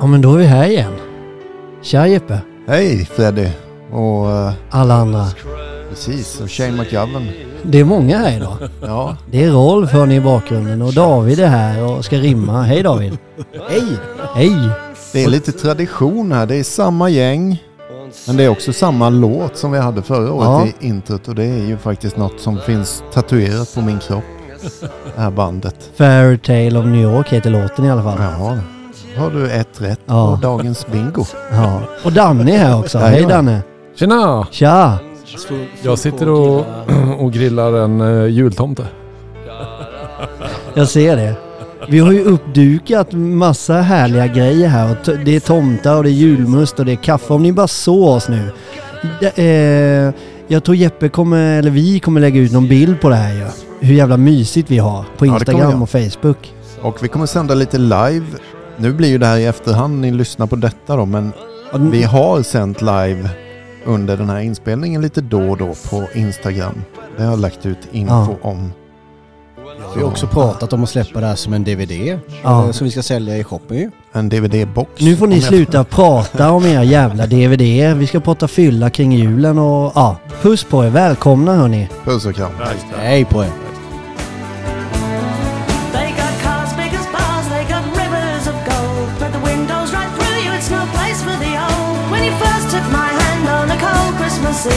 [0.00, 0.92] Ja men då är vi här igen.
[1.82, 2.38] Tja Jeppe.
[2.68, 3.48] Hej Freddy
[3.92, 5.26] och eh, Alla andra.
[5.90, 7.28] precis och Shane McGovern.
[7.62, 8.56] Det är många här idag.
[8.82, 12.62] Ja, Det är Rolf hör ni i bakgrunden och David är här och ska rimma.
[12.62, 13.18] Hej David.
[13.68, 13.82] hej!
[14.34, 14.68] Hej.
[15.12, 16.46] Det är lite tradition här.
[16.46, 17.62] Det är samma gäng.
[18.26, 20.66] Men det är också samma låt som vi hade förra året Ja.
[20.80, 24.24] i introt och det är ju faktiskt något som finns tatuerat på min kropp.
[25.16, 25.90] Det här bandet.
[25.96, 28.18] Fairy Tale of New York heter låten i alla fall.
[28.20, 28.58] Ja,
[29.16, 30.36] har du ett rätt Ja.
[30.36, 31.24] på dagens bingo.
[31.52, 31.82] Ja.
[32.04, 32.98] Och Danne är här också.
[32.98, 33.46] Hej Jajamän.
[33.46, 33.62] Danne.
[33.96, 34.46] Tjena!
[34.50, 34.98] Tja.
[35.82, 36.64] Jag sitter och,
[37.18, 38.86] och grillar en uh, jultomte.
[40.74, 41.34] Jag ser det.
[41.88, 44.96] Vi har ju uppdukat massa härliga grejer här.
[45.24, 47.32] Det är tomtar och det är julmust och det är kaffe.
[47.32, 48.52] Om ni bara såg oss nu.
[49.34, 50.14] Eh,
[50.48, 53.46] jag tror Jeppe kommer, eller vi kommer lägga ut någon bild på det här ju.
[53.80, 56.54] Hur jävla mysigt vi har på Ja, Instagram och Facebook.
[56.82, 58.24] Och vi kommer sända lite live.
[58.80, 61.32] Nu blir ju det här i efterhand ni lyssnar på detta då men
[61.72, 63.30] vi har sänt live
[63.84, 66.52] under den här inspelningen lite då och då på Instam.
[67.16, 68.36] Det har jag lagt ut info Ja.
[68.42, 68.72] om.
[69.96, 72.18] Vi har också pratat om att släppa det här som en DVD.
[72.42, 72.64] Ja.
[72.64, 73.90] eh, Som vi ska sälja i shoppen ju.
[74.12, 74.88] En DVD-box.
[74.98, 77.94] Nu får ni jag- sluta prata om era jävla DVD.
[77.98, 80.90] Vi ska prata fylla kring julen och ja, puss på er.
[80.90, 81.88] Välkomna hörni.
[82.04, 82.50] Puss och kram.
[82.96, 83.50] Hej på er!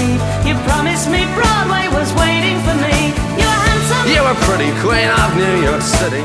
[0.02, 2.96] Eve, you promised me Broadway was waiting for me.
[3.40, 4.04] You were handsome.
[4.14, 6.24] You were pretty queen of New York City.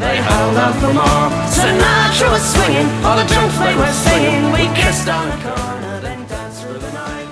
[0.00, 1.26] They held out for more.
[1.56, 4.42] Sinatra was swinging, all the drunks they were singing.
[4.52, 7.28] We kissed on the corner, then danced through the night.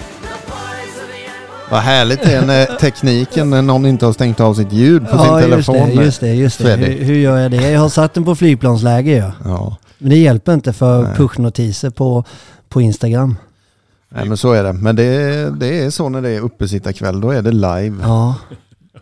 [1.70, 5.18] Vad härligt det är när tekniken när någon inte har stängt av sitt ljud på
[5.18, 5.88] sin Ja, just telefon.
[5.96, 6.64] det, just det, just det.
[6.64, 6.84] Freddy.
[6.92, 7.70] Hur, hur gör jag det?
[7.70, 9.32] Jag har satt den på flygplansläge ja.
[9.44, 12.24] Ja, Men det hjälper inte för pushnotiser på,
[12.68, 13.36] på Instagram.
[14.14, 14.72] Nej, men så är det.
[14.72, 17.20] Men det, det är så när det är uppesittarkväll.
[17.20, 17.96] Då är det live.
[18.02, 18.34] Ja.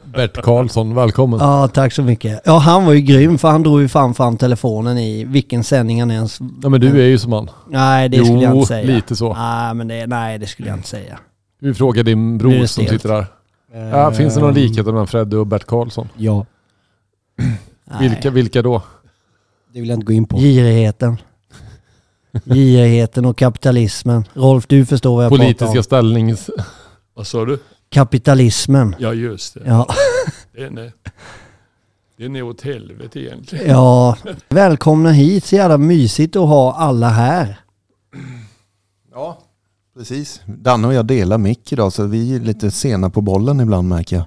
[0.04, 1.40] Bert Karlsson, välkommen.
[1.40, 2.40] ja, tack så mycket.
[2.44, 6.00] Ja, han var ju grym för han drog ju fan fram telefonen i vilken sändning
[6.00, 6.38] han ens...
[6.62, 7.50] Ja, men du är ju som han.
[7.68, 8.86] Nej, det skulle jag Jo, inte säga.
[8.86, 9.34] lite så.
[9.34, 11.18] Nej, men det, nej, det skulle jag inte säga.
[11.60, 13.26] Vi frågar din bror som sitter där.
[13.90, 16.08] Ja, finns det någon likhet mellan Freddy och Bert Karlsson?
[16.16, 16.46] Ja.
[18.00, 18.82] Vilka, vilka då?
[19.72, 20.38] det vill jag inte gå in på.
[20.38, 21.16] Girigheten.
[22.44, 24.24] Girigheten och kapitalismen.
[24.34, 25.82] Rolf, du förstår vad jag pratar Politiska om.
[25.84, 26.50] ställnings...
[27.14, 27.58] Vad sa du?
[27.88, 28.96] Kapitalismen.
[28.98, 29.62] Ja just det.
[29.66, 29.86] Ja.
[30.52, 30.92] Den är,
[32.18, 33.70] den är åt helvete egentligen.
[33.70, 34.16] ja.
[34.48, 35.44] Välkomna hit.
[35.44, 37.60] Så jävla mysigt att ha alla här.
[39.12, 39.38] Ja,
[39.96, 40.40] precis.
[40.46, 44.16] Danne och jag delar mick idag så vi är lite sena på bollen ibland märker
[44.16, 44.24] jag.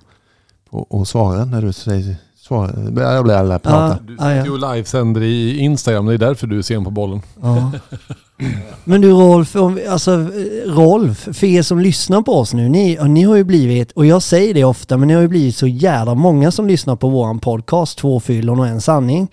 [0.69, 2.16] På att svara när du säger
[2.48, 2.72] svara.
[2.92, 4.00] Bla, bla, bla, prata.
[4.08, 6.92] Du Ah, sitter ju och livesänder i Instagram, det är därför du är sen på
[6.92, 7.22] bollen.
[7.42, 7.72] Ja.
[8.84, 12.70] Men du Rolf, om, vi- alltså eh, Rolf, för er som lyssnar på oss nu,
[12.70, 15.56] ni, ni har ju blivit, och jag säger det ofta, men ni har ju blivit
[15.56, 19.28] så jävla många som lyssnar på våran podcast, Två fyllon och en sanning.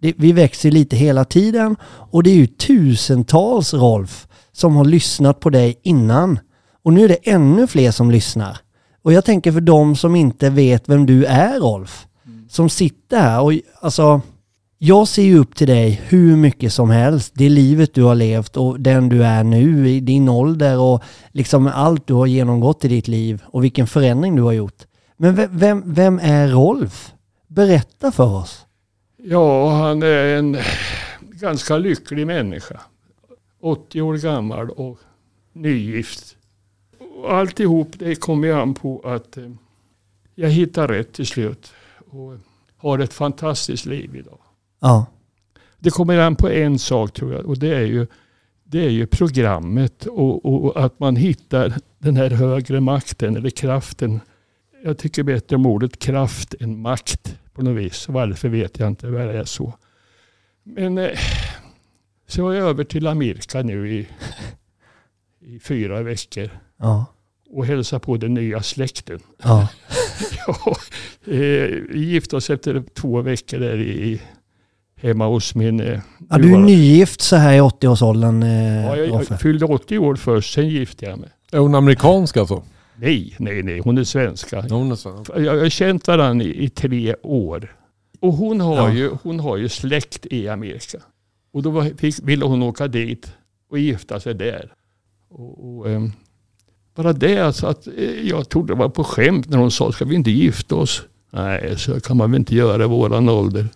[0.00, 1.76] Det, vi växer lite hela tiden
[2.10, 6.38] och det är ju tusentals Rolf som har lyssnat på dig innan.
[6.84, 8.56] Och nu är det ännu fler som lyssnar.
[9.04, 12.06] Och jag tänker för de som inte vet vem du är Rolf,
[12.48, 14.20] som sitter här och alltså
[14.80, 17.32] jag ser ju upp till dig hur mycket som helst.
[17.36, 21.66] Det livet du har levt och den du är nu i din ålder och liksom
[21.66, 24.86] allt du har genomgått i ditt liv och vilken förändring du har gjort.
[25.16, 27.12] Men vem, vem, vem är Rolf?
[27.46, 28.66] Berätta för oss.
[29.16, 30.56] Ja, han är en
[31.20, 32.80] ganska lycklig människa.
[33.60, 34.98] 80 år gammal och
[35.52, 36.36] nygift.
[37.28, 39.50] Alltihop det kommer an på att eh,
[40.34, 41.72] jag hittar rätt till slut.
[42.10, 42.34] Och
[42.76, 44.38] har ett fantastiskt liv idag.
[44.80, 45.06] Ja,
[45.78, 48.06] Det kommer an på en sak tror jag och det är ju,
[48.64, 54.20] det är ju programmet och, och att man hittar den här högre makten eller kraften.
[54.84, 58.08] Jag tycker bättre om ordet kraft än makt på något vis.
[58.08, 59.72] Varför vet jag inte, vad det är så.
[60.62, 61.18] Men eh,
[62.26, 64.08] så var jag över till Amerika nu i,
[65.40, 67.06] i fyra veckor ja,
[67.50, 69.20] och hälsa på den nya släkten.
[69.42, 69.68] ja.
[70.46, 70.76] Ja,
[71.32, 74.20] eh, vi gifte oss efter två veckor där i,
[74.96, 75.80] hemma hos min...
[75.80, 76.00] eh,
[76.30, 80.16] ja du är nygift så här i 80-årsåldern, eh, Ja, jag, jag fyllde 80 år
[80.16, 81.28] först, sen gifte jag mig.
[81.52, 82.62] Är hon amerikansk alltså?
[82.96, 84.64] Nej, nej, nej, hon är svenska.
[84.68, 85.30] Ja, hon är svensk.
[85.34, 87.76] Jag jag har känt varandra i, i tre år.
[88.20, 88.92] Och hon har, Ja.
[88.92, 90.98] ju, hon har ju släkt i Amerika.
[91.52, 93.32] Och då var, fick, ville hon åka dit
[93.70, 94.72] och gifta sig där.
[95.30, 96.12] Och, och, ehm,
[96.98, 100.04] bara det alltså att eh, jag trodde det var på skämt när hon sa, ska
[100.04, 101.02] vi inte gifta oss?
[101.30, 103.68] Nej, så kan man väl inte göra i våran ålder.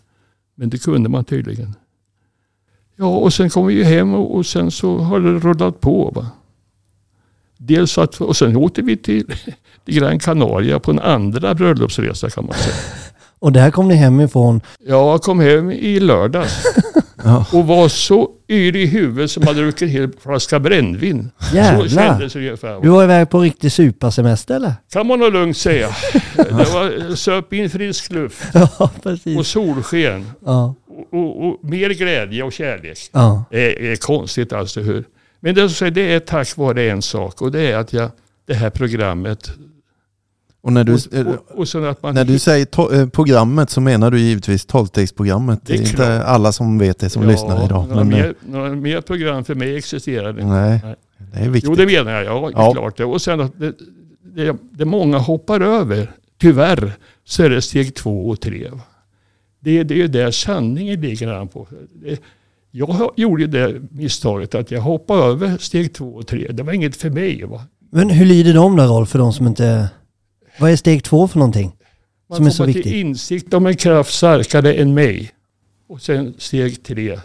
[0.55, 1.75] Men det kunde man tydligen.
[2.97, 6.11] Ja, och sen kom vi ju hem och, och sen så har det rullat på.
[6.15, 6.27] Va?
[7.57, 9.27] Dels att, och sen åkte vi till,
[9.85, 12.77] till Gran Canaria på en andra bröllopsresa kan man säga.
[13.39, 14.61] Och där kom ni hemifrån.
[14.87, 16.65] Jag kom hem i lördags
[17.25, 17.47] Ja.
[17.53, 21.31] och var så yr i huvudet som hade druckit en hel flaska brännvin.
[21.41, 21.89] Så Jävlar!
[21.89, 22.81] kändes det ungefär.
[22.83, 24.75] Du var iväg på riktig suparsemester eller?
[24.93, 25.89] Kan man nog lugnt säga.
[26.37, 29.49] Det var söp in frisk luft Ja, och precis.
[29.49, 30.31] solsken.
[30.47, 32.99] Ja, Och, och, och mer glädje och kärlek.
[33.13, 35.05] ja, Det är, är konstigt alltså hur.
[35.41, 38.11] Men det, så- det är tack vare en sak och det är att jag,
[38.47, 39.51] det här programmet.
[40.63, 43.71] Och när du, Och, och, och sen att man när du säger to- eh, programmet
[43.71, 45.61] så menar du givetvis tolvstegsprogrammet.
[45.67, 47.89] Det Det är är inte alla som vet det som lyssnar idag.
[47.89, 50.45] Några, Men, eh, mer, några mer program för mig existerar inte.
[50.47, 50.95] nej, Nej.
[51.33, 51.69] det är viktigt.
[51.71, 52.73] Jo det menar jag, ja, Ja.
[52.73, 53.05] klart det.
[53.05, 53.73] Och sen att det,
[54.35, 56.11] det, det många hoppar över.
[56.41, 56.93] Tyvärr
[57.25, 58.71] så är det steg två och tre.
[59.61, 61.67] Det, det är ju där sanningen ligger på.
[62.03, 62.21] Det,
[62.71, 66.49] jag har- gjorde det misstaget att jag hoppade över steg två och tre.
[66.53, 67.45] Det var inget för mig.
[67.45, 67.61] Va?
[67.91, 69.89] Men hur lyder de då Rolf för de som inte...
[70.59, 71.73] Vad är steg två för någonting?
[72.29, 73.01] Man Som är så kommer till viktigt.
[73.07, 75.31] insikt om en kraft starkare än mig.
[75.89, 77.19] Och sen steg tre,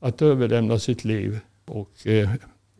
[0.00, 2.30] att överlämna sitt liv och eh,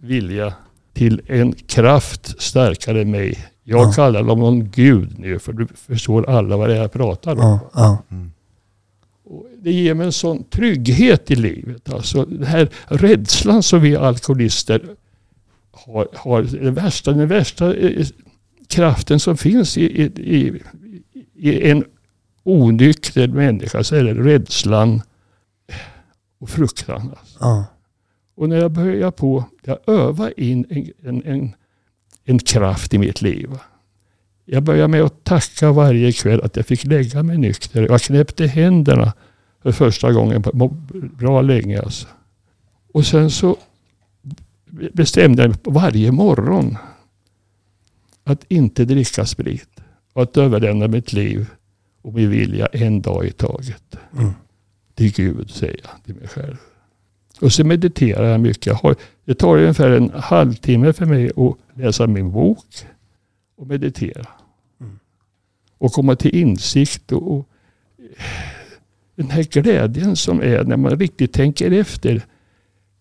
[0.00, 0.55] vilja
[0.93, 3.38] till en kraft starkare än mig.
[3.64, 3.93] Jag Ja.
[3.93, 7.38] kallar dem någon gud nu, för du förstår alla vad det är jag pratar om.
[7.38, 8.02] Ja, ja,
[9.62, 11.93] Det ger mig en sån trygghet i livet.
[11.93, 14.82] Alltså den här rädslan som vi alkoholister
[15.73, 18.06] har, har den, värsta, den värsta eh,
[18.70, 20.62] kraften som finns i, i, i,
[21.34, 21.84] i en
[22.43, 25.02] onykter människa så är det rädslan
[26.38, 27.11] och fruktan.
[27.19, 27.37] Alltså.
[27.40, 27.64] ja.
[28.34, 31.55] Och när jag börjar på, jag övar in en, en, en,
[32.25, 33.50] en kraft i mitt liv.
[34.44, 37.82] Jag börjar med att tacka varje kväll att jag fick lägga mig nykter.
[37.82, 39.12] Jag knäppte händerna
[39.62, 40.76] för första gången på
[41.19, 41.81] bra länge.
[41.81, 42.06] Alltså.
[42.93, 43.56] Och sen så
[44.93, 46.76] bestämde jag mig varje morgon
[48.31, 49.81] att inte dricka sprit.
[50.12, 51.47] Och att överlämna mitt liv
[52.03, 53.97] och min vilja en dag i taget.
[54.19, 54.31] Mm.
[54.94, 56.56] Till Gud säger jag till mig själv.
[57.41, 58.79] Och så mediterar jag mycket.
[59.25, 62.87] Det tar ungefär en halvtimme för mig att läsa min bok
[63.56, 64.27] och meditera.
[64.81, 64.99] Mm.
[65.79, 67.49] Och komma till insikt och, och
[69.15, 72.23] den här glädjen som är när man riktigt tänker efter.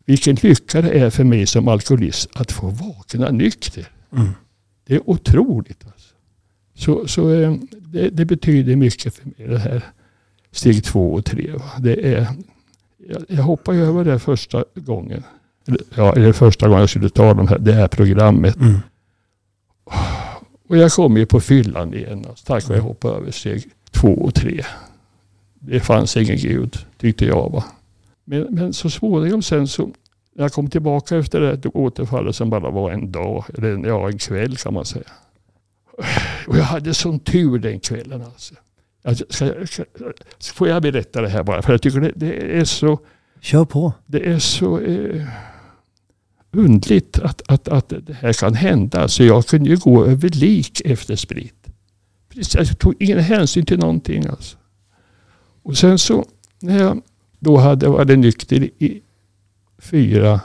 [0.06, 3.88] Vilken lycka det är för mig som alkoholist att få vakna nykter.
[4.12, 4.30] Mm.
[4.89, 5.86] Det är otroligt.
[5.86, 6.15] Alltså.
[6.75, 9.83] Så, så eh, det, det betyder mycket för mig det här
[10.51, 11.51] steg två och tre.
[11.51, 11.71] Va?
[11.80, 12.27] Det är,
[12.97, 15.24] jag, jag hoppar ju över det första gången.
[15.68, 18.56] Eller, ja, eller första gången jag skulle ta de här, det här programmet.
[18.56, 18.80] Mm.
[20.69, 22.25] Och jag kom ju på fyllan igen.
[22.30, 24.63] Alltså, tack vare jag hoppade över steg två och tre.
[25.59, 27.50] Det fanns ingen gud, tyckte jag.
[27.51, 27.63] Va?
[28.25, 29.89] Men, men så småningom sen så,
[30.39, 34.18] jag kom tillbaka efter det återfallet som bara var en dag, eller en- ja, en
[34.18, 35.03] kväll kan man säga.
[36.47, 38.56] Och jag hade sån tur den kvällen alltså.
[39.03, 39.83] alltså ska, ska,
[40.53, 41.62] får jag berätta det här bara?
[41.62, 43.00] För jag tycker det, det är så
[43.41, 43.94] Kör på.
[44.06, 45.25] det är så eh,
[46.51, 49.07] undligt att, att, att det här kan hända.
[49.07, 51.68] Så jag kunde ju gå över lik efter sprit.
[52.30, 54.25] Precis, jag tog ingen hänsyn till någonting.
[54.25, 54.57] Alltså.
[55.63, 56.25] Och sen så
[56.59, 57.01] när jag
[57.39, 59.01] då hade varit nykter i
[59.79, 60.41] fyra,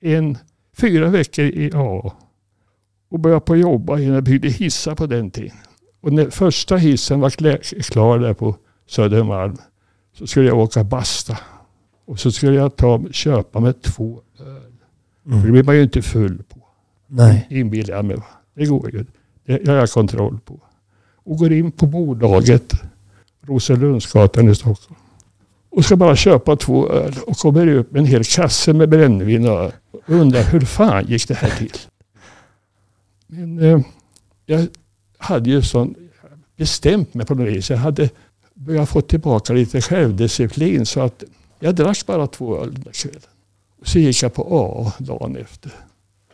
[0.00, 0.38] en,
[0.76, 2.12] fyra veckor i AA
[3.10, 5.56] och började på jobba innan jag byggde hissar på den tiden.
[6.00, 7.30] Och när första hissen var
[7.82, 9.56] klar där på Södermalm
[10.12, 11.38] så skulle jag åka basta.
[12.04, 14.72] Och så skulle jag ta, köpa mig två öl.
[15.24, 15.52] För det Mm.
[15.52, 16.58] blir man ju inte full på.
[17.06, 17.46] Nej.
[17.50, 18.16] Inbillar jag mig.
[18.54, 19.04] Det går ju.
[19.44, 20.60] Det har jag kontroll på.
[21.14, 22.72] Och går in på bolaget
[23.46, 25.00] Rosenlundsgatan i Stockholm.
[25.78, 29.48] Och ska bara köpa två öl och kommer ut med en hel kasse med brännvin
[29.48, 29.72] och öl.
[29.90, 31.76] Och undrar hur fan gick det här till?
[33.26, 33.80] Men eh,
[34.46, 34.66] jag
[35.18, 35.94] hade ju sån
[36.56, 37.70] bestämt mig på något vis.
[37.70, 38.10] Jag hade
[38.54, 41.24] börjat få tillbaka lite självdisciplin så att
[41.60, 43.22] jag drack bara två öl den där kvällen.
[43.80, 45.72] Och så gick jag på A dagen efter.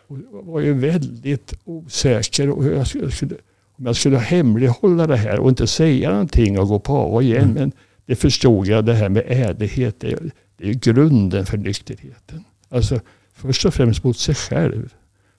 [0.07, 3.35] Och jag var ju väldigt osäker och jag skulle,
[3.79, 7.53] om jag skulle hemlighålla det här och inte säga någonting och gå på A igen.
[7.55, 7.73] Men
[8.07, 12.45] det förstod jag, det här med ärlighet, det är, det är grunden för nykterheten.
[12.69, 13.01] Alltså
[13.35, 14.95] först och främst mot sig själv.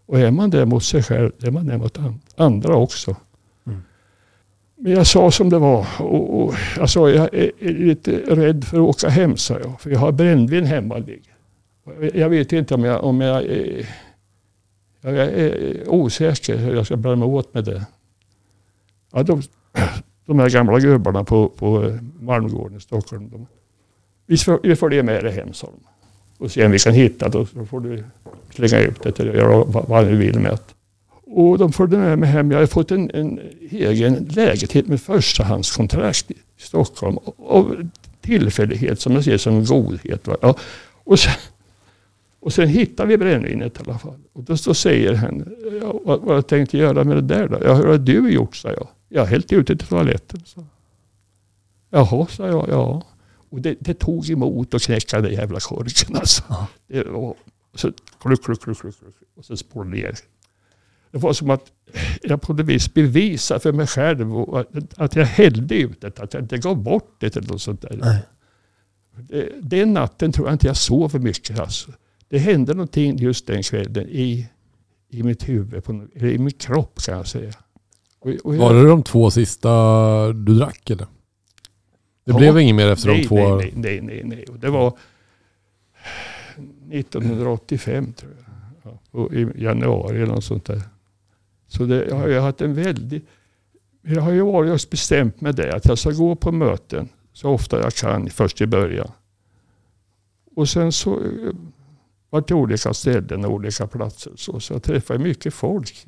[0.05, 3.15] Och är man det mot sig själv, är man det mot an- andra också.
[3.67, 3.81] Mm.
[4.75, 5.87] Men jag sa som det var.
[5.99, 9.81] Och, och jag sa jag är, lite rädd för att åka hem, sa jag.
[9.81, 11.03] För jag har brännvin hemma
[12.13, 13.89] Jag vet inte om jag, om jag, är,
[15.01, 17.85] jag är osäker hur jag ska bära mig åt med det.
[19.11, 19.41] Ja, de,
[20.25, 23.29] de här gamla gubbarna på, på eh, Malmgården i Stockholm.
[23.29, 23.47] De,
[24.25, 25.79] Vi får- vi följer med dig hem, sa de.
[26.43, 27.45] Och se om vi kan hitta det.
[27.45, 28.03] Så får du
[28.49, 30.59] slänga ut det eller göra vad, du vill med det.
[31.27, 32.51] Och de följde med mig hem.
[32.51, 33.39] Jag hade fått en, en
[33.71, 37.17] egen lägenhet med förstahandskontrakt i Stockholm.
[37.37, 37.89] Av
[38.21, 40.27] tillfällighet som jag ser som godhet.
[40.27, 40.37] Va?
[40.41, 40.55] Ja.
[41.03, 41.33] Och, sen,
[42.39, 44.19] och sen hittade vi brännvinet i alla fall.
[44.33, 47.57] Och då, då säger han, ja, vad, vad jag tänkte göra med det där då?
[47.63, 48.87] Ja, hur har du gjort, sa jag.
[49.09, 50.41] Jag hällt ut det till toaletten.
[50.45, 50.65] Så.
[51.89, 52.69] Jaha, sa jag.
[52.69, 53.03] Ja.
[53.49, 56.43] Och det, det tog emot att knäcka den jävla korken alltså.
[56.87, 57.35] Det var,
[57.73, 58.95] så kluck, kluck, kluck, kluck,
[59.35, 60.15] och så spår ner.
[61.11, 61.71] Det var som att
[62.21, 64.31] jag på något vis bevisa för mig själv
[64.97, 67.97] att, jag hällde ut det, att jag inte gav bort det eller något sånt där.
[68.01, 68.19] Nej.
[69.17, 71.59] Det, den natten tror jag inte jag sov för mycket.
[71.59, 71.91] Alltså.
[72.29, 74.49] Det hände någonting just den kvällen i,
[75.09, 77.53] i mitt huvud, på, eller i min kropp kan jag säga.
[78.43, 79.69] Och, Var det de två sista
[80.33, 81.05] du drack eller?
[82.25, 82.37] Det Ja.
[82.37, 83.55] blev inget mer efter nej, de två?
[83.55, 84.45] Nej, nej, nej, nej.
[84.59, 84.97] Det var
[86.91, 88.45] 1985 tror jag.
[88.91, 90.81] Ja, och I januari eller något sånt där.
[91.67, 93.25] Så det, jag har ju haft en väldigt...
[94.01, 95.75] Jag har ju varit just bestämt med det.
[95.75, 99.11] Att jag ska gå på möten så ofta jag kan först i början.
[100.55, 101.53] Och sen så eh,
[102.29, 104.31] vart det olika ställen och olika platser.
[104.35, 106.05] Så, så jag träffade mycket folk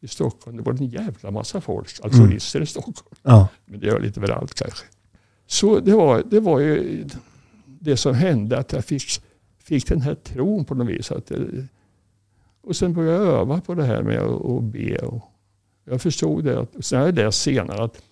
[0.00, 0.56] i, Stockholm.
[0.56, 1.88] Det var en jävla massa folk.
[2.02, 3.18] Alkoholister i Stockholm.
[3.22, 3.48] Ja.
[3.64, 4.86] Men det gör lite överallt kanske.
[5.46, 7.04] Så det var, det var ju
[7.66, 9.02] det som hände att jag fick,
[9.58, 11.12] fick den här tron på något vis.
[11.12, 11.66] Att det,
[12.62, 14.96] och sen började jag öva på det här med att att be.
[14.96, 15.22] Och
[15.84, 16.60] jag förstod det.
[16.60, 18.02] Att, sen har jag läst senare att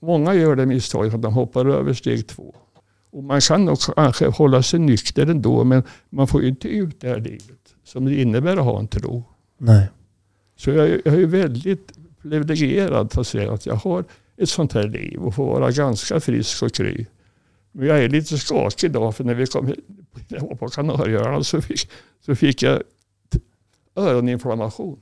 [0.00, 2.54] många gör det misstaget att de hoppar över steg två.
[3.10, 7.00] Och man kan nog kanske hålla sig nykter ändå men man får ju inte ut
[7.00, 9.24] det här livet som det innebär att ha en tro.
[9.58, 9.88] Nej.
[10.58, 14.04] Så jag, är- jag är ju väldigt privilegierad att säga att jag har
[14.36, 17.06] ett sånt här liv och får vara ganska frisk och kry.
[17.72, 19.74] Men jag är lite skakig idag för när vi kom
[20.28, 21.90] jag var på Kanarieöarna så fick,
[22.26, 22.82] så fick jag
[23.96, 24.98] öroninflammation.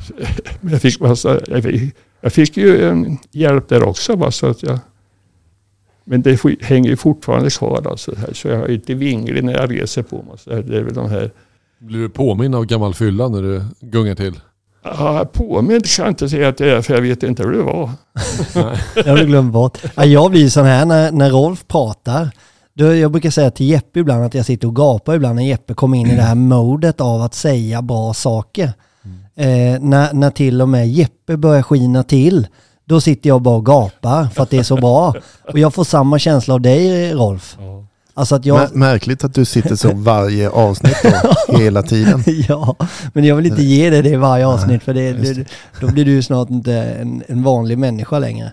[0.00, 0.14] Så-
[0.60, 4.16] Men jag fick, massa, jag fick, jag fick ju en hjälp där också.
[4.16, 4.78] Va, så att jag,
[6.04, 7.86] men det hänger ju fortfarande kvar.
[7.90, 10.38] Alltså, här, så jag är inte vinglig när jag reser på mig.
[10.38, 11.30] Så här, det är väl de här
[11.78, 14.40] Blir du påminn av gammal fylla när du gungar till?
[14.98, 17.62] Ja, påmind kan jag inte säga att det är för jag vet inte hur det
[17.62, 17.90] var.
[18.94, 19.78] Jag har glömt bort.
[19.94, 22.30] Ja, jag blir sån här när, när Rolf pratar.
[22.74, 25.74] Då, jag brukar säga till Jeppe ibland att jag sitter och gapar ibland när Jeppe
[25.74, 28.72] kommer in i det här modet av att säga bra saker.
[29.36, 32.46] Eh, när, när till och med Jeppe börjar skina till,
[32.84, 35.14] då sitter jag bara och gapar för att det är så bra.
[35.52, 37.56] Och jag får samma känsla av dig Rolf.
[38.18, 38.58] Alltså att jag...
[38.60, 40.96] Mär- Märkligt att du sitter så varje avsnitt
[41.48, 42.22] då, hela tiden.
[42.48, 42.76] ja,
[43.14, 45.44] men jag vill inte ge dig det i varje Nej, avsnitt för det, det,
[45.80, 48.52] då blir du snart inte en, en vanlig människa längre.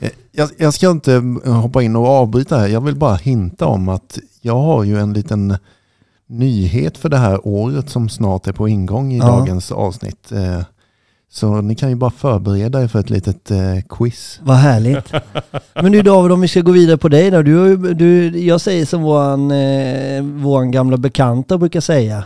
[0.00, 1.14] Eh, Jag, jag ska inte
[1.44, 2.66] eh, hoppa in och avbryta här.
[2.68, 5.56] Jag vill bara hinta om att jag har ju en liten
[6.26, 9.26] nyhet för det här året som snart är på ingång i Ja.
[9.26, 10.32] dagens avsnitt.
[11.32, 14.40] Så ni kan ju bara förbereda er för ett litet eh, quiz.
[14.42, 15.12] Vad härligt.
[15.74, 17.42] Men du David, om vi ska gå vidare på dig då.
[17.42, 22.24] Du, du, jag säger som våran, eh, våran gamla bekanta brukar säga.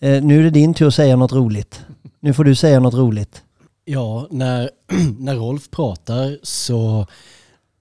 [0.00, 1.80] Eh, nu är det din tur att säga något roligt.
[2.20, 3.42] Nu får du säga något roligt.
[3.84, 4.70] Ja, när,
[5.18, 7.06] när Rolf pratar så,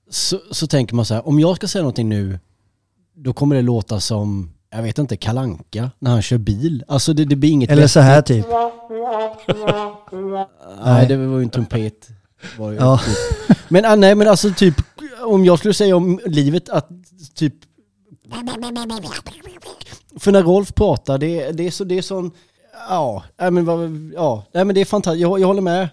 [0.10, 2.40] så, så tänker man så här, om jag ska säga någonting nu,
[3.16, 6.84] då kommer det låta som, jag vet inte, kalanka när han kör bil.
[6.88, 8.46] Alltså det, det blir inget Eller så här typ.
[10.86, 12.08] Nej, det var ju en trumpet.
[12.58, 13.00] Var ju Ja.
[13.06, 13.58] typ.
[13.68, 14.75] Men ah, nej, men alltså typ,
[15.25, 16.90] om jag skulle säga om livet att
[17.34, 17.54] typ...
[20.20, 22.32] För när Rolf pratar, det, det är så, det är sån...
[22.90, 25.22] Ja, men, ja, nej, men det är fantastiskt.
[25.22, 25.90] Jag, jag håller med.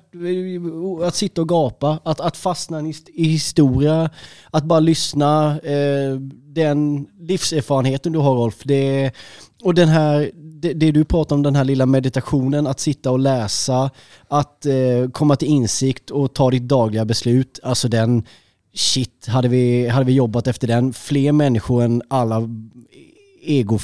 [1.06, 2.82] Att sitta och gapa, att, att fastna
[3.14, 4.10] i historia,
[4.50, 5.60] att bara lyssna.
[5.60, 6.14] Eh,
[6.58, 9.12] den livserfarenheten du har Rolf, det,
[9.62, 13.18] och den här, det, det du pratar om, den här lilla meditationen, att sitta och
[13.18, 13.90] läsa,
[14.28, 17.60] att eh, komma till insikt och ta ditt dagliga beslut.
[17.62, 18.24] Alltså den,
[18.74, 22.48] shit, hade vi, hade vi jobbat efter den, fler människor än alla
[23.42, 23.78] ego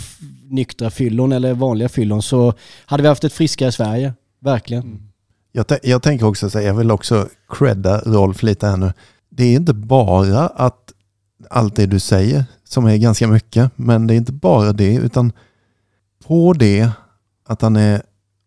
[0.50, 2.54] nyktra fyllon eller vanliga fyllon så
[2.86, 4.14] hade vi haft ett friskare Sverige.
[4.40, 4.82] Verkligen.
[4.82, 5.02] Mm.
[5.52, 8.92] Jag, jag tänker också säga, jag vill också credda Rolf lite här nu.
[9.30, 10.92] Det är inte bara att
[11.50, 15.32] allt det du säger, som är ganska mycket, men det är inte bara det, utan
[16.26, 16.90] på det
[17.46, 18.02] att han är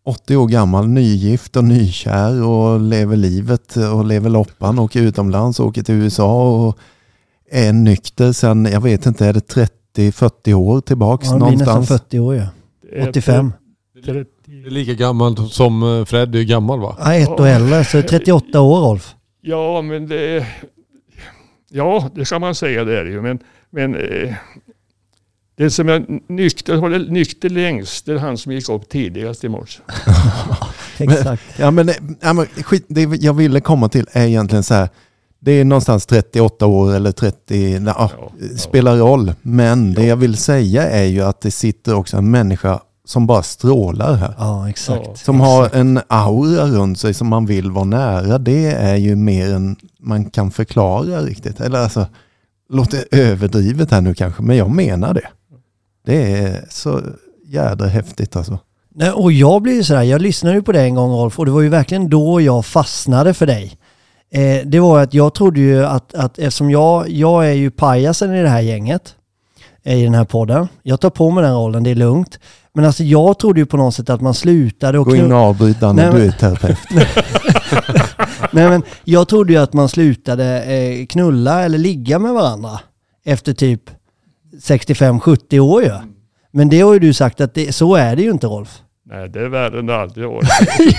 [0.06, 5.84] 80 år gammal, nygift och nykär och lever livet och lever loppan, åker utomlands, åker
[5.84, 6.78] till USA och
[7.52, 9.48] är nykter sen, jag vet inte, är det
[9.98, 12.02] 30-40 år tillbaks Ja, det blir nästan någonstans?
[12.02, 12.48] 40 år ja.
[12.82, 13.54] Det är 85.
[14.06, 16.96] 30 Det är lika gammalt som eh, Fred är gammal va?
[17.00, 19.16] Ja, ett år äldre, så 38 år Rolf.
[19.42, 20.48] Ja, men det...
[21.70, 23.22] Ja, det kan man säga det är det ju.
[23.22, 23.40] Men,
[23.70, 24.34] men eh,
[25.58, 29.50] Den som är nykter, håller nykter längst, det är han som gick upp tidigast i
[29.50, 29.82] morse.
[30.98, 31.44] Exakt.
[31.60, 31.90] Ja, men,
[32.22, 34.90] ja, men skit, det jag ville komma till är egentligen så här.
[35.40, 39.34] Det är någonstans 38 år eller 30, ja, Ja, spelar roll.
[39.42, 43.44] Men det jag vill säga är ju att det sitter också en människa som bara
[43.44, 44.34] strålar här.
[44.38, 45.06] Ja, exakt.
[45.06, 45.16] Ja.
[45.16, 48.38] Som har en aura runt sig som man vill vara nära.
[48.38, 51.60] Det är ju mer än man kan förklara riktigt.
[51.60, 52.06] Eller alltså,
[52.70, 55.28] låter överdrivet här nu kanske, men jag menar det.
[56.06, 57.02] Det är så
[57.46, 58.60] jädra häftigt alltså.
[58.96, 61.46] Nej, och jag blir ju sådär, jag lyssnade ju på det en gång Rolf och
[61.46, 63.78] det var ju verkligen då jag fastnade för dig.
[64.32, 68.36] Eh, det var att jag trodde ju att, att eftersom jag, jag är ju pajasen
[68.36, 69.16] i det här gänget,
[69.84, 70.68] eh, i den här podden.
[70.84, 72.40] Jag tar på mig den rollen, det är lugnt.
[72.74, 75.38] Men alltså jag trodde ju på något sätt att man slutade och Gå in och
[75.40, 76.78] avbryt Danne, Nej, du är terapeut.
[78.52, 82.80] Nej men jag trodde ju att man slutade eh, knulla eller ligga med varandra
[83.26, 83.82] efter typ
[84.62, 85.92] 65-70 år ju.
[86.52, 88.82] Men det har ju du sagt att det, så är det ju inte Rolf.
[89.06, 90.50] Nej, det är värre än det aldrig varit.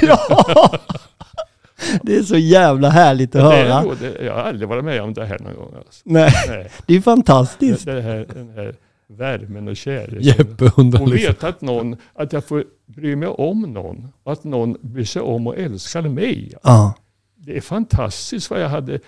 [0.02, 0.70] ja!
[2.02, 3.92] Det är så jävla härligt att Det höra.
[3.92, 5.72] är, det, jag har aldrig varit med om det här någon gång.
[5.76, 6.00] Alltså.
[6.04, 6.70] Nej, Nej.
[6.86, 7.84] det är fantastiskt.
[7.84, 8.74] Det, det här, den här
[9.08, 10.20] värmen och kärleken.
[10.22, 11.10] Jeppe Och liksom.
[11.10, 14.08] veta att någon, att jag får bry mig om någon.
[14.22, 16.52] Och att någon bryr sig om och älskar mig.
[16.62, 16.94] Ja,
[17.36, 18.98] Det är fantastiskt vad jag hade.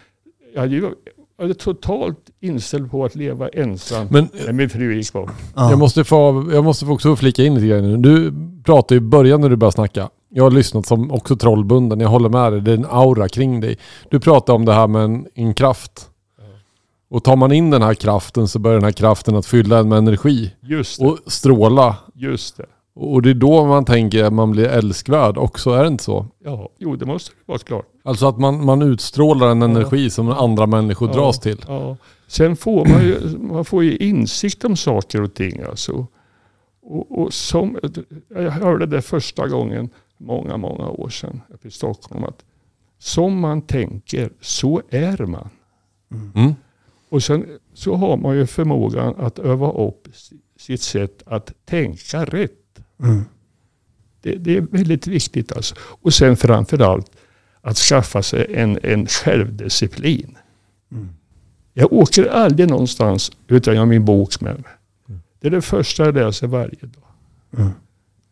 [0.55, 0.81] Jag hade, ju,
[1.37, 5.31] jag hade totalt inställd på att leva ensam Men när min fru gick bort.
[5.57, 5.71] ja.
[5.71, 7.97] jag måste, få, jag måste få också flika in lite grann nu.
[7.97, 8.33] Du
[8.65, 10.11] pratade i början när du började snacka.
[10.33, 12.01] Jag har lyssnat som också trollbunden.
[12.01, 12.61] Jag håller med dig.
[12.61, 13.79] Det är en aura kring dig.
[14.11, 16.07] Du pratade om det här med en, en kraft.
[17.11, 19.89] Och tar man in den här kraften så börjar den här kraften att fylla en
[19.89, 20.53] med energi.
[21.01, 21.97] Och stråla.
[22.15, 22.67] just det.
[22.95, 25.71] Och det är då man tänker att man blir älskvärd också.
[25.71, 26.27] Är det inte så?
[26.45, 27.87] Ja, jo det måste vara klart.
[28.05, 29.65] Alltså att man, man utstrålar en Ja.
[29.69, 31.15] energi som andra människor Ja.
[31.15, 31.65] dras till.
[31.69, 31.97] Ja.
[32.27, 35.63] Sen får man ju, man får ju insikt om saker och ting.
[35.71, 36.07] Alltså.
[36.83, 37.78] Och, och som,
[38.35, 42.25] jag hörde det första gången många, många år sedan uppe i Stockholm.
[42.25, 42.45] Att
[42.99, 45.49] som man tänker, så är man.
[46.35, 46.54] Mm.
[47.09, 50.09] Och sen så har man ju förmågan att öva upp
[50.56, 52.80] sitt sätt att tänka rätt.
[53.02, 53.25] Mm.
[54.23, 55.75] Det, det är väldigt viktigt alltså.
[55.80, 57.11] Och sen framförallt
[57.61, 60.39] att skaffa sig en, en självdisciplin.
[60.93, 61.09] Mm.
[61.73, 64.73] Jag åker aldrig någonstans utan jag har min bok med mig.
[65.41, 67.71] Det är det första jag läser varje dag.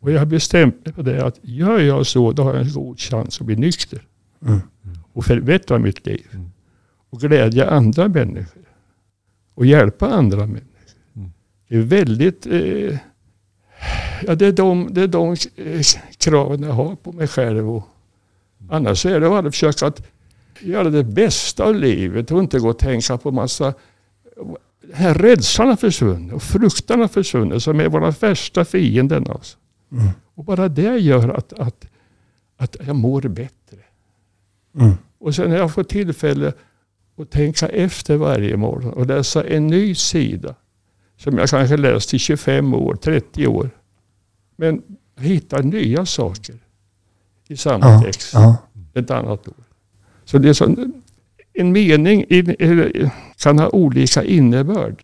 [0.00, 2.72] Och jag har bestämt mig för det att gör jag så då har jag en
[2.72, 4.02] god chans att bli nykter.
[4.46, 4.60] Mm.
[5.12, 6.26] Och förbättra mitt liv.
[7.10, 8.62] Och glädja andra människor.
[9.54, 10.66] Och hjälpa andra människor.
[11.16, 11.30] Mm.
[11.68, 12.46] Det är väldigt...
[12.46, 12.98] Eh,
[14.26, 15.80] ja, det är de, det är de eh,
[16.18, 17.70] kraven jag har på mig själv.
[17.70, 17.88] Och
[18.68, 20.02] annars är det att försöka att
[20.60, 23.74] göra det bästa av livet och inte gå och tänka på massa...
[24.80, 29.26] Den här rädslan har försvunnit och fruktan har försvunnit som är våra värsta fienden.
[29.30, 29.58] Alltså.
[29.92, 30.08] Mm.
[30.34, 31.86] Och bara det gör att, att,
[32.56, 33.78] att jag mår bättre.
[34.78, 34.94] Mm.
[35.18, 36.52] Och sen har jag fått tillfälle
[37.16, 40.54] att tänka efter varje morgon och läsa en ny sida.
[41.16, 43.70] Som jag kanske läst i 25 år, 30 år.
[44.56, 44.82] Men
[45.16, 46.54] hitta nya saker
[47.48, 48.56] i samma Ja, text ja.
[48.94, 49.64] ett annat år.
[50.24, 50.76] Så det är så,
[51.52, 52.24] en mening
[53.36, 55.02] kan ha olika innebörd.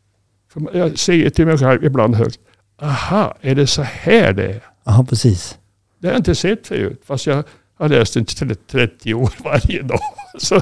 [0.72, 2.40] Jag säger till mig själv ibland högt,
[2.82, 4.62] aha, är det så här det är?
[4.84, 5.58] ja, precis.
[5.98, 7.44] Det har jag inte sett förut, fast jag
[7.78, 10.00] har läst den till 30 år varje dag.
[10.38, 10.60] Så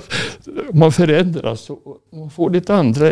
[0.72, 1.79] man förändras och
[2.12, 3.11] man får lite andra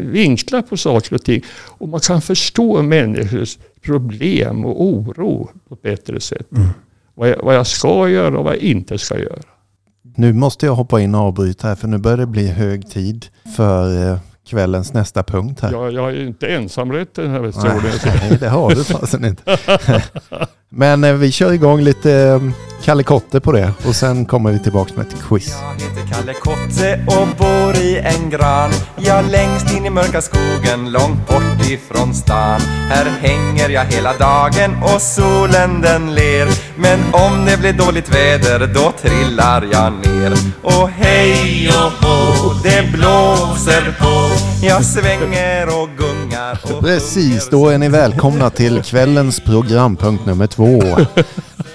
[0.00, 1.42] vinklar på saker och ting.
[1.78, 6.52] Och man kan förstå människors problem och oro på ett bättre sätt.
[6.52, 6.68] Mm.
[7.14, 9.42] Vad, jag, vad jag ska göra och vad jag inte ska göra.
[10.16, 13.26] Nu måste jag hoppa in och avbryta här för nu börjar det bli hög tid
[13.56, 15.72] för eh, kvällens nästa punkt här.
[15.72, 17.80] Jag, jag är ju inte ensamrätt i den här historien.
[18.04, 19.58] Nej, det har du fasen inte.
[20.68, 22.40] Men eh, vi kör igång lite eh,
[22.88, 23.72] Kalle Kotte på det.
[23.86, 25.56] Och sen kommer vi tillbaka med ett quiz.
[25.78, 28.70] Jag heter Kalle Kotte och bor i en gran.
[28.96, 32.60] Jag längst in i mörka skogen, långt bort ifrån stan.
[32.60, 36.48] Här hänger jag hela dagen och solen den ler.
[36.76, 40.32] Men om det blir dåligt väder, då trillar jag ner.
[40.62, 44.28] Och hej och hå, det blåser på.
[44.66, 50.82] Jag svänger och gungar och Precis, då är ni välkomna till kvällens programpunkt nummer två.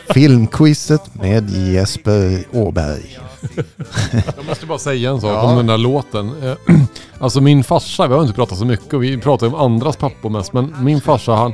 [0.09, 3.19] Filmquizet med Jesper Åberg.
[4.37, 6.31] Jag måste bara säga en sak om den där låten.
[6.43, 6.75] Eh,
[7.19, 10.29] Alltså min farsa, vi har inte pratat så mycket och vi pratar om andras pappor
[10.29, 10.53] mest.
[10.53, 11.53] Men min farsa han,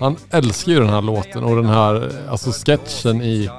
[0.00, 3.50] han älskar ju den här låten och den här eh, alltså sketchen i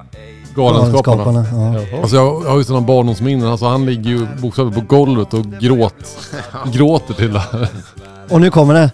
[0.56, 1.24] Galenskaparna.
[1.24, 1.98] Galenskaparna, ja.
[2.02, 3.48] Alltså jag har ju sådana barndomsminnen.
[3.48, 5.94] Alltså han ligger ju bokstavligt på golvet och gråt,
[6.74, 7.68] gråter till det här.
[8.30, 8.92] Och nu kommer det.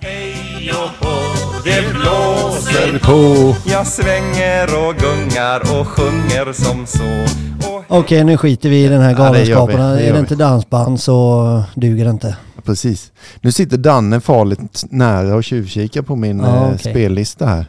[2.54, 3.56] Blåser På.
[3.70, 7.34] Jag svänger och gungar och sjunger som så
[7.70, 9.92] och Okej, nu skiter vi i den här Ja, galenskaperna.
[9.94, 12.38] Det är det inte dansband så duger det inte.
[12.66, 13.12] Precis.
[13.42, 16.78] Nu sitter Danne farligt nära och tjuvkikar på min Ja, eh, okej.
[16.94, 17.66] spellista här.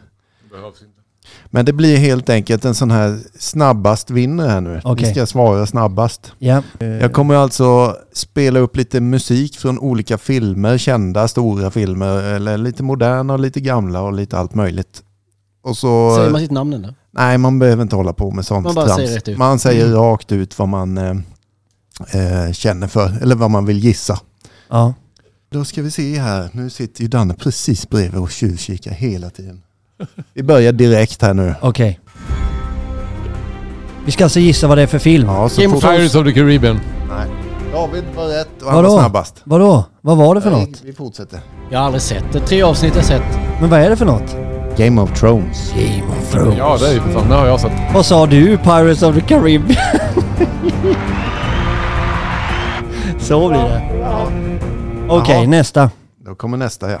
[1.55, 4.81] Men det blir helt enkelt en sån här snabbast vinner här nu.
[4.83, 5.07] Okej.
[5.07, 6.31] Vi ska svara snabbast.
[6.39, 6.63] Ja.
[6.79, 12.83] Jag kommer alltså spela upp lite musik från olika filmer, kända stora filmer, eller lite
[12.83, 15.03] moderna och lite gamla och lite allt möjligt.
[15.63, 16.15] Och så...
[16.15, 16.95] Säger man sitt namn eller?
[17.11, 18.97] Nej, man behöver inte hålla på med sånt Man bara trams.
[18.97, 19.37] säger rätt ut.
[19.37, 21.15] Man säger rakt ut vad man eh,
[22.11, 24.19] eh, känner för, eller vad man vill gissa.
[24.69, 24.93] ja.
[25.49, 26.49] Då ska vi se här.
[26.51, 29.61] Nu sitter ju Danne precis bredvid och tjuvkikar hela tiden.
[30.33, 31.55] Vi börjar direkt här nu.
[31.61, 31.99] Okej.
[34.05, 35.27] Vi ska alltså gissa vad det är för film.
[35.27, 36.79] Ja, så Game of fort- Pirates of the Caribbean.
[37.09, 37.27] Nej.
[37.73, 39.41] David var rätt och han var snabbast.
[39.43, 39.85] Vadå?
[40.01, 40.81] Vad var det för något?
[40.83, 41.39] Vi fortsätter.
[41.71, 42.39] Jag har aldrig sett det.
[42.39, 43.39] Tre avsnitt har jag sett.
[43.61, 44.35] Men vad är det för något?
[44.77, 45.73] Game of Thrones.
[45.73, 46.55] Game of Thrones.
[46.57, 47.29] Ja, det är ju för fan.
[47.29, 47.71] Det har jag sett.
[47.93, 48.57] Vad sa du?
[48.57, 49.77] Pirates of the Caribbean?
[53.19, 53.81] Så blir det.
[55.09, 55.47] Okej, Jaha.
[55.47, 55.91] nästa.
[56.25, 56.99] Då kommer nästa ja.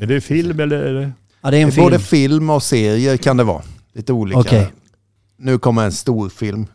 [0.00, 0.76] Är det film eller?
[0.78, 1.12] Är det?
[1.42, 2.30] Ja, det är en Det är både film.
[2.32, 3.62] film och serier kan det vara.
[3.92, 4.40] Lite olika.
[4.40, 4.72] Okej.
[5.36, 6.66] Nu kommer en stor film.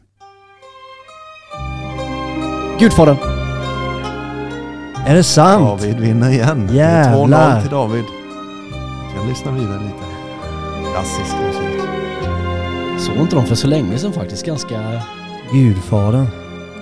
[2.79, 3.17] Gudfadern.
[5.05, 5.63] Är det sant?
[5.81, 6.67] David vinner igen.
[6.71, 7.57] Det är Jävlar.
[7.57, 8.03] 2-0 till David.
[9.05, 10.05] Jag kan lyssna vidare lite.
[10.93, 11.81] Klassisk musik.
[12.99, 14.45] Såg inte dem för så länge sedan faktiskt.
[14.45, 15.01] Ganska...
[15.53, 16.27] Gudfadern.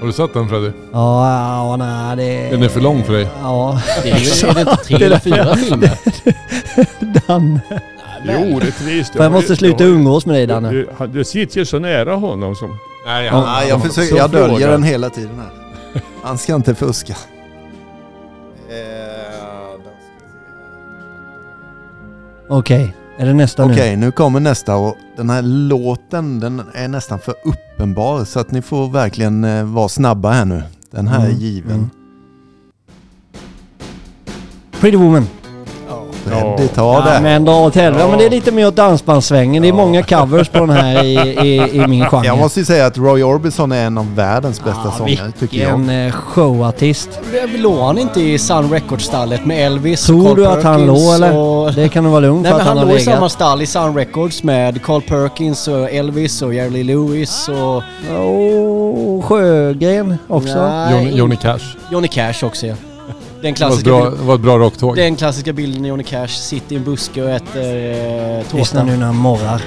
[0.04, 0.72] Har du sett den Freddy?
[0.92, 1.30] Ja,
[1.70, 2.50] ja, nej det...
[2.50, 3.28] Den är för lång för dig.
[3.42, 5.92] Ja, Det är, ju, är det inte tre eller fyra filmer?
[7.28, 7.60] Danne.
[8.26, 9.14] Det är orättvist.
[9.16, 10.70] För jag måste sluta umgås med dig Danne.
[10.72, 12.78] Du, han- du sitter ju så nära honom som...
[13.06, 16.02] Nej, han- Nej, jag, försöker, jag döljer den hela tiden här.
[16.24, 17.16] Han ska inte fuska.
[22.48, 24.06] Okej, är det nästa Okej, nu?
[24.06, 28.62] nu kommer nästa och den här låten den är nästan för uppenbar så att ni
[28.62, 30.64] får verkligen eh, vara snabba här nu.
[30.92, 31.72] Den här är Mm, given.
[31.72, 31.90] mm.
[34.80, 35.28] Pretty Woman.
[36.24, 37.20] Freddy, ta Ja, det.
[37.24, 38.00] men dra åt helvete.
[38.00, 38.06] Ja.
[38.06, 38.10] Ja.
[38.10, 39.62] men det är lite mer åt dansbandssvängen.
[39.64, 42.26] Det är många covers på den här i, i, i min genre.
[42.26, 45.58] Jag måste ju säga att Roy Orbison är en av världens bästa Ja, sångare tycker
[45.58, 45.78] jag.
[45.78, 47.10] Vilken eh, showartist.
[47.58, 51.16] Låg han inte i Sun Records-stallet med Elvis Tror Carl du att han Perkins låg
[51.16, 51.38] eller?
[51.38, 51.74] Och...
[51.74, 53.16] Det kan du vara lugn Nej för men att han, han har låg i samma
[53.16, 53.32] legat.
[53.32, 57.84] stall i Sun Records med Carl Perkins och Elvis och Jerry Lewis och...
[58.18, 60.68] Oh, Sjögren också.
[60.68, 61.78] Nej, Johnny, Johnny Cash.
[61.92, 62.76] Johnny Cash också ja.
[63.44, 64.96] Den Det var, klassiska, bra, det var ett bra rocktåg.
[64.96, 68.84] den klassiska bilden när Johnny Cash sitter i en buske och äter eh, Lyssna tårta.
[68.84, 69.62] nu när han morrar.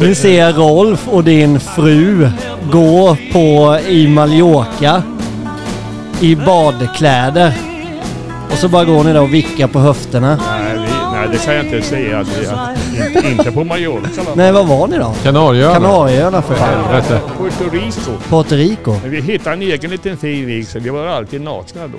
[0.00, 2.30] Nu ser jag Rolf och din fru
[2.72, 5.02] gå på i Mallorca
[6.20, 7.52] i badkläder.
[8.50, 10.38] Och så bara går ni där och vickar på höfterna.
[11.20, 12.18] Nej, det kan jag inte säga.
[12.20, 14.30] Att vi, att, inte, inte på Mallorca va?
[14.34, 15.14] Nej, var var ni då?
[15.22, 15.74] Kanarieöarna.
[15.74, 16.68] Kanarieöarna för fan.
[16.84, 17.20] Helvete.
[17.38, 18.10] Puerto Rico.
[18.28, 18.94] Puerto Rico.
[19.02, 21.98] Men vi hittade en egen liten fin vik så vi var alltid nakna då.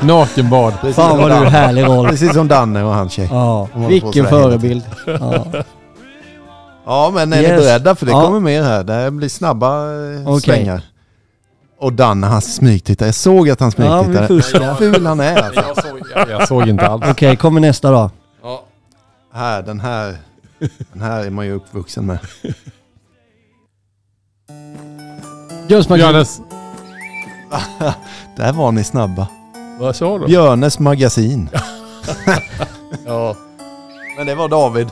[0.06, 0.72] Nakenbad.
[0.94, 2.10] Fan vad du är härlig Rolf.
[2.10, 3.28] Precis som Danne och hans tjej.
[3.32, 4.82] Ja, De håller på Vilken sådär hela förebild.
[5.06, 5.46] ja.
[6.86, 7.50] Ja, men är Yes.
[7.50, 7.94] ni beredda?
[7.94, 8.22] För det Ja.
[8.24, 8.84] kommer mer här.
[8.84, 10.40] Det här blir snabba eh, Okej.
[10.40, 10.82] svängar.
[11.78, 13.06] Och Danne, han smygtittar.
[13.06, 14.28] Jag såg att han Ja, smygtittade.
[14.28, 14.60] fuskar.
[14.66, 15.60] Vad ful han är alltså.
[15.60, 17.04] Jag såg, jag, jag såg inte alls.
[17.10, 18.10] Okej, kommer nästa då.
[19.32, 20.16] Här, den här.
[20.92, 22.18] Den här är man ju uppvuxen med.
[25.68, 25.88] Jones.
[25.88, 26.40] Björnes.
[28.36, 29.26] Där var ni snabba.
[29.80, 30.26] Vad sa du?
[30.26, 31.48] Björnes magasin.
[33.06, 33.36] Ja.
[34.16, 34.88] Men det var David.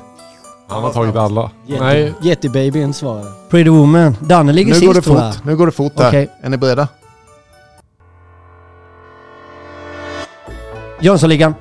[0.75, 1.51] Han har tagit alla.
[1.67, 3.27] Nej, Yeti-babyn svarade.
[3.51, 4.17] Pretty Woman.
[4.21, 5.35] Danne ligger Nu sist går det tror jag.
[5.35, 5.45] fort.
[5.45, 6.09] Nu går det fort där.
[6.09, 6.29] Okej.
[6.43, 6.89] Är ni beredda?
[11.01, 11.55] Jönssonligan.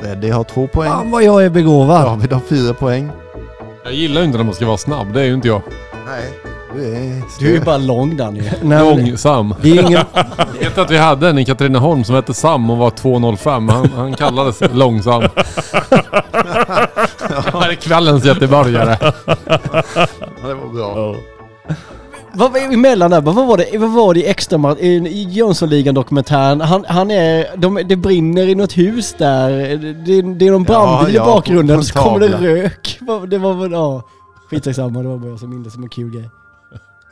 [0.00, 0.90] Freddy har två poäng.
[0.90, 2.04] Fan vad jag är begåvad.
[2.06, 3.10] David har fyra poäng.
[3.84, 5.12] jag gillar ju inte när man ska vara snabb.
[5.12, 5.62] Det är ju inte jag.
[6.06, 6.30] Nej,
[6.74, 7.22] du är...
[7.40, 8.40] Du är ju bara lång Danny.
[8.62, 9.54] Nej, men Långsam.
[9.62, 10.00] det är ingen...
[10.60, 13.70] Jag vet att vi hade en i Katrineholm som hette Sam och var 2,05.
[13.72, 15.22] Han, han kallades långsam.
[17.52, 18.96] Det är kvällens göteborgare.
[19.00, 19.12] Ja,
[20.48, 21.16] det var bra.
[22.32, 23.20] Vad var emellan där?
[23.20, 26.60] Vad var det, vad var det i extra i, i Jönssonligan-dokumentären?
[26.60, 27.56] Han, han är...
[27.56, 29.50] De, det brinner i något hus där.
[30.06, 31.76] Det, det är någon brandbil ja, i bakgrunden.
[31.76, 32.98] en så kommer det rök.
[33.00, 33.72] Vad- Det var väl...
[33.72, 34.02] Ja.
[34.50, 36.30] Skitsamma, det var bara jag som minns det som en kul grej.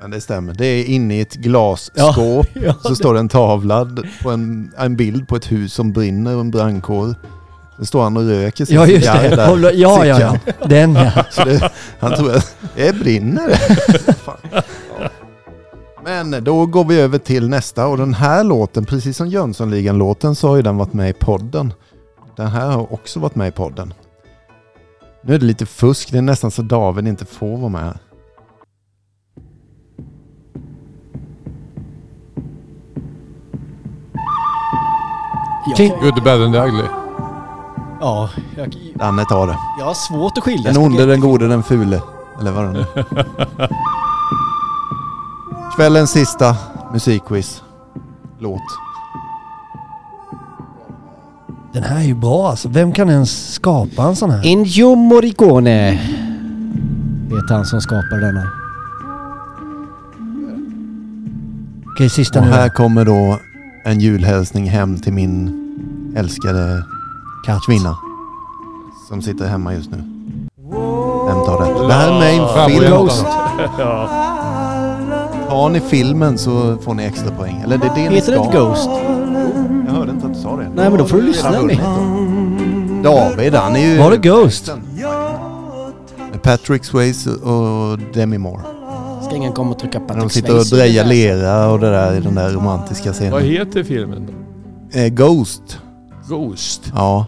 [0.00, 0.54] Men det stämmer.
[0.54, 2.46] Det är inne i ett glasskåp.
[2.54, 3.88] Ja, Så står det en tavla
[4.22, 7.14] på en, en bild på ett hus som brinner och en brandkår.
[7.78, 9.36] Så står han och röker sin Ja just cigarr det.
[9.36, 9.72] där.
[9.74, 10.36] Ja, ja, ja.
[10.68, 11.24] Den ja.
[11.30, 13.60] Så det, han tror att det brinner.
[16.04, 20.48] Men då går vi över till nästa och den här låten, precis som Jönssonligan-låten så
[20.48, 21.72] har ju den varit med i podden.
[22.36, 23.94] Den här har också varit med i podden.
[25.22, 27.98] Nu är det lite fusk, det är nästan så David inte får vara med här.
[36.00, 37.07] Good, bad and ugly.
[38.00, 39.56] Ja, jag, Danne tar det.
[39.78, 42.00] jag har svårt att skilja Den onde, den gode, den fule.
[42.40, 42.86] Eller vad den är.
[45.76, 46.56] Kvällens sista
[46.92, 47.62] musikquiz.
[48.38, 48.60] Låt.
[51.72, 52.68] Den här är ju bra alltså.
[52.68, 54.46] Vem kan ens skapa en sån här?
[54.46, 55.90] Ennio Morricone
[57.30, 58.50] vet han som skapade denna.
[61.94, 63.38] Okej, sista Och nu här kommer då
[63.84, 65.54] en julhälsning hem till min
[66.16, 66.84] älskade
[67.48, 67.62] Katt.
[67.66, 67.96] kvinna.
[69.08, 69.96] Som sitter hemma just nu.
[71.26, 71.86] Vem tar detta?
[71.86, 72.90] Det här är med en film.
[72.90, 73.26] Ghost.
[73.78, 74.08] Ja.
[75.48, 77.60] Har ni filmen så får ni extra poäng.
[77.64, 78.88] Eller det är det ni Heter det inte Ghost?
[79.86, 80.68] Jag hörde inte att du sa det.
[80.74, 81.76] Nej, men då får du lyssna Redan med.
[81.76, 83.10] vunnit då.
[83.10, 83.98] David, han är ju...
[83.98, 84.72] Var det Ghost?
[86.30, 88.62] Med Patrick Swayze och Demi Moore.
[89.26, 92.14] Ska ingen komma och trycka på När de sitter och drejar lera och det där
[92.16, 93.42] i den där romantiska Vad scenen.
[93.42, 94.26] heter filmen
[94.92, 94.98] då?
[94.98, 95.78] Eh, Ghost.
[96.28, 96.92] Ghost.
[96.94, 97.26] Ja.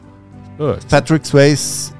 [0.88, 1.92] Patrick Swayze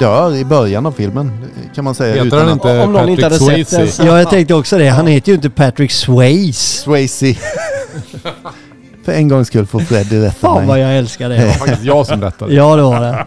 [0.00, 2.14] dör i början av filmen kan man säga.
[2.14, 3.78] Heter utan han att- inte Om någon inte Patrick hade sett Swayze?
[3.78, 4.88] den så- Ja, jag tänkte också det.
[4.88, 6.82] Han heter ju inte Patrick Swayze.
[6.82, 7.34] Swayze.
[9.04, 10.80] För en gångs skull får Freddy rätta Fan vad mig.
[10.80, 11.52] jag älskar Det var det.
[11.52, 12.54] faktiskt jag som rättade.
[12.54, 13.26] Ja, det var det.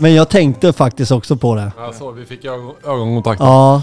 [0.00, 1.72] Men jag tänkte faktiskt också på det.
[1.78, 3.40] Alltså, vi fick ögon, ögonkontakt.
[3.40, 3.82] Ja.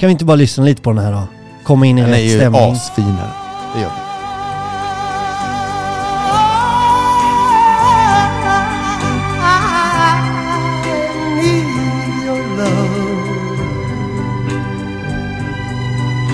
[0.00, 1.22] Kan vi inte bara lyssna lite på den här då?
[1.64, 2.72] Komma in i Den är rätt ju stämning.
[2.72, 3.30] asfin här.
[3.74, 4.05] Det gör vi.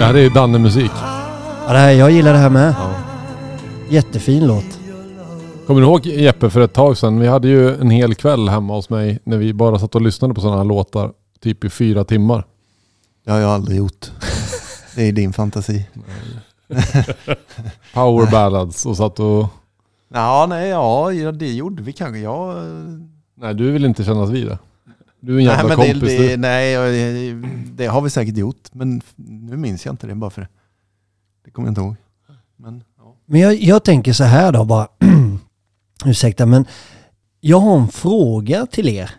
[0.02, 0.90] Det här är Danne-musik.
[1.66, 2.74] Ja, det här, jag gillar det här med.
[3.88, 4.78] Jättefin låt.
[5.66, 7.20] Kommer du ihåg Jeppe för ett tag sedan?
[7.20, 10.34] Vi hade ju en hel kväll hemma hos mig när vi bara satt och lyssnade
[10.34, 11.12] på sådana här låtar.
[11.40, 12.44] Typ i fyra timmar.
[13.24, 14.10] Det har jag aldrig gjort.
[14.96, 15.86] Det är din fantasi.
[17.94, 19.46] Power ballads och satt och...
[20.14, 22.18] Ja, nej, ja, ja, det gjorde vi kanske.
[22.18, 22.56] Jag...
[23.34, 24.58] Nej, du vill inte kännas vid det.
[25.24, 26.36] Du är en Nej, jävla men det, kompis det, du.
[26.36, 27.34] nej,
[27.72, 28.68] det har vi säkert gjort.
[28.72, 30.48] Men nu minns jag inte det bara för det.
[31.44, 31.96] Det kommer jag inte ihåg.
[32.56, 33.16] Men, ja.
[33.26, 34.88] Men jag, jag tänker så här då bara.
[36.04, 36.66] Ursäkta men
[37.40, 39.10] jag har en fråga till er.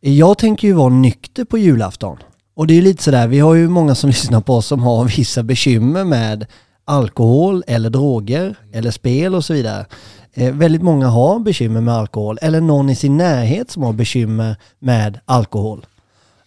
[0.00, 2.18] Jag tänker ju vara nykter på julafton.
[2.54, 4.80] Och det är ju lite sådär, vi har ju många som lyssnar på oss som
[4.82, 6.46] har vissa bekymmer med
[6.84, 9.86] alkohol eller droger eller spel och så vidare.
[10.34, 14.56] Eh, väldigt många har bekymmer med alkohol eller någon i sin närhet som har bekymmer
[14.78, 15.86] med alkohol.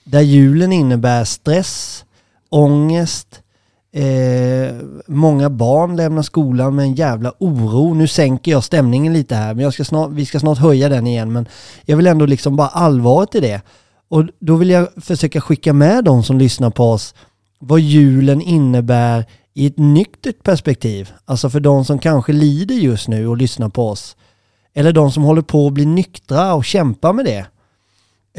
[0.03, 2.05] Där julen innebär stress,
[2.49, 3.43] ångest,
[3.95, 4.75] Eh,
[5.07, 7.93] många barn lämnar skolan med en jävla oro.
[7.93, 11.07] Nu sänker jag stämningen lite här, men jag ska snart, vi ska snart höja den
[11.07, 11.33] igen.
[11.33, 11.47] Men
[11.85, 13.61] jag vill ändå liksom bara allvaret i det.
[14.09, 17.15] Och då vill jag försöka skicka med de som lyssnar på oss
[17.59, 21.11] vad julen innebär i ett nyktert perspektiv.
[21.25, 24.15] Alltså för de som kanske lider just nu och lyssnar på oss.
[24.73, 27.45] Eller de som håller på att bli nyktra och kämpar med det.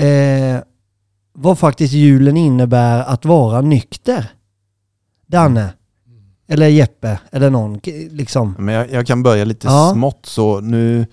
[0.05, 0.63] Eh,
[1.33, 4.27] vad faktiskt julen innebär att vara nykter.
[5.27, 5.73] Danne.
[6.49, 7.19] Eller Jeppe.
[7.33, 7.81] Eller någon.
[8.11, 8.55] Liksom.
[8.59, 9.91] Men jag, jag kan börja lite Ja.
[9.95, 11.07] smått så nu.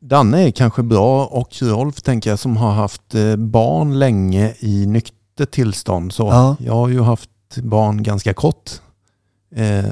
[0.00, 4.86] Danne är kanske bra och Rolf tänker jag som har haft eh, barn länge i
[4.86, 6.12] nyktert tillstånd.
[6.12, 6.56] Så Ja.
[6.60, 8.70] jag har ju haft barn ganska kort
[9.54, 9.84] eh,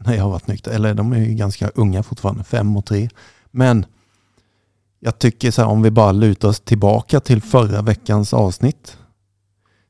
[0.00, 0.70] när jag har varit nykter.
[0.70, 3.08] Eller de är ju ganska unga fortfarande, fem och tre.
[3.50, 3.86] Men
[5.00, 8.96] jag tycker så här om vi bara lutar oss tillbaka till förra veckans avsnitt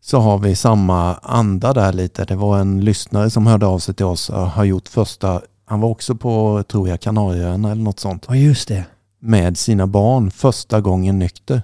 [0.01, 2.25] så har vi samma anda där lite.
[2.25, 5.81] Det var en lyssnare som hörde av sig till oss och har gjort första, han
[5.81, 8.85] var också på, tror jag, Kanarieöarna eller något sånt, Ja just det.
[9.19, 11.63] med sina barn första gången nykter.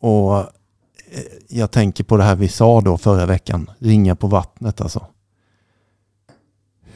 [0.00, 0.44] Och eh,
[1.48, 5.06] jag tänker på det här vi sa då förra veckan, ringa på vattnet alltså.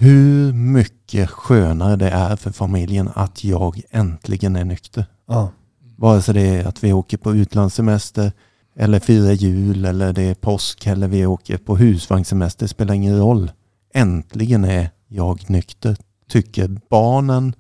[0.02, 5.06] Hur mycket skönare det är för familjen att jag äntligen är nykter.
[5.28, 5.50] Ja.
[5.96, 8.32] Vare sig det är att vi åker på utlandssemester
[8.76, 13.50] eller firar jul eller det är påsk eller vi åker på husvagnssemester spelar ingen roll.
[13.94, 15.96] Äntligen är jag nykter.
[16.28, 17.54] Tycker barnen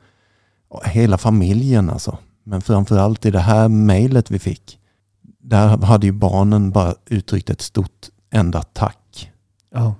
[0.68, 2.18] och hela familjen alltså.
[2.44, 4.78] Men framförallt i det här mejlet vi fick.
[5.40, 9.30] Där hade ju barnen bara uttryckt ett stort enda tack.
[9.74, 9.94] Ja.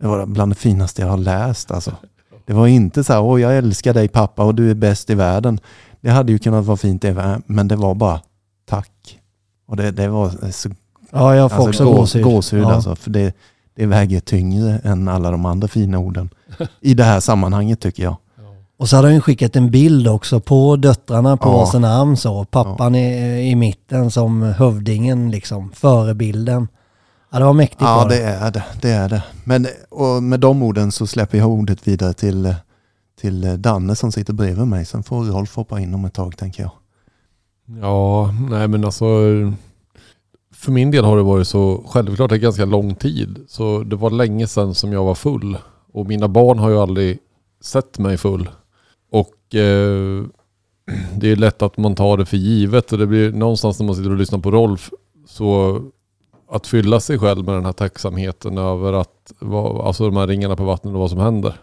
[0.00, 1.92] Det var bland det finaste jag har läst alltså.
[2.46, 5.14] Det var inte så här, åh jag älskar dig pappa och du är bäst i
[5.14, 5.60] världen.
[6.00, 7.04] Det hade ju kunnat vara fint
[7.46, 8.20] men det var bara
[8.68, 9.18] tack.
[9.66, 10.68] Och det, det var så
[11.10, 12.24] ja, jag får alltså, också gås- gåshud.
[12.24, 12.72] gåshud ja.
[12.74, 12.96] alltså.
[12.96, 13.36] För det,
[13.74, 16.30] det väger tyngre än alla de andra fina orden.
[16.80, 18.16] I det här sammanhanget tycker jag.
[18.78, 21.56] Och så hade han skickat en bild också på döttrarna på Ja.
[21.56, 22.44] varsin arm så.
[22.44, 26.68] Pappan i, i mitten som hövdingen liksom, förebilden.
[27.30, 28.64] Ja det var mäktigt Ja, det är det.
[28.82, 29.22] det, är det.
[29.44, 32.54] Men och med de orden så släpper jag ordet vidare till,
[33.20, 34.84] till Danne som sitter bredvid mig.
[34.84, 36.72] Sen får Rolf hoppa in om ett tag tänker jag.
[37.80, 39.04] Ja, nej men alltså.
[40.54, 43.44] För min del har det varit så självklart en ganska lång tid.
[43.48, 45.58] Så det var länge sedan som jag var full.
[45.92, 47.18] Och mina barn har ju aldrig
[47.60, 48.50] sett mig full.
[49.12, 50.24] Och eh,
[51.16, 52.92] det är lätt att man tar det för givet.
[52.92, 54.90] Och det blir någonstans när man sitter och lyssnar på Rolf.
[55.26, 55.80] Så
[56.50, 59.32] att fylla sig själv med den här tacksamheten över att,
[59.84, 61.54] alltså de här ringarna på vattnet och vad som händer.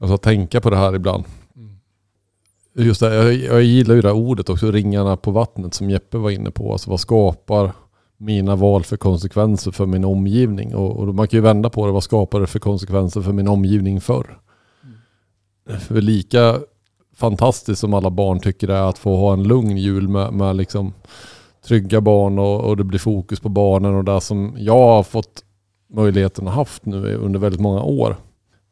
[0.00, 1.24] Alltså att tänka på det här ibland.
[2.74, 6.18] Just det, jag, jag gillar ju det här ordet också, ringarna på vattnet som Jeppe
[6.18, 6.72] var inne på.
[6.72, 7.72] Alltså vad skapar
[8.16, 10.74] mina val för konsekvenser för min omgivning?
[10.74, 13.48] Och, och man kan ju vända på det, vad skapar det för konsekvenser för min
[13.48, 14.38] omgivning förr?
[15.80, 16.60] För lika
[17.16, 20.56] fantastiskt som alla barn tycker det är att få ha en lugn jul med, med
[20.56, 20.92] liksom
[21.64, 25.44] trygga barn och, och det blir fokus på barnen och det som jag har fått
[25.90, 28.16] möjligheten att haft nu under väldigt många år.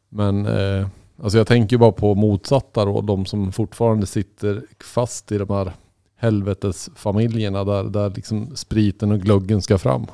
[0.09, 0.87] Men eh,
[1.23, 5.71] alltså jag tänker bara på motsatta då, de som fortfarande sitter fast i de här
[6.15, 10.07] helvetesfamiljerna där, där liksom spriten och glöggen ska fram.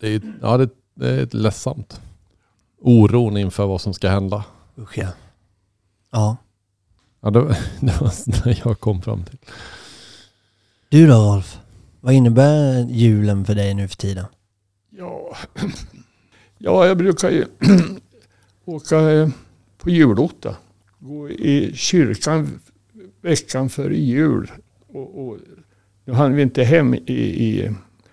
[0.00, 2.00] Det är, ja, det, det är ledsamt.
[2.80, 4.44] Oron inför vad som ska hända.
[4.78, 5.08] Usch ja.
[6.10, 6.36] Ja.
[7.20, 7.40] Ja, det,
[7.80, 9.38] det var det jag kom fram till.
[10.90, 11.58] Du då Rolf?
[12.00, 14.24] Vad innebär julen för dig nu för tiden?
[14.90, 15.36] Ja,
[16.58, 17.44] ja jag brukar ju
[18.64, 19.28] åka eh,
[19.78, 20.56] på julotta.
[20.98, 22.60] Gå i kyrkan
[23.20, 24.50] veckan före jul.
[24.88, 25.38] Och, och,
[26.04, 27.70] nu hann vi inte hem i, i...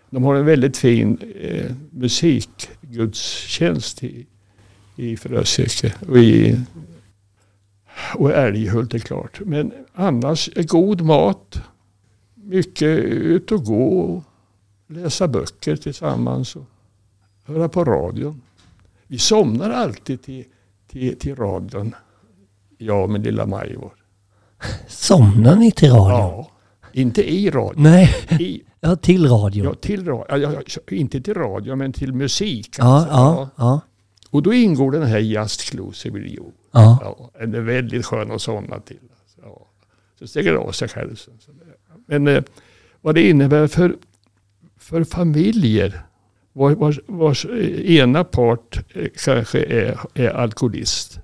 [0.09, 4.25] De har en väldigt fin eh, musikgudstjänst i,
[4.95, 5.93] i Fröseke.
[6.07, 6.59] Och i
[8.15, 9.39] och Älghult är klart.
[9.45, 11.61] Men annars eh, god mat.
[12.45, 13.99] Mycket ut och gå.
[13.99, 14.23] Och
[14.87, 16.55] läsa böcker tillsammans.
[16.55, 16.63] Och
[17.45, 18.41] höra på radion.
[19.07, 20.45] Vi somnar alltid till,
[20.87, 21.95] till, till radion.
[22.77, 23.93] Jag och min lilla Majvor.
[24.87, 26.09] Somnar ni till radion?
[26.19, 26.51] Ja,
[26.91, 27.83] inte i radion.
[27.83, 29.65] Nej, I, ja till radion.
[29.65, 30.61] ja, till radio, ja,
[30.95, 32.75] inte till radio men till musik.
[32.77, 33.11] Ja, alltså.
[33.15, 33.79] ja, ja.
[34.29, 36.45] Och då ingår den här Just Exclusive You.
[36.71, 36.97] ja.
[37.01, 38.99] Ja, den är väldigt skön att somna till.
[39.21, 39.67] Alltså, ja.
[40.19, 41.15] Så stänger det av sig själv.
[41.15, 41.33] sen.
[41.39, 41.59] Så det-
[42.05, 42.43] men eh,
[43.01, 43.95] vad det innebär för,
[44.77, 46.05] för familjer
[46.53, 47.45] vars, vars, vars
[47.85, 51.19] ena part eh, kanske är, är alkoholist.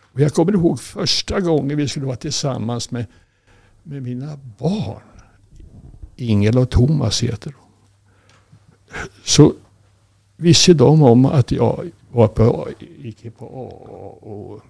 [0.00, 3.06] Och jag kommer ihåg första gången vi skulle vara tillsammans med,
[3.82, 5.02] med mina barn.
[6.16, 7.60] Ingela och Thomas heter de.
[9.24, 9.52] Så
[10.36, 14.62] visste de om att jag var på, gick på AA och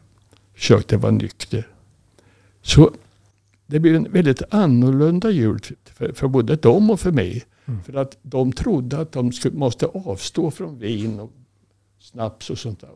[0.55, 1.69] försökte vara nykter.
[2.63, 2.91] Så
[3.71, 7.45] det blev en väldigt annorlunda jul för, för både dem och för mig.
[7.87, 11.33] För att de trodde att de skulle, måste avstå från vin och
[12.01, 12.91] snaps och sånt där.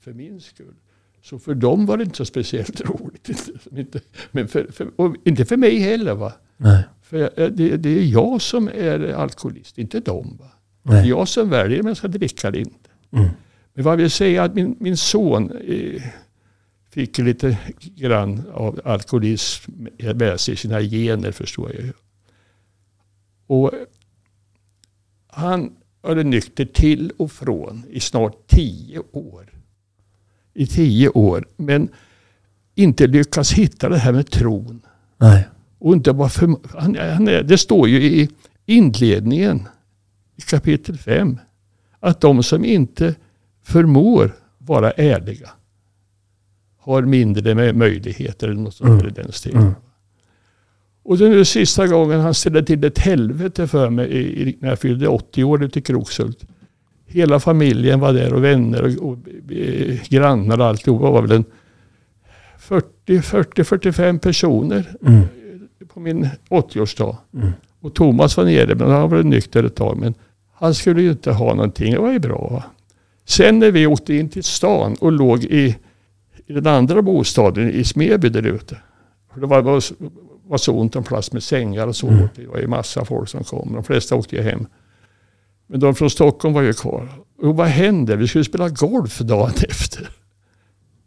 [0.00, 0.74] För min skull.
[1.22, 3.30] Så för dem var det inte så speciellt roligt.
[3.76, 6.14] Inte- Men för, för, och inte för mig heller.
[6.14, 6.32] va.
[6.56, 6.82] Nej.
[7.02, 7.18] För
[7.50, 10.36] det, det är jag som är alkoholist, inte de.
[10.40, 10.50] Va?
[10.82, 12.90] Det är jag som väljer om jag ska dricka eller inte.
[13.12, 13.28] Mm.
[13.74, 16.02] Men vad jag vill säga att min, min son eh,
[16.94, 17.58] fick lite
[17.96, 19.72] grann av alkoholism
[20.14, 21.92] med sig i sina gener förstår jag ju.
[23.46, 23.72] Och
[25.26, 29.52] han varit nykter till och från i snart tio år.
[30.54, 31.48] I tio år.
[31.56, 31.88] Men
[32.74, 34.82] inte lyckats hitta det här med tron.
[35.16, 35.48] Nej.
[35.78, 38.28] Och inte bara för, han, han är, det står ju i
[38.66, 39.68] inledningen
[40.36, 41.38] i kapitel 5
[42.00, 43.14] att de som inte
[43.62, 45.50] förmår vara ärliga
[46.84, 49.06] har mindre möjligheter eller något sånt Mm.
[49.06, 49.60] i den stilen.
[49.62, 49.74] Mm.
[51.02, 54.68] Och det är sista gången han ställde till ett helvete för mig i, i, när
[54.68, 56.44] jag fyllde 80 år ute i Krokshult.
[57.06, 59.18] Hela familjen var där och vänner och, och
[59.52, 61.00] eh, grannar och alltihop.
[61.02, 61.44] Det var väl en
[63.06, 65.20] 40-45 personer Mm.
[65.88, 67.16] på min 80-årsdag.
[67.34, 67.52] Mm.
[67.80, 69.98] Och Thomas var nere, men han var väl nykter ett tag.
[69.98, 70.14] Men
[70.54, 71.92] han skulle ju inte ha någonting.
[71.92, 72.62] Det var ju bra.
[73.24, 75.76] Sen när vi åkte in till stan och låg i,
[76.46, 78.78] i den andra bostaden i Smedby där ute.
[79.32, 79.82] För det var, var,
[80.46, 82.08] var så ont om plats med sängar och så.
[82.08, 82.28] Mm.
[82.36, 83.72] Det var ju massa folk som kom.
[83.72, 84.66] De flesta åkte ju hem.
[85.66, 87.08] Men de från Stockholm var ju kvar.
[87.42, 88.16] Och vad hände?
[88.16, 90.10] Vi skulle spela golf dagen efter.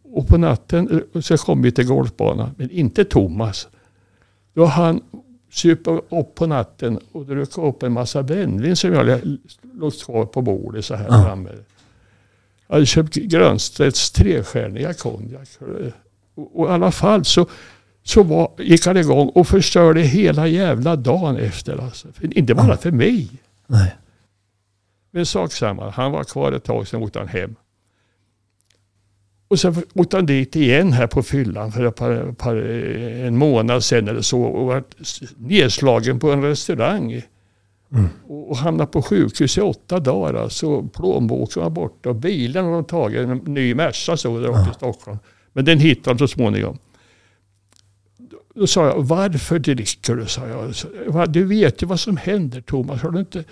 [0.03, 2.49] Och på natten eh, så kom vi till golfbanan.
[2.57, 3.67] Men inte Thomas.
[4.53, 5.01] Då han
[5.51, 9.21] supa upp på natten och druckit upp en massa brännvin som jag
[9.61, 11.49] låg kvar på bordet så här framme.
[12.67, 15.49] Jag hade köpt Grönstedts trestjärniga konjak.
[16.35, 17.47] Och, och i alla fall så,
[18.03, 21.77] så var, gick han igång och förstörde hela jävla dagen efter.
[21.77, 22.07] Alltså.
[22.21, 22.77] Inte bara Ja.
[22.77, 23.29] för mig.
[23.67, 23.95] Nej.
[25.11, 27.55] Men sak samma, han var kvar ett tag, sen åkte han hem.
[29.47, 32.55] Och sen åkte han dit igen här på fyllan för par, par,
[33.25, 34.83] en månad sedan eller så och var
[35.37, 37.21] nedslagen på en restaurang.
[37.93, 38.07] Mm.
[38.27, 40.33] Och, och hamnade på sjukhus i åtta dagar.
[40.33, 44.69] Alltså, plånboken var borta och bilen har de tagit, en ny Merca stod där uppe
[44.71, 45.17] i Stockholm.
[45.53, 46.77] Men den hittade de så småningom.
[48.17, 50.25] Då- Då sa jag, varför dricker du?
[50.25, 50.75] Sa jag.
[50.75, 53.01] Så, "Va, Du vet ju vad som händer Thomas.
[53.01, 53.43] Har du inte...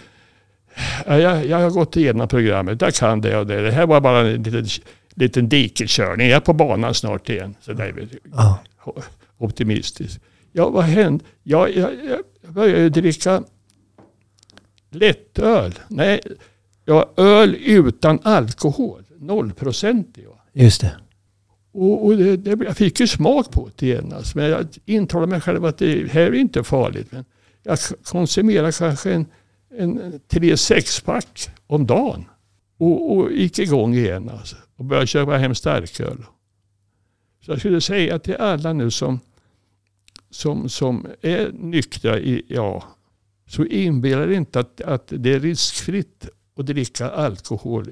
[1.05, 3.61] Ja, jag, jag har gått igenom programmet, jag kan det och det.
[3.61, 4.65] Det här var bara en liten,
[5.13, 6.27] liten dikeskörning.
[6.27, 7.55] Jag är på banan snart igen.
[7.61, 8.59] Så där är Ja.
[9.38, 10.21] optimistisk.
[10.51, 11.23] Ja, vad hände?
[11.43, 11.89] Ja, jag,
[12.43, 13.43] jag började dricka
[14.95, 15.73] lättöl.
[15.87, 16.21] Nej,
[16.85, 19.03] ja, öl utan alkohol.
[19.19, 20.25] Nollprocentig.
[20.53, 20.95] Just det.
[21.71, 24.13] Och, och det, det, jag fick ju smak på det igen.
[24.13, 24.37] Alltså.
[24.37, 27.11] Men jag intalade mig själv att det här är inte farligt.
[27.11, 27.25] Men
[27.63, 29.25] jag konsumerar kanske en,
[29.77, 32.25] en tre sexpack om dagen.
[32.77, 34.55] Och, och gick igång igen alltså.
[34.75, 36.25] Och började köpa hem starköl.
[37.45, 39.19] Så jag skulle säga till alla nu som,
[40.29, 42.83] som, som är nyktra, i, ja,
[43.47, 46.29] så inbilla er inte att, att det är riskfritt
[46.59, 47.87] att dricka alkohol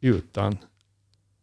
[0.00, 0.56] utan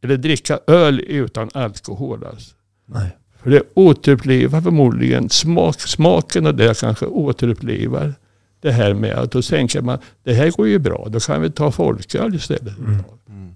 [0.01, 2.23] eller dricka öl utan alkohol.
[2.25, 2.55] Alltså.
[2.85, 3.17] Nej.
[3.43, 8.13] För det återupplivar förmodligen smak, smaken och det kanske återupplivar
[8.59, 11.51] det här med att då tänker man det här går ju bra, då kan vi
[11.51, 12.73] ta folköl istället.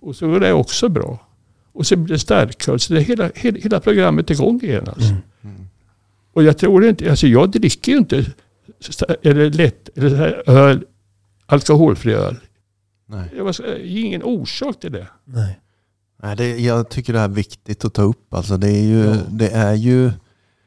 [0.01, 1.19] Och så går det också bra.
[1.71, 2.79] Och så blir det starköl.
[2.79, 4.83] Så det är hela, hela, hela programmet igång igen.
[4.88, 5.15] Alltså.
[6.33, 8.25] Och jag tror inte, alltså jag dricker ju inte
[9.23, 10.86] eller lätt, eller så här öl,
[11.45, 12.38] alkoholfri öl.
[13.07, 13.30] Nej.
[13.36, 15.07] Det var ingen orsak till det.
[15.26, 15.59] Nej.
[16.23, 18.34] Nej, det, jag tycker det är viktigt att ta upp.
[18.34, 19.15] Alltså det, är ju, Ja.
[19.30, 20.11] det är ju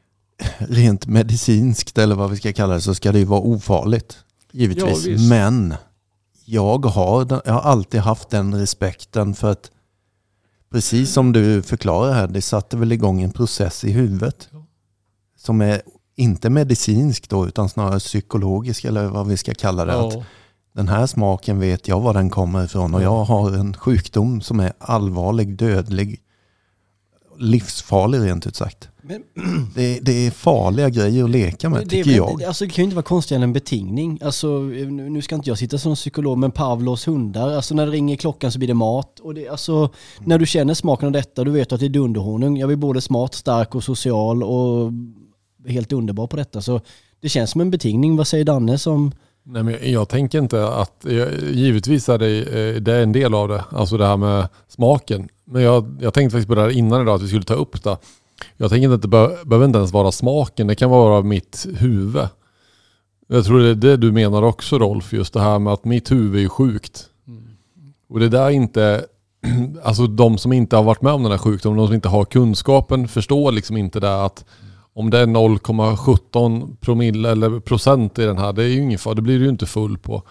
[0.57, 4.17] rent medicinskt eller vad vi ska kalla det så ska det ju vara ofarligt.
[4.51, 5.05] Givetvis.
[5.05, 5.17] Ja.
[5.29, 5.73] Men
[6.45, 9.71] jag har, jag har alltid haft den respekten för att
[10.71, 14.49] precis som du förklarar här, det satte väl igång en process i huvudet.
[14.51, 14.65] Ja.
[15.37, 15.81] Som är
[16.19, 19.93] inte medicinsk då utan snarare psykologisk eller vad vi ska kalla det.
[19.93, 20.23] Att Ja.
[20.73, 24.59] den här smaken vet jag var den kommer ifrån och jag har en sjukdom som
[24.59, 26.19] är allvarlig, dödlig,
[27.39, 28.89] livsfarlig rent ut sagt.
[29.01, 29.23] Men,
[29.75, 32.43] Det, det är farliga grejer att leka med det, tycker jag.
[32.43, 34.19] Alltså, det kan ju inte vara konstigare än en betingning.
[34.23, 37.91] Alltså, nu, nu ska inte jag sitta som psykolog, men Pavlos hundar, alltså när det
[37.91, 39.19] ringer klockan så blir det mat.
[39.19, 39.89] Och det, alltså,
[40.19, 42.57] när du känner smaken av detta, du vet att det är dunderhonung.
[42.57, 44.91] Jag blir både smart, stark och social och
[45.69, 46.61] helt underbar på detta.
[46.61, 46.81] Så
[47.21, 48.15] det känns som en betingning.
[48.15, 49.11] Vad säger Danne som...
[49.43, 51.05] Nej, men jag tänker inte att,
[51.51, 55.29] givetvis är det, eh, det är en del av det, alltså det här med smaken.
[55.45, 57.83] Men jag, jag tänkte faktiskt på det här innan idag, att vi skulle ta upp
[57.83, 57.97] det.
[58.57, 61.67] Jag tänker inte att det be, behöver inte ens vara smaken, det kan vara mitt
[61.77, 62.27] huvud.
[63.27, 66.11] Jag tror det är det du menar också Rolf, just det här med att mitt
[66.11, 67.09] huvud är sjukt.
[68.09, 69.05] Och det där är inte,
[69.83, 72.25] alltså de som inte har varit med om den här sjukdomen, de som inte har
[72.25, 74.45] kunskapen förstår liksom inte det att
[74.99, 79.13] om det är 0,17 promille eller procent i den här, det är ju ingen fara,
[79.13, 80.23] det blir du ju inte full på.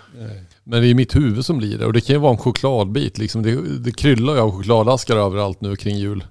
[0.65, 1.87] Men det är mitt huvud som blir det.
[1.87, 3.19] Och det kan ju vara en chokladbit.
[3.19, 3.43] Liksom.
[3.43, 6.25] Det, det kryllar ju av chokladaskar överallt nu kring jul.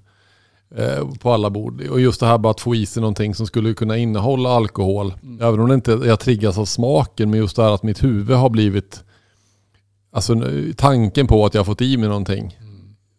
[0.75, 1.81] Eh, på alla bord.
[1.81, 5.13] Och just det här bara att få i sig någonting som skulle kunna innehålla alkohol.
[5.41, 7.29] Även om det inte jag triggas av smaken.
[7.29, 9.03] Men just det här att mitt huvud har blivit...
[10.11, 10.35] Alltså
[10.75, 12.57] tanken på att jag har fått i mig någonting.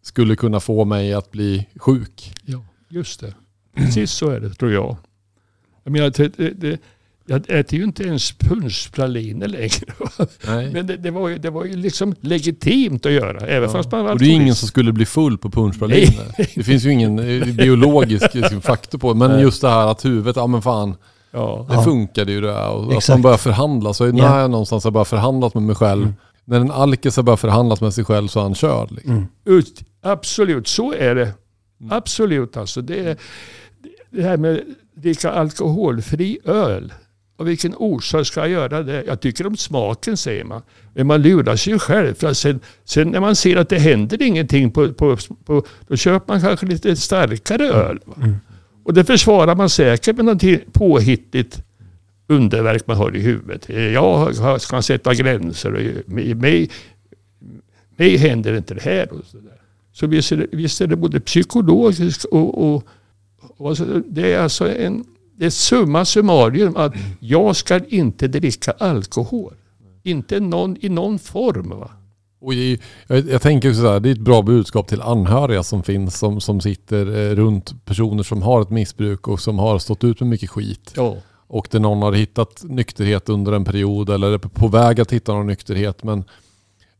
[0.01, 2.33] Skulle kunna få mig att bli sjuk.
[2.45, 3.33] Ja, just det.
[3.75, 4.97] Precis så är det tror jag.
[5.89, 6.79] Jag menar, det, det,
[7.25, 9.69] jag äter ju inte ens punschpraliner längre.
[10.47, 10.71] Nej.
[10.73, 13.47] Men det, det, var ju, det var ju liksom legitimt att göra.
[13.47, 16.25] Även fast man var Och det är ingen som skulle bli full på punschpraliner.
[16.55, 19.19] Det finns ju ingen eh, biologisk liksom, faktor på det.
[19.19, 19.41] Men Nej.
[19.41, 20.95] just det här att huvudet, ja men fan.
[21.31, 21.65] Ja.
[21.69, 21.83] Det Ja.
[21.83, 22.53] funkade ju det.
[22.53, 22.69] här.
[22.71, 23.09] Och att Exakt.
[23.15, 23.93] man börjar förhandla.
[23.93, 24.39] Så när Ja.
[24.41, 26.01] jag någonstans har börjat förhandlat med mig själv.
[26.03, 26.13] Mm.
[26.45, 28.91] När en alkis har börjat förhandlas med sig själv så är han körd.
[28.91, 29.11] Liksom.
[29.11, 29.25] Mm.
[29.45, 31.33] Ut, absolut, så är det.
[31.89, 32.81] Absolut alltså.
[32.81, 33.17] Det, är,
[34.09, 34.59] det här med att
[35.01, 36.93] dricka alkoholfri öl.
[37.37, 39.03] Av vilken orsak ska jag göra det?
[39.07, 40.61] Jag tycker om smaken säger man.
[40.93, 42.13] Men man lurar sig ju själv.
[42.13, 46.33] För sen, sen när man ser att det händer ingenting, på, på, på, då köper
[46.33, 47.99] man kanske lite starkare öl.
[48.17, 48.35] Mm.
[48.83, 51.63] Och det försvarar man säkert med något påhittigt
[52.27, 53.69] underverk man har i huvudet.
[53.69, 54.35] Jag
[54.69, 56.69] kan sätta gränser och mig,
[57.95, 59.13] mig händer inte det här.
[59.13, 59.59] Och så där.
[59.91, 62.83] Så visst är, det, visst är det både psykologiskt och, och,
[64.05, 65.05] det är alltså en,
[65.37, 69.53] det är summa summarum att jag ska inte dricka alkohol.
[70.03, 71.69] Inte någon, i någon form.
[71.69, 71.91] Va?
[72.41, 76.17] Och jag, jag, tänker så här, det är ett bra budskap till anhöriga som finns
[76.17, 80.19] som, som sitter eh, runt personer som har ett missbruk och som har stått ut
[80.19, 80.93] med mycket skit.
[80.95, 81.17] Ja.
[81.47, 85.33] Och där någon har hittat nykterhet under en period eller är på väg att hitta
[85.33, 86.03] någon nykterhet.
[86.03, 86.23] Men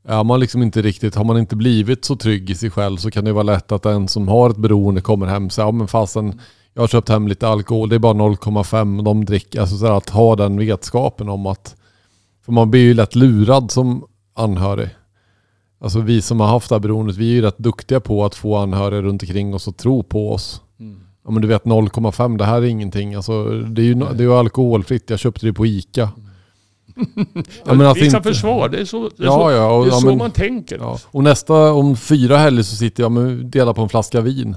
[0.08, 3.12] är man liksom inte riktigt, har man inte blivit så trygg i sig själv så
[3.12, 5.72] kan det vara lätt att en som har ett beroende kommer hem och säger ja
[5.72, 6.40] men fasen
[6.74, 9.62] jag har köpt hem lite alkohol, det är bara 0,5 de dricker.
[9.62, 11.76] Alltså så att ha den vetskapen om att,
[12.46, 14.90] för man blir ju lätt lurad som anhörig.
[15.82, 18.36] Alltså vi som har haft det här beroendet, vi är ju rätt duktiga på att
[18.36, 20.62] få anhöriga runt omkring oss att tro på oss.
[21.26, 23.16] Ja men du vet 0,5 det här är ingenting.
[23.16, 26.10] Alltså, det är ju det är ju alkoholfritt, jag köpte det på ICA.
[27.66, 29.86] Ja, men alltså Vissa inte- försvar, det är så, det är Ja, så, ja, och-
[29.86, 30.78] det är ja, så men- man tänker.
[30.78, 30.98] Ja.
[31.06, 34.56] Och nästa, om fyra helger så sitter jag och delar på en flaska vin.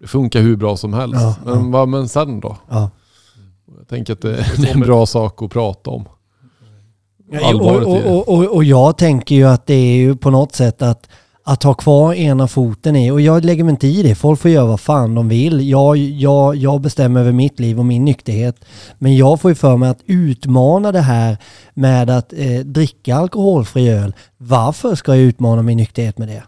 [0.00, 1.20] Det funkar hur bra som helst.
[1.20, 2.56] Ja, men, vad, men sen då?
[2.68, 2.90] Ja.
[3.78, 6.04] Jag tänker att det, det är en bra sak att prata om.
[7.54, 11.08] Och, och, och, och jag tänker ju att det är ju på något sätt att,
[11.48, 14.50] att ha kvar ena foten i, och jag lägger mig inte i det, folk får
[14.50, 15.68] göra vad fan de vill.
[15.70, 18.64] Jag, jag, jag bestämmer över mitt liv och min nykterhet.
[18.98, 21.36] Men jag får ju för mig att utmana det här
[21.74, 24.14] med att eh, dricka alkoholfri öl.
[24.36, 26.42] Varför ska jag utmana min nykterhet med det?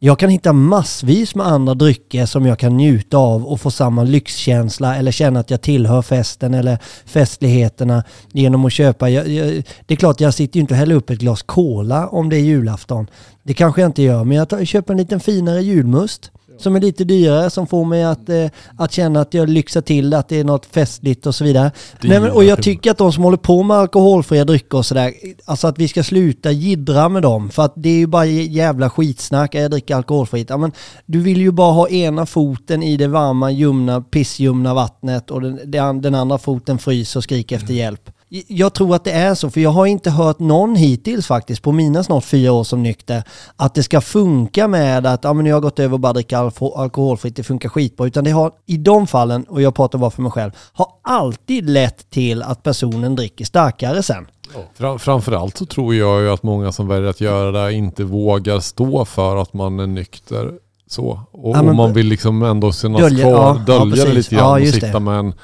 [0.00, 4.02] Jag kan hitta massvis med andra drycker som jag kan njuta av och få samma
[4.02, 9.10] lyxkänsla eller känna att jag tillhör festen eller festligheterna genom att köpa.
[9.10, 12.08] Jag, jag, det är klart, jag sitter ju inte och häller upp ett glas cola
[12.08, 13.06] om det är julafton.
[13.42, 16.30] Det kanske jag inte gör, men jag tar, köper en liten finare julmust
[16.60, 18.46] som är lite dyrare, som får mig att, eh,
[18.78, 21.70] att känna att jag lyxar till, att det är något festligt och så vidare.
[22.00, 25.12] Nej, men, och jag tycker att de som håller på med alkoholfria drycker och sådär,
[25.44, 27.50] alltså att vi ska sluta jiddra med dem.
[27.50, 30.50] För att det är ju bara jävla skitsnack, jag dricker alkoholfritt.
[30.50, 30.72] Ja, men
[31.06, 35.60] du vill ju bara ha ena foten i det varma, ljumna, pissljumna vattnet och den,
[35.64, 38.10] den, den andra foten fryser och skriker efter hjälp.
[38.48, 41.72] Jag tror att det är så, för jag har inte hört någon hittills faktiskt på
[41.72, 43.22] mina snart fyra år som nykter
[43.56, 46.38] att det ska funka med att ja, men jag har gått över och bara dricka
[46.38, 48.06] alko- alkoholfritt, det funkar skitbra.
[48.06, 51.70] Utan det har i de fallen, och jag pratar bara för mig själv, har alltid
[51.70, 54.26] lett till att personen dricker starkare sen.
[54.74, 58.60] Fram, framförallt så tror jag ju att många som väljer att göra det inte vågar
[58.60, 60.50] stå för att man är nykter.
[60.90, 61.20] Så.
[61.32, 64.10] Och, Ja, men- och man vill liksom ändå synas Dölja- kvar, ja, ja, dölja det
[64.10, 64.14] precis.
[64.14, 65.00] lite grann Ja, och sitta det.
[65.00, 65.34] med en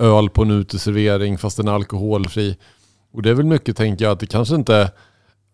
[0.00, 2.56] öl på en uteservering fast den är alkoholfri.
[3.12, 4.90] Och det är väl mycket tänker jag att det kanske inte är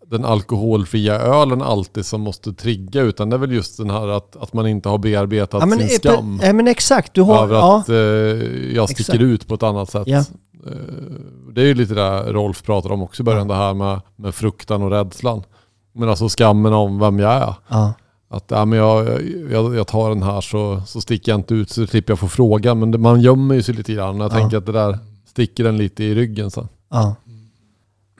[0.06, 4.36] den alkoholfria ölen alltid som måste trigga utan det är väl just den här att,
[4.36, 6.40] att man inte har bearbetat Ja men, sin skam.
[6.42, 7.42] ja, men exakt, du har...
[7.44, 7.96] över Ja, att eh,
[8.74, 9.20] jag sticker Exakt.
[9.20, 10.02] ut på ett annat sätt.
[10.06, 10.18] Ja.
[10.18, 10.72] Eh,
[11.52, 14.34] det är ju lite det Rolf pratar om också i början, det här med, med
[14.34, 15.42] fruktan och rädslan.
[15.94, 17.54] Men alltså skammen om vem jag är.
[18.30, 18.36] Ja.
[18.36, 21.70] Att ja, men jag, jag, jag tar den här så, så sticker jag inte ut
[21.70, 22.78] så slipper jag få frågan.
[22.78, 24.16] Men det, man gömmer ju sig lite grann.
[24.16, 24.34] Jag Ja.
[24.38, 24.98] tänker att det där
[25.30, 26.68] sticker den lite i ryggen sen.
[26.90, 27.14] Ja.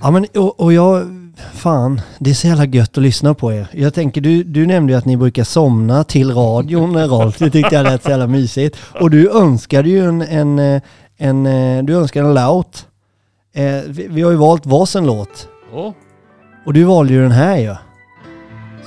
[0.01, 1.07] Ja men och, och jag,
[1.55, 3.69] fan, det är så jävla gött att lyssna på er.
[3.73, 7.75] Jag tänker, du, du nämnde ju att ni brukar somna till radion Rolf, det tyckte
[7.75, 8.77] jag lät så jävla mysigt.
[9.01, 10.81] Och du önskade ju en, en,
[11.17, 12.87] en, eh, du önskade en låt.
[13.55, 15.49] Eh, vi, vi har ju valt varsin låt.
[15.73, 15.95] Ja.
[16.67, 17.75] Och du valde ju den här ju.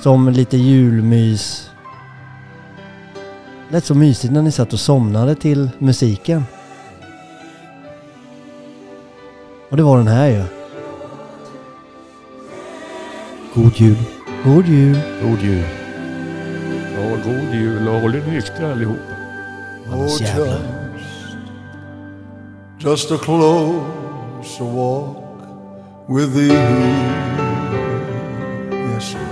[0.02, 1.70] Som lite julmys.
[3.68, 6.44] Lät så mysigt när ni satt och somnade till musiken.
[9.70, 10.44] Och det var den här ju.
[13.54, 13.96] God jul.
[14.44, 14.98] God jul.
[15.22, 15.64] God jul.
[16.96, 19.00] ja, god jul och håll er nyktra allihopa.
[19.92, 20.80] Annars jävlar.
[22.80, 25.16] just a closer walk
[26.08, 26.52] with thee.
[28.72, 29.29] Yes.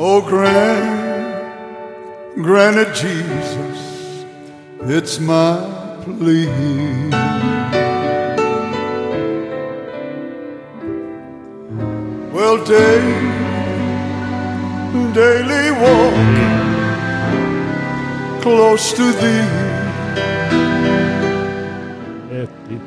[0.00, 1.42] Oh, grant,
[2.36, 4.24] grant it, Jesus,
[4.82, 5.58] it's my
[6.04, 6.46] plea.
[12.32, 13.02] Well, day,
[15.12, 16.38] daily walk
[18.40, 19.44] close to thee.
[22.30, 22.82] Häftigt.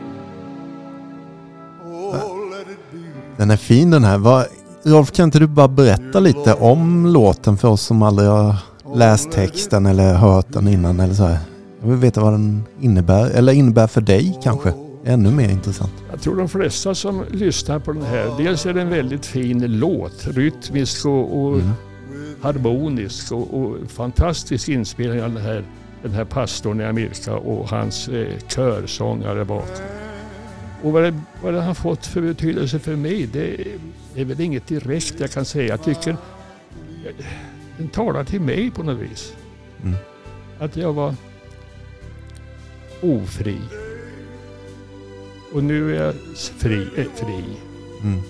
[1.86, 3.04] Oh, let it be.
[3.38, 4.18] Den är fin den här.
[4.18, 4.48] Vad,
[4.84, 8.56] Rolf, kan inte du bara berätta lite om låten för oss som aldrig har
[8.96, 11.38] läst texten eller hört den innan eller så här?
[11.82, 14.74] Jag vill veta vad den innebär, eller innebär för dig kanske.
[15.06, 15.92] Ännu mer intressant.
[16.12, 19.80] Jag tror de flesta som lyssnar på den här, dels är det en väldigt fin
[19.80, 21.62] låt, rytmisk och, och
[22.42, 25.64] harmonisk och, och fantastisk inspelning av den här,
[26.04, 29.86] den här pastorn i Amerika och hans eh, körsångare bakom.
[30.84, 33.58] Och vad det, vad det har fått för betydelse för mig, det,
[34.16, 35.68] det är väl inget direkt jag kan säga.
[35.68, 36.18] Jag tycker
[37.78, 39.34] den talar till mig på något vis.
[39.84, 39.96] Mm.
[40.60, 41.16] Att jag var
[43.02, 43.58] ofri.
[45.54, 46.16] Och nu är jag
[46.58, 46.88] fri.
[46.98, 47.44] Äh, fri
[48.04, 48.22] Mm.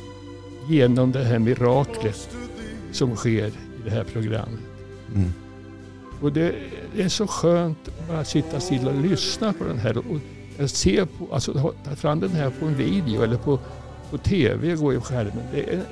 [0.70, 2.30] genom det här miraklet
[2.92, 3.54] som sker i
[3.84, 4.60] det här programmet.
[5.16, 5.34] Mm.
[6.22, 6.56] Och det
[6.98, 9.98] är så skönt att sitta still och lyssna på den här.
[9.98, 10.20] Och
[10.58, 13.60] jag ser på, alltså ta fram den här på en video eller på,
[14.12, 15.44] på tv, gå i skärmen.
[15.52, 15.84] Det är,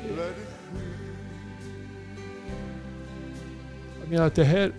[4.01, 4.71] jag menar att det här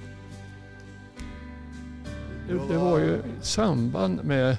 [2.69, 4.57] det, var ju i samband med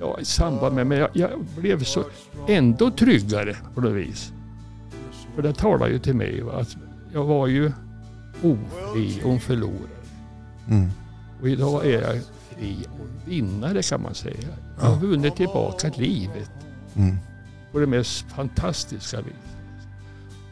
[0.00, 2.04] Ja, i samband med, men jag, jag blev så
[2.48, 4.32] ändå tryggare på något vis.
[5.34, 6.76] För det talar ju till mig va, att
[7.12, 7.72] jag var ju
[8.42, 9.88] ofri och förlorad.
[10.68, 10.88] Mm.
[11.40, 12.16] Och idag är jag
[12.56, 14.48] fri och vinnare kan man säga.
[14.80, 16.50] Jag har vunnit tillbaka livet
[16.96, 17.16] Mm.
[17.72, 19.34] på det mest fantastiska vis.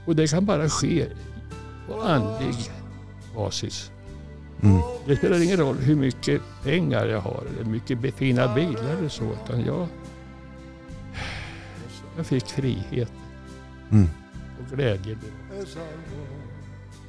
[0.06, 1.06] Och det kan bara ske
[1.88, 2.54] på andlig
[3.34, 3.90] basis.
[4.62, 4.80] Mm.
[5.06, 9.08] Det spelar ingen roll hur mycket pengar jag har eller hur mycket fina bilar eller
[9.08, 9.24] så.
[9.44, 9.86] Utan jag,
[12.16, 13.12] jag fick frihet
[13.90, 14.08] Mm.
[14.60, 15.16] och glädje.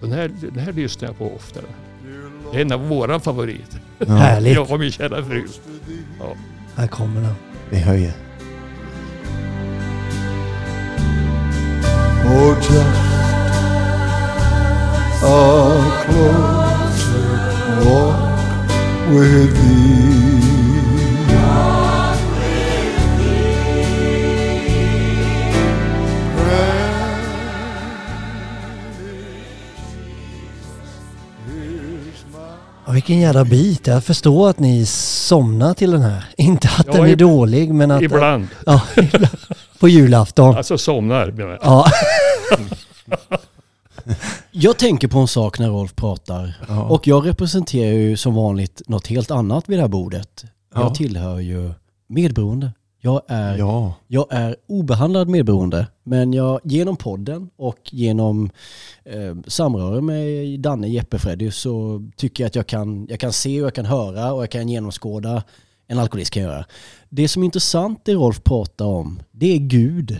[0.02, 1.60] Den här, den här lyssnar jag på ofta.
[2.52, 3.80] Det är en av våra favoriter.
[3.98, 4.54] Ja, Härligt.
[4.56, 5.46] Jag och min kära fru.
[6.20, 6.36] Ja.
[6.76, 7.36] Här kommer den.
[7.70, 8.14] vi höjer.
[12.26, 12.82] Oh, just
[15.24, 20.11] a closer walk with thee.
[33.12, 33.88] Vilken jävla bit.
[33.88, 36.26] Jag förstår att ni somnar till den här.
[36.38, 38.02] Inte att Ja, den är dålig, men att...
[38.02, 38.48] Ibland.
[38.66, 39.28] Ja, ibland.
[39.80, 40.58] På julafton.
[40.58, 41.60] Alltså somnar menar jag.
[41.64, 41.86] Ja.
[44.52, 46.54] Jag tänker på en sak när Rolf pratar.
[46.68, 46.84] Ja.
[46.84, 50.44] Och jag representerar ju som vanligt något helt annat vid det här bordet.
[50.74, 50.82] Ja.
[50.82, 51.72] Jag tillhör ju
[52.08, 52.72] medberoende.
[53.04, 53.94] Jag är, ja.
[54.08, 55.88] jag är obehandlad medberoende.
[56.04, 58.50] Men jag, genom podden och genom
[59.06, 63.62] eh, samröre med Danne, Jeppe, Freddy så tycker jag att jag kan, jag kan se
[63.62, 65.44] och jag kan höra och jag kan genomskåda
[65.88, 66.66] en alkoholist kan göra.
[67.10, 70.20] Det som är intressant det Rolf pratar om, det är Gud.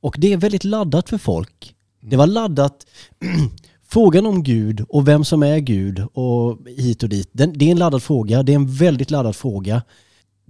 [0.00, 1.74] Och det är väldigt laddat för folk.
[2.00, 2.86] Det var laddat,
[3.88, 7.70] frågan om Gud och vem som är Gud och hit och dit, den, det är
[7.70, 8.42] en laddad fråga.
[8.42, 9.82] Det är en väldigt laddad fråga.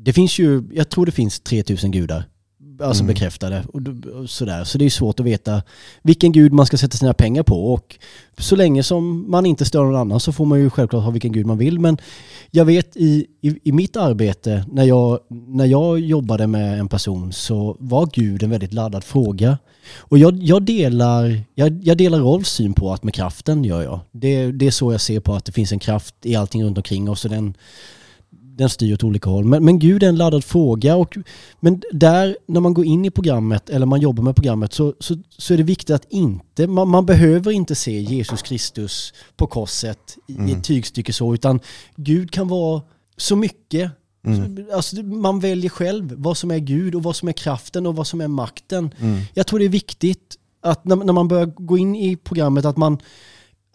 [0.00, 2.24] Det finns ju, jag tror det finns 3000 gudar.
[2.82, 3.14] Alltså Mm.
[3.14, 4.64] bekräftade och, sådär.
[4.64, 5.62] Så det är svårt att veta
[6.02, 7.72] vilken gud man ska sätta sina pengar på.
[7.72, 7.98] Och
[8.38, 11.32] så länge som man inte stör någon annan så får man ju självklart ha vilken
[11.32, 11.78] gud man vill.
[11.78, 11.98] Men
[12.50, 17.32] jag vet i, i, i mitt arbete när jag, när jag jobbade med en person
[17.32, 19.58] så var Gud en väldigt laddad fråga.
[19.96, 24.00] Och jag, jag, delar, jag, jag delar Rolfs syn på att med kraften gör jag.
[24.12, 26.78] Det, det är så jag ser på att det finns en kraft i allting runt
[26.78, 27.54] omkring oss och den,
[28.58, 29.44] den styr åt olika håll.
[29.44, 30.96] Men, men Gud är en laddad fråga.
[30.96, 31.16] Och,
[31.60, 35.16] men där, när man går in i programmet eller man jobbar med programmet så, så,
[35.28, 40.16] så är det viktigt att inte, man, man behöver inte se Jesus Kristus på korset
[40.28, 40.56] i Mm.
[40.56, 41.60] ett tygstycke så, utan
[41.96, 42.82] Gud kan vara
[43.16, 43.90] så mycket.
[44.26, 44.66] Mm.
[44.72, 48.06] Alltså, man väljer själv vad som är Gud och vad som är kraften och vad
[48.06, 48.94] som är makten.
[48.98, 49.20] Mm.
[49.34, 52.76] Jag tror det är viktigt att när, när man börjar gå in i programmet att
[52.76, 52.98] man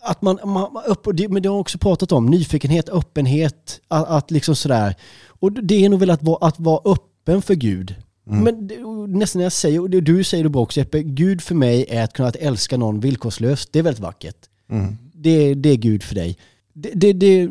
[0.03, 4.31] att man, man upp, men det har jag också pratat om, nyfikenhet, öppenhet, att, att
[4.31, 4.95] liksom sådär.
[5.27, 7.95] Och det är nog väl att vara, att vara öppen för Gud.
[8.27, 8.43] Mm.
[8.43, 8.75] Men det,
[9.19, 11.85] nästan när jag säger, och det- du säger det bra också Jeppe, Gud för mig
[11.89, 13.69] är att kunna att älska någon villkorslöst.
[13.73, 14.37] Det är väldigt vackert.
[14.71, 14.97] Mm.
[15.13, 16.37] Det, det är Gud för dig.
[16.73, 17.49] Det, det, det,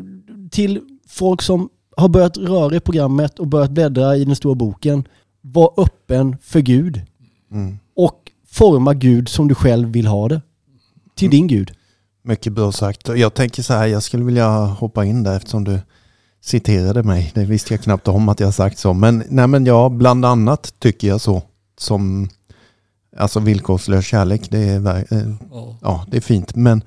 [0.51, 5.07] till folk som har börjat röra i programmet och börjat bläddra i den stora boken,
[5.41, 7.01] var öppen för Gud
[7.51, 7.77] Mm.
[7.95, 10.41] och forma Gud som du själv vill ha det.
[11.15, 11.71] Till din Gud.
[12.25, 13.07] Mycket bra sagt.
[13.07, 15.79] Jag tänker så här, jag skulle vilja hoppa in där eftersom du
[16.41, 17.31] citerade mig.
[17.35, 18.93] Det visste jag knappt om att jag sagt så.
[18.93, 21.41] Men, nej men ja, bland annat tycker jag så.
[21.77, 22.29] Som,
[23.17, 25.33] alltså villkorslös kärlek, det är, eh,
[25.81, 26.55] ja, det är fint.
[26.55, 26.83] Men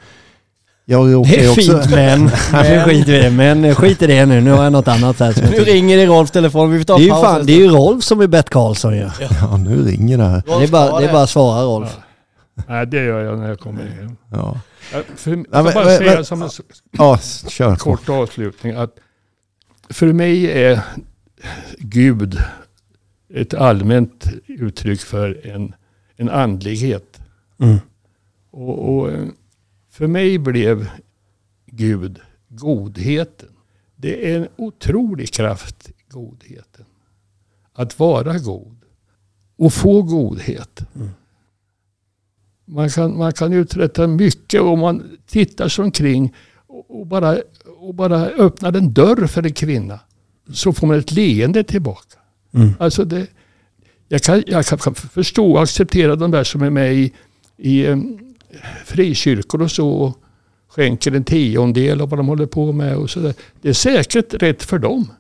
[0.85, 1.61] jag råkar Det är också...
[1.61, 2.23] fint men,
[2.53, 3.31] men skit i det.
[3.31, 4.41] Men skit i det nu.
[4.41, 7.03] Nu har jag något annat här Nu ringer det Rolfs telefon, vi får ta det
[7.03, 9.11] är, ju paus fan, det är ju Rolf som är Bert Karlsson ju.
[9.41, 10.43] Ja, nu ringer det här.
[10.47, 11.97] Det är bara, det är bara att svara Rolf.
[12.69, 14.17] Nej, det gör jag när jag kommer hem.
[14.33, 14.61] Ja,
[14.93, 16.51] Jag, för, jag Ja, men- bara säga som en
[16.91, 17.19] ja
[17.49, 18.99] kör kort avslutning att
[19.91, 20.81] för mig är
[21.79, 22.39] Gud
[23.35, 25.75] ett allmänt uttryck för en,
[26.17, 27.21] en andlighet.
[27.59, 27.77] Mm.
[28.51, 29.29] Och, och eh,
[29.91, 30.91] för mig blev
[31.67, 33.49] Gud godheten.
[33.97, 36.85] Det är en otrolig kraft godheten.
[37.73, 38.77] Att vara god
[39.57, 40.81] och få godhet.
[42.67, 46.35] Man kan, man kan uträtta mycket om man tittar sig omkring
[46.89, 47.39] och, bara,
[47.79, 50.01] och bara öppnar en dörr för en kvinna
[50.53, 52.19] så får man ett leende tillbaka.
[52.55, 52.73] Mm.
[52.79, 53.27] Alltså det,
[54.09, 57.13] jag, kan, jag kan förstå och acceptera de där som är med i,
[57.57, 57.99] i eh,
[58.85, 60.23] frikyrkor och så och
[60.69, 63.35] skänker en tiondel av vad de håller på med och så där.
[63.63, 65.11] Det är säkert rätt för dem.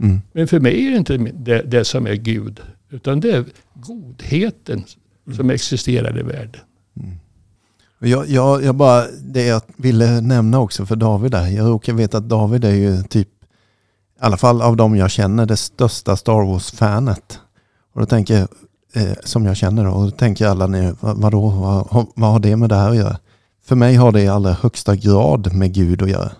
[0.00, 0.20] Mm.
[0.32, 2.60] Men för mig är det inte det, det som är Gud.
[2.90, 4.84] Utan det är godheten
[5.36, 6.60] som existerar i världen.
[6.96, 7.16] Mm.
[7.98, 11.46] Jag, jag, jag bara, det jag ville nämna också för David där.
[11.46, 15.46] Jag råkar veta att David är ju typ, i alla fall av de jag känner,
[15.46, 17.38] det största Star Wars-fanet.
[17.94, 18.48] Och då tänker jag,
[19.02, 22.38] eh, som jag känner då, och då tänker alla nu, vad, vadå, vad, vad har
[22.38, 23.18] det med det här att göra?
[23.64, 26.32] För mig har det i allra högsta grad med Gud att göra.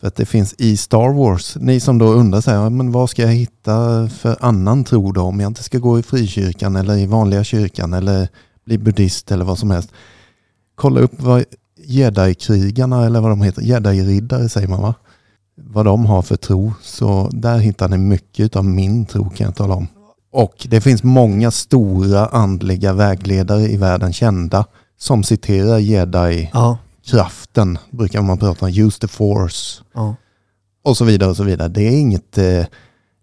[0.00, 3.10] För att det finns i Star Wars, ni som då undrar så här, men vad
[3.10, 6.96] ska jag hitta för annan tro då om jag inte ska gå i frikyrkan eller
[6.96, 8.28] i vanliga kyrkan eller
[8.68, 9.90] bli buddhist eller vad som helst.
[10.74, 11.44] Kolla upp vad
[11.84, 14.94] jedi-krigarna eller vad de heter, jedi-riddare säger man va?
[15.56, 16.72] Vad de har för tro.
[16.82, 19.86] Så där hittar ni mycket av min tro kan jag tala om.
[20.32, 24.64] Och det finns många stora andliga vägledare i världen kända
[24.98, 30.14] som citerar jedi-kraften, Ja, brukar man prata om, use the force ja.
[30.84, 31.68] och så vidare och så vidare.
[31.68, 32.64] Det är inget eh,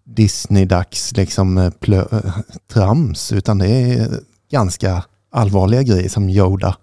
[0.04, 2.32] Disney-dags liksom eh, plö- eh,
[2.72, 4.08] trams utan det är
[4.50, 5.04] ganska
[5.36, 6.76] allvarliga grejer som Yoda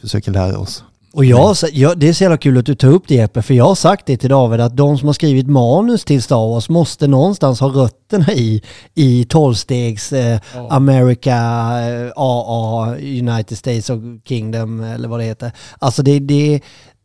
[0.00, 0.84] försöker lära oss.
[1.12, 3.54] Och jag, jag, det är så jävla kul att du tar upp det Jeppe, för
[3.54, 6.68] jag har sagt det till David att de som har skrivit manus till Star Wars
[6.68, 8.62] måste någonstans ha rötterna i,
[8.94, 10.40] i tolvstegs eh,
[10.70, 11.36] America,
[11.80, 15.52] eh, AA, United States of Kingdom eller vad det heter.
[15.78, 16.60] Alltså det, det,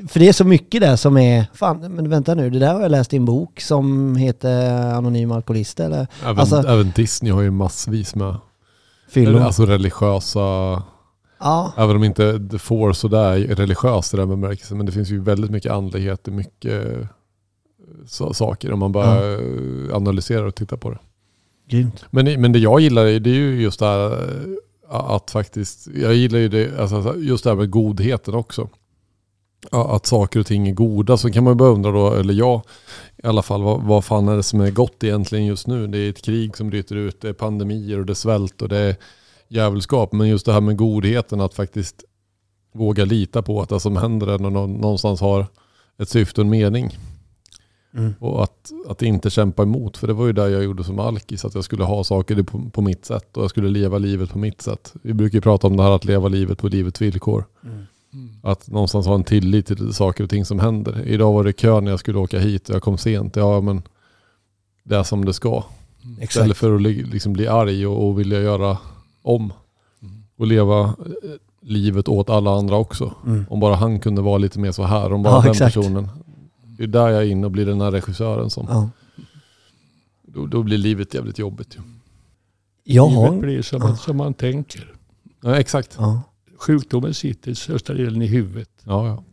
[0.08, 2.82] för det är så mycket där som är, fan men vänta nu, det där har
[2.82, 7.42] jag läst i en bok som heter Anonym Alkoholist eller Även, Alltså- även Disney har
[7.42, 8.36] ju massvis med
[9.10, 9.40] Fyllo.
[9.40, 10.40] alltså religiösa,
[11.44, 14.92] Ja, även om inte The Force så där är religiöst i den bemärkelsen, men det
[14.92, 17.08] finns ju väldigt mycket andlighet och mycket eh,
[18.08, 21.00] så, saker om man bara eh, analyserar och tittar på det.
[21.70, 22.06] grymt.
[22.12, 25.88] Men, men det jag gillar är- det är ju just det här eh, att faktiskt,
[25.96, 28.70] jag gillar ju det, alltså just det här med godheten också.
[29.72, 31.18] Ja, Att saker och ting är goda.
[31.18, 32.62] Så kan man ju börja undra då, eller jag
[33.24, 35.88] i alla fall, vad, vad fan är det som är gott egentligen just nu?
[35.88, 38.70] Det är ett krig som bryter ut, det är pandemier och det är svält och
[38.70, 38.96] det är
[39.54, 40.14] djävulskap.
[40.14, 42.04] Men just det här med godheten, att faktiskt
[42.74, 45.46] våga lita på att det som händer är nå- någonstans har
[45.98, 46.98] ett syfte och en mening.
[47.96, 48.14] Mm.
[48.20, 49.98] Och att, att inte kämpa emot.
[49.98, 51.46] För det var ju det jag gjorde som alkis.
[51.46, 53.38] Att jag skulle ha saker på, på mitt sätt.
[53.38, 54.94] Och jag skulle leva livet på mitt sätt.
[55.02, 57.46] Vi brukar ju prata om det här att leva livet på livets villkor.
[57.64, 58.30] Mm.
[58.44, 61.08] Att någonstans ha en tillit till saker och ting som händer.
[61.08, 63.36] Idag var det kö när jag skulle åka hit och jag kom sent.
[63.36, 63.82] Ja men
[64.84, 65.64] det är som det ska.
[66.02, 66.58] Istället Exakt.
[66.58, 68.78] för att li- liksom bli arg och, och vilja göra
[69.24, 69.54] om.
[70.38, 70.94] Och leva eh,
[71.62, 73.14] livet åt alla andra också.
[73.26, 73.46] Mm.
[73.50, 75.14] Om bara han kunde vara lite mer så här.
[75.14, 75.76] Om bara Ja, den exakt.
[75.76, 76.10] personen.
[76.78, 78.66] Det är där jag är inne och blir den här regissören som.
[78.70, 78.90] Ja.
[80.28, 81.76] Då, då blir livet jävligt jobbigt.
[81.76, 81.80] ju.
[82.84, 83.38] Jag Livet har...
[83.40, 84.94] blir som, man- som man tänker.
[85.42, 85.96] Ja, exakt.
[86.00, 86.22] Ja.
[86.58, 88.70] Sjukdomen sitter i största delen i huvudet.
[88.84, 89.24] Ja, ja.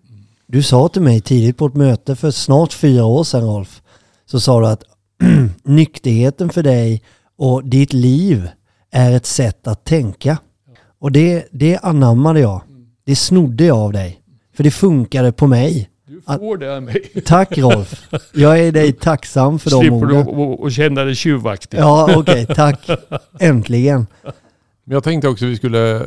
[0.47, 3.83] Du sa till mig tidigt på ett möte för snart fyra år sedan Rolf,
[4.27, 4.85] så sa du att
[5.63, 7.03] nykterheten för dig
[7.37, 8.49] och ditt liv
[8.91, 10.39] är ett sätt att tänka.
[10.99, 12.63] Och det, det anammade jag.
[13.07, 14.21] Det snodde jag av dig.
[14.57, 15.91] För det funkade på mig.
[16.07, 17.03] Du får det av mig.
[17.27, 18.09] Tack Rolf.
[18.35, 20.67] Jag är dig tacksam för de Slipper du orden.
[20.67, 21.79] att- känna dig tjuvaktig.
[21.79, 22.47] Ja, okej.
[22.47, 22.89] tack.
[23.41, 24.07] Äntligen.
[24.85, 26.07] Men jag tänkte också att vi skulle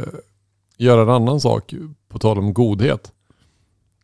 [0.77, 1.73] göra en annan sak
[2.11, 3.11] på tal om godhet.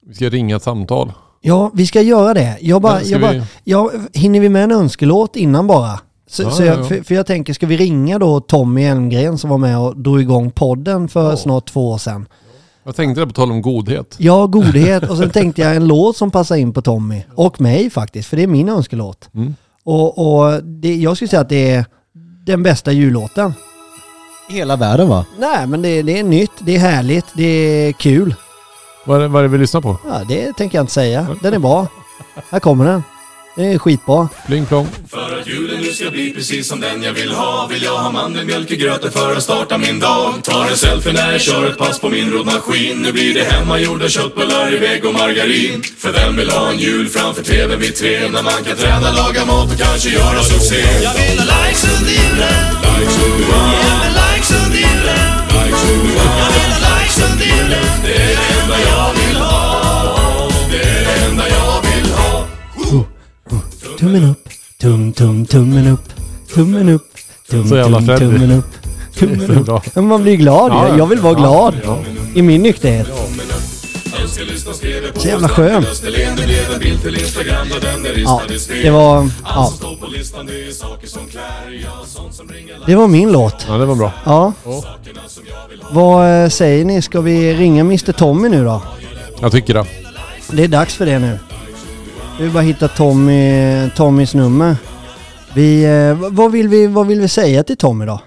[0.06, 1.12] Vi ska ringa ett samtal.
[1.42, 2.58] Ja, vi ska göra det.
[2.62, 6.00] Jag bara, jag bara, vi- ja, hinner vi med en önskelåt innan bara?
[6.30, 6.84] Så, Ja, så ja, jag, ja.
[6.84, 10.22] för, för jag tänker, ska vi ringa då Tommy Elmgren som var med och drog
[10.22, 11.38] igång podden för Ja.
[11.38, 12.28] snart två år sedan?
[12.84, 14.16] Jag tänkte det på tal om godhet.
[14.18, 15.10] Ja, godhet.
[15.10, 17.24] Och sen tänkte jag en låt som passar in på Tommy.
[17.36, 19.30] Och mig faktiskt, för det är min önskelåt.
[19.36, 19.56] Mm.
[19.84, 21.86] Och, och det, jag skulle säga att det är
[22.46, 23.54] den bästa jullåten.
[24.50, 25.26] I hela världen va?
[25.40, 28.36] Nej, men det, det är nytt, det är härligt, det är kul.
[29.06, 29.98] Vad är, det, vad är det vi lyssnar på?
[30.08, 31.28] Ja, det tänker jag inte säga.
[31.42, 31.88] Den är bra.
[32.50, 33.04] Här kommer den.
[33.60, 34.30] Den är skitbra.
[34.47, 34.88] Pling plong.
[35.10, 38.12] För att julen nu ska bli precis som den jag vill ha Vill jag ha
[38.12, 40.34] mandelmjölk i gröten för att starta min dag.
[40.43, 43.01] Tar en selfie när jag kör ett pass på min roddmaskin.
[43.01, 45.84] Nu blir det hemmagjorda köttbullar i vägg och margarin.
[45.97, 49.45] För vem vill ha en jul framför tvn vid tre När man kan träna, laga
[49.45, 50.82] mat och kanske göra succé?
[51.03, 52.60] Jag vill ha likes under julen.
[52.99, 53.72] Likes under julen.
[53.84, 55.26] Ge mig likes under julen.
[55.55, 56.32] Likes under julen.
[56.41, 57.86] Jag vill ha likes under julen.
[58.03, 59.18] Det är det enda jag vill
[64.00, 66.14] Tummen upp, tum tum tummen upp,
[66.54, 67.08] tummen upp,
[67.50, 68.66] tum Så jävla tum tummen upp.
[69.16, 69.68] Tummen upp.
[69.68, 70.97] Ja, men man blir glad Ja, ja.
[70.97, 72.00] Jag vill vara Ja, glad ja.
[72.36, 73.08] i min nykterhet.
[75.16, 75.86] Så jävla skön.
[78.26, 78.41] Ja,
[78.84, 79.30] det var...
[79.43, 79.74] Ja,
[82.86, 83.66] det var min låt.
[83.68, 84.12] Ja, det var bra.
[84.26, 84.54] Ja.
[85.91, 87.02] Vad eh, säger ni?
[87.02, 88.82] Ska vi ringa Mr Tommy nu då?
[89.41, 89.86] Jag tycker det.
[90.52, 91.39] Det är dags för det nu.
[92.40, 94.76] Vi vill bara hitta Tommy, Tommys nummer.
[95.56, 98.22] Vi, eh, vad, vill vi, vad vill vi säga till Tommy då?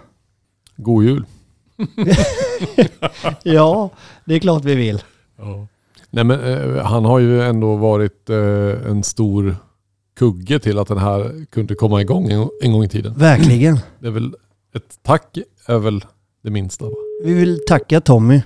[0.77, 1.25] God jul.
[3.43, 3.91] Ja,
[4.25, 5.03] det är klart vi vill.
[6.11, 9.57] Nej men eh, han har ju ändå varit eh, en stor
[10.19, 13.15] kugge till att den här kunde komma igång en, en gång i tiden.
[13.17, 13.79] Verkligen.
[13.99, 14.35] Det är väl
[14.75, 16.05] ett tack är väl
[16.43, 16.85] det minsta.
[16.85, 16.97] Va?
[17.25, 18.43] Vi vill tacka Tommy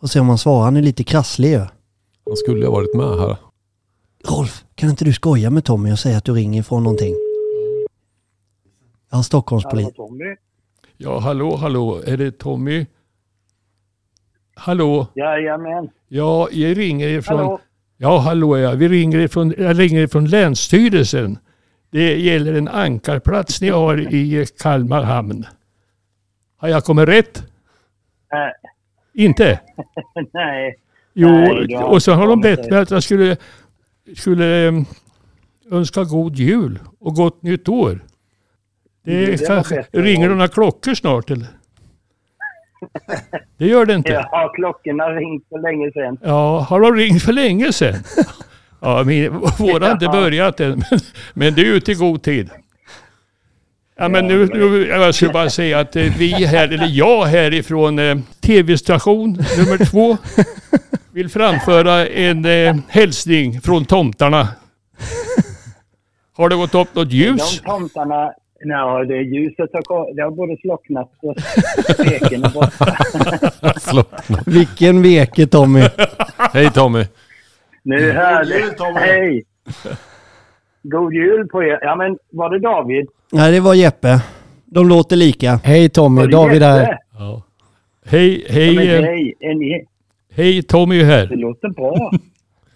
[0.00, 0.64] och se om han svarar.
[0.64, 1.58] Han är lite krasslig ju.
[2.26, 3.36] Han skulle ju ha varit med här.
[4.28, 7.14] Rolf, kan inte du skoja med Tommy och säga att du ringer från någonting?
[9.10, 9.94] Ja, Stockholmspolis.
[9.94, 10.36] Tommy?
[10.96, 12.02] Ja, hallå, hallå.
[12.06, 12.86] Är det Tommy?
[14.54, 15.06] Hallå?
[15.14, 15.88] Jajamän.
[16.08, 17.38] Ja, jag ringer ifrån...
[17.38, 17.60] Hallå?
[17.96, 18.70] Ja, hallå ja.
[18.72, 21.38] Vi ringer ifrån, jag ringer ifrån Länsstyrelsen.
[21.90, 25.46] Det gäller en ankarplats ni har i Kalmar hamn.
[26.56, 27.38] Har jag kommit rätt?
[28.32, 28.70] Äh,
[29.24, 29.60] Inte?
[30.32, 30.78] nej.
[31.12, 33.36] Jo, Nej, och så har de bett mig att jag skulle,
[34.14, 34.74] skulle eh,
[35.70, 38.04] önska god jul och gott nytt år.
[39.04, 41.46] Det, det kanske, ringer några klockor snart eller?
[43.58, 44.12] Det gör det inte.
[44.32, 46.18] Ja, klockorna har ringt för länge sedan.
[46.22, 47.94] Ja, har de ringt för länge sedan?
[48.80, 50.12] Ja, min, våra har inte Ja.
[50.12, 51.00] börjat än, men,
[51.34, 52.50] men det är ute i god tid.
[53.98, 57.98] Ja, men nu, nu, jag skulle bara säga att eh, vi här, eller jag härifrån
[57.98, 60.16] eh, tv-station nummer två
[61.16, 64.48] vill framföra en eh, hälsning från tomtarna.
[66.36, 67.60] Har det gått upp något ljus?
[67.60, 68.32] De tomtarna,
[68.64, 71.34] nej, det ljuset har, det har både slocknat och
[71.94, 72.96] steken är borta.
[74.50, 75.82] Vilken veke Tommy.
[76.52, 77.04] Hej Tommy.
[77.82, 78.80] Nu härligt.
[78.98, 79.44] Hej!
[80.82, 81.78] God jul på er.
[81.82, 83.06] Ja, men var det David?
[83.32, 84.20] Nej, det var Jeppe.
[84.64, 85.60] De låter lika.
[85.64, 86.66] Hej Tommy, David Jeppe?
[86.66, 86.98] här.
[88.04, 89.86] Hej, Ja, hej, men eh, hej, är ni?
[90.36, 91.36] Hej Tommy är Det här.
[91.36, 92.10] låter bra.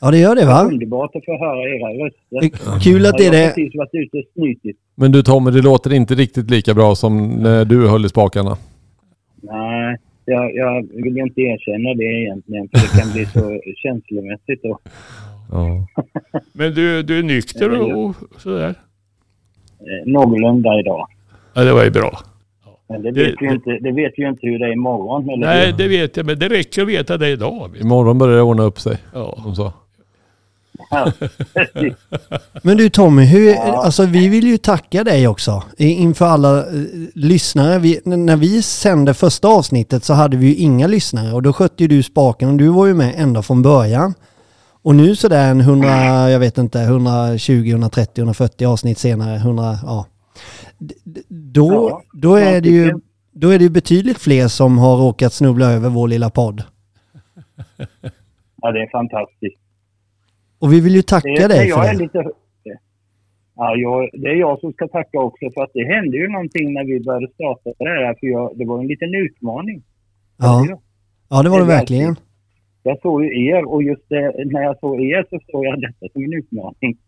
[0.03, 0.65] Ja, det gör det va?
[0.65, 2.81] Underbart att få höra era röster.
[2.81, 3.55] Kul att det är Jag har det.
[3.55, 4.77] precis varit ute och snytit.
[4.95, 8.57] Men du Tommy, det låter inte riktigt lika bra som när du höll i spakarna.
[9.43, 14.79] Nej, jag, jag vill inte erkänna det egentligen för det kan bli så känslomässigt då.
[15.51, 15.87] Ja.
[16.53, 18.69] Men du, du är nykter och, och sådär?
[18.69, 21.07] Eh, någorlunda idag.
[21.55, 22.19] Ja, det var ju bra.
[22.91, 25.31] Men det Det- vet, vi ju inte, det vet ju inte hur det är imorgon.
[25.31, 25.73] Eller Nej, hur?
[25.73, 27.77] det vet jag, men det räcker att veta det idag.
[27.81, 28.97] Imorgon börjar det ordna upp sig.
[29.15, 29.39] Ja.
[29.43, 29.73] Som så.
[32.63, 36.65] Men du Tommy, hur, alltså vi vill ju tacka dig också inför alla eh,
[37.15, 37.79] lyssnare.
[37.79, 41.83] Vi, när vi sände första avsnittet så hade vi ju inga lyssnare och då skötte
[41.85, 44.15] ju du spaken och du var ju med ända från början.
[44.83, 50.07] Och nu sådär en 100, jag vet inte, 120, 130, 140 avsnitt senare, 100, ja.
[51.29, 52.93] Då, Ja, då, är det ju,
[53.33, 56.63] då är det ju betydligt fler som har råkat snubbla över vår lilla podd.
[58.63, 59.59] ja, det är fantastiskt.
[60.59, 61.99] Och vi vill ju tacka Det, dig jag för är det.
[62.03, 62.31] lite...
[63.57, 66.73] Ja, jag, det är jag som ska tacka också för att det hände ju någonting
[66.73, 68.15] när vi började starta det här.
[68.21, 69.83] För jag, det var en liten utmaning.
[70.39, 70.67] Ja,
[71.31, 72.17] ja det var det Det verkligen.
[72.83, 76.13] Jag såg ju er och just det, när jag såg er så såg jag detta
[76.13, 76.75] som en utmaning.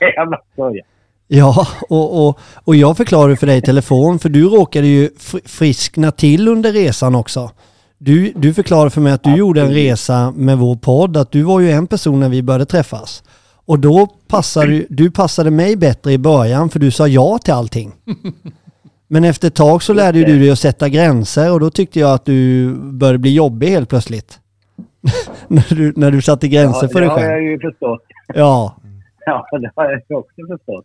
[0.00, 0.86] Nej, jag bara skojar.
[1.28, 5.48] Ja, och, och, och jag förklarade för dig i telefon, för du råkade ju fr-
[5.48, 7.50] friskna till under resan också.
[7.98, 11.42] Du, du förklarade för mig att du gjorde en resa med vår podd, att du
[11.42, 13.22] var ju en person när vi började träffas.
[13.66, 17.92] Och då passade du, passade mig bättre i början för du sa ja till allting.
[19.08, 22.14] Men efter ett tag så lärde du dig att sätta gränser och då tyckte jag
[22.14, 24.38] att du började bli jobbig helt plötsligt.
[25.48, 27.42] när, du, när du satte gränser Ja, för dig det har jag själv.
[27.44, 28.02] ju förstått.
[28.34, 28.74] Ja,
[29.26, 30.84] Ja, det har jag också förstått.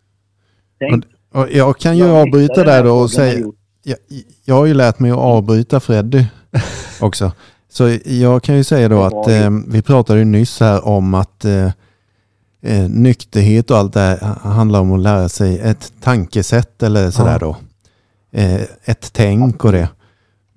[0.78, 1.04] Tänk,
[1.50, 3.46] Jag kan ju avbryta där då och säga,
[3.82, 3.98] jag,
[4.44, 6.24] jag har ju lärt mig att avbryta Freddy
[7.00, 7.32] också.
[7.70, 11.44] Så jag kan ju säga då att eh, vi pratade ju nyss här om att
[11.44, 11.70] eh,
[12.62, 14.18] eh, nykterhet och allt det här
[14.50, 17.56] handlar om att lära sig ett tankesätt eller sådär då.
[18.32, 19.88] Eh, ett tänk och det.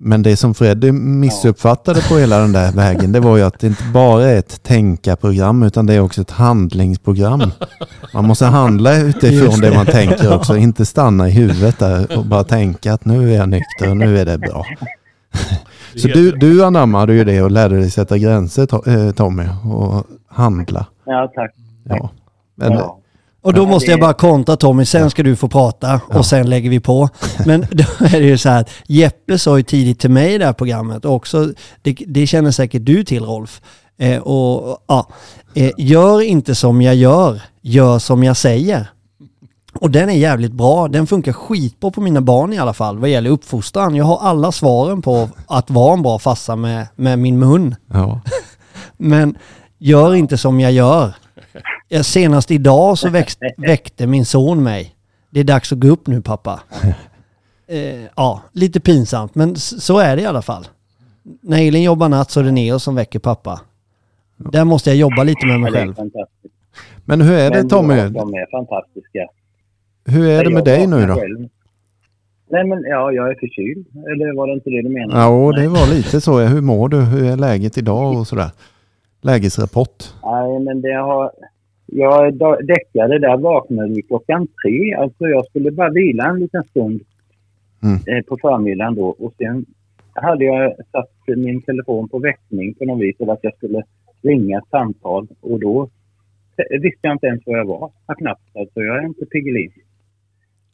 [0.00, 3.66] Men det som Freddy missuppfattade på hela den där vägen, det var ju att det
[3.66, 7.42] inte bara är ett tänkarprogram utan det är också ett handlingsprogram.
[8.14, 9.76] Man måste handla utifrån det det.
[9.76, 13.48] man tänker också, inte stanna i huvudet där och bara tänka att nu är jag
[13.48, 14.66] nykter och nu är det bra.
[15.96, 20.86] Så du, du anammade ju det och lärde dig sätta gränser eh, Tommy och handla.
[21.04, 21.54] ja, tack.
[21.84, 22.10] Ja.
[22.54, 22.97] Men, Ja.
[23.42, 26.26] Och då Ja, måste det- jag bara kontra Tommy, sen ska du få prata och
[26.26, 27.08] sen lägger vi på.
[27.46, 30.46] Men då är det ju så här, Jeppe sa ju tidigt till mig i det
[30.46, 33.60] här programmet och också, det, det känner säkert du till Rolf,
[34.00, 35.08] Eh, och ja,
[35.54, 38.90] eh, gör inte som jag gör, gör som jag säger.
[39.74, 40.88] Och den är jävligt bra.
[40.88, 43.94] Den funkar skitbra på mina barn i alla fall vad gäller uppfostran.
[43.94, 47.74] Jag har alla svaren på att vara en bra farsa med, med min mun.
[47.92, 48.20] Ja.
[48.96, 49.36] Men
[49.78, 51.14] gör inte som jag gör.
[51.88, 54.94] Jag, senast idag så växt, väckte min son mig.
[55.30, 56.60] Det är dags att gå upp nu pappa.
[57.70, 60.66] Eh, ja, lite pinsamt men så är det i alla fall.
[61.40, 63.60] När Elin jobbar natt så är det Neo som väcker pappa.
[64.36, 66.14] Där måste jag jobba lite med mig Ja, det är själv.
[67.04, 67.94] Men hur är det Tommy?
[67.94, 69.26] ja, De är fantastiska.
[70.04, 71.14] Hur är det med dig nu då?
[72.50, 73.86] Nej men ja, jag är förkyld.
[73.96, 75.20] Eller var det inte det du menade?
[75.20, 76.38] Ja, det var lite så.
[76.38, 76.96] Hur mår du?
[77.00, 78.50] Hur är läget idag och sådär?
[79.20, 80.14] Lägesrapport.
[80.24, 81.30] Nej, men det har...
[81.92, 84.94] Jag däckade där, vaknade vid klockan tre.
[84.94, 87.00] Alltså jag skulle bara vila en liten stund
[87.82, 87.98] Mm.
[88.18, 89.08] eh, på förmiddagen då.
[89.08, 89.66] Och sen
[90.14, 93.16] hade jag satt min telefon på väckning på något vis.
[93.20, 93.82] Eller att jag skulle
[94.22, 95.28] ringa ett samtal.
[95.40, 95.88] Och då
[96.80, 97.90] visste jag inte ens var jag var.
[98.06, 98.56] Ja, knappt.
[98.56, 99.70] Alltså jag är inte Piggelin.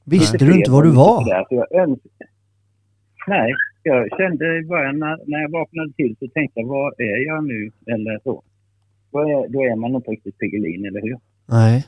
[0.04, 1.44] Visste du inte var du var?
[1.48, 2.00] Så jag öns-
[3.28, 3.52] Nej,
[3.82, 7.44] jag kände i början när, när jag vaknade till så tänkte jag, vad är jag
[7.44, 7.70] nu?
[7.86, 8.42] Eller så.
[9.14, 11.18] Då är, då är man inte riktigt Piggelin, eller hur?
[11.46, 11.84] Nej.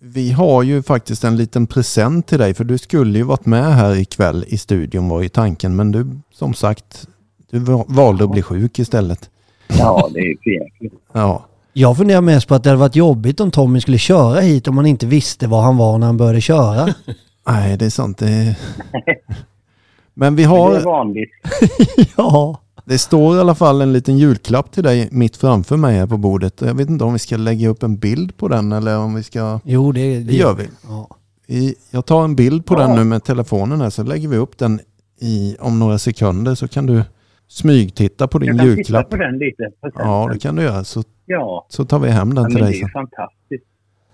[0.00, 3.74] Vi har ju faktiskt en liten present till dig för du skulle ju varit med
[3.74, 7.08] här ikväll i studion var ju tanken men du som sagt
[7.50, 9.30] du va- valde att bli sjuk istället.
[9.78, 10.94] Ja, det är jäkligt.
[11.12, 11.44] Ja.
[11.72, 14.74] Jag funderar mest på att det hade varit jobbigt om Tommy skulle köra hit om
[14.74, 16.94] man inte visste var han var när han började köra.
[17.48, 18.18] Nej det är sant.
[18.18, 18.56] Det...
[20.14, 21.30] Men vi Men Det är har, vanligt.
[22.16, 22.60] ja.
[22.90, 26.16] Det står i alla fall en liten julklapp till dig mitt framför mig här på
[26.16, 26.60] bordet.
[26.60, 29.22] Jag vet inte om vi ska lägga upp en bild på den eller om vi
[29.22, 29.60] ska...
[29.64, 30.68] Jo, det, Det gör vi.
[30.88, 31.08] Ja.
[31.90, 32.78] Jag tar en bild på Ja.
[32.86, 34.80] den nu med telefonen här så lägger vi upp den
[35.20, 37.02] i, om några sekunder så kan du
[37.48, 39.10] smygtitta på din Jag kan titta julklapp.
[39.10, 39.70] på den lite.
[39.94, 42.60] Ja det kan du göra så, Ja, så tar vi hem ja den men till
[42.60, 42.90] det är dig ju sen.
[42.90, 43.64] fantastiskt.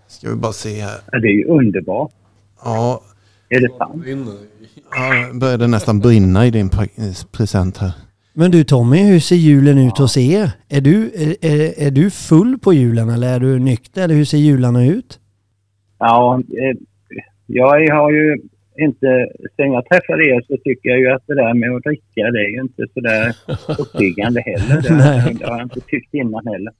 [0.08, 0.96] Ska vi bara se här.
[1.12, 2.10] Ja, det är ju underbart.
[2.64, 3.00] Ja,
[3.48, 4.04] Är det sant?
[4.96, 7.92] ja börjar det nästan brinna i din pre- present här.
[8.38, 10.50] Men du Tommy, hur ser julen ut hos er?
[10.68, 10.96] Är du,
[11.40, 14.04] är, är, du full på julen eller är du nykter?
[14.04, 15.20] Eller hur ser jularna ut?
[15.98, 16.76] Ja, eh,
[17.46, 18.36] jag har ju
[18.78, 19.28] inte...
[19.56, 22.40] Sen jag träffade er så tycker jag ju att det där med att dricka, det
[22.46, 23.36] är ju inte så där
[23.82, 24.82] uppiggande heller.
[24.82, 25.36] Det, Nej.
[25.38, 26.72] det har jag inte tyckt innan heller.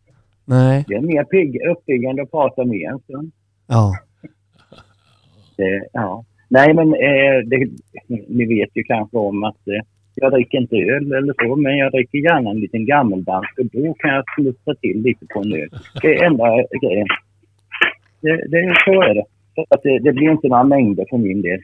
[0.45, 0.85] Nej.
[0.89, 3.33] Det är mer pigg, uppiggande att prata med en stund.
[3.67, 3.95] Ja.
[5.57, 6.25] Det, ja.
[6.49, 7.69] Nej, men eh, det,
[8.29, 9.83] ni vet ju kanske om att eh,
[10.17, 13.95] jag dricker inte öl eller så, men jag dricker gärna en liten gammeldansk och då
[13.95, 15.69] kan jag smutsa till lite på en öl.
[16.03, 16.45] Det är enda
[16.83, 17.07] grejen.
[18.21, 19.25] Det, det, så är det.
[19.55, 21.61] Så att det, det blir inte några mängder för min del.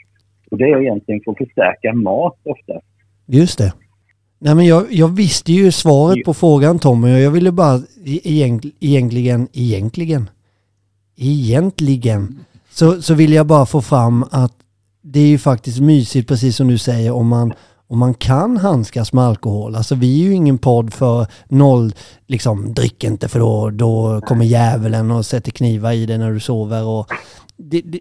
[0.50, 2.72] Och det är egentligen för att förstärka mat ofta.
[3.26, 3.72] Just det.
[4.38, 8.20] Nej men jag, jag visste ju svaret på frågan Tommy och jag ville bara e-
[8.24, 10.30] egent, egentligen, egentligen,
[11.16, 12.38] egentligen
[12.70, 14.53] så, så vill jag bara få fram att
[15.03, 17.53] det är ju faktiskt mysigt precis som du säger om man,
[17.93, 19.76] och man kan handskas med alkohol.
[19.76, 21.93] Alltså vi är ju ingen podd för noll,
[22.26, 26.40] liksom drick inte för då, då kommer djävulen och sätter knivar i dig när du
[26.40, 26.84] sover.
[26.84, 27.07] Och
[27.57, 28.01] det, det,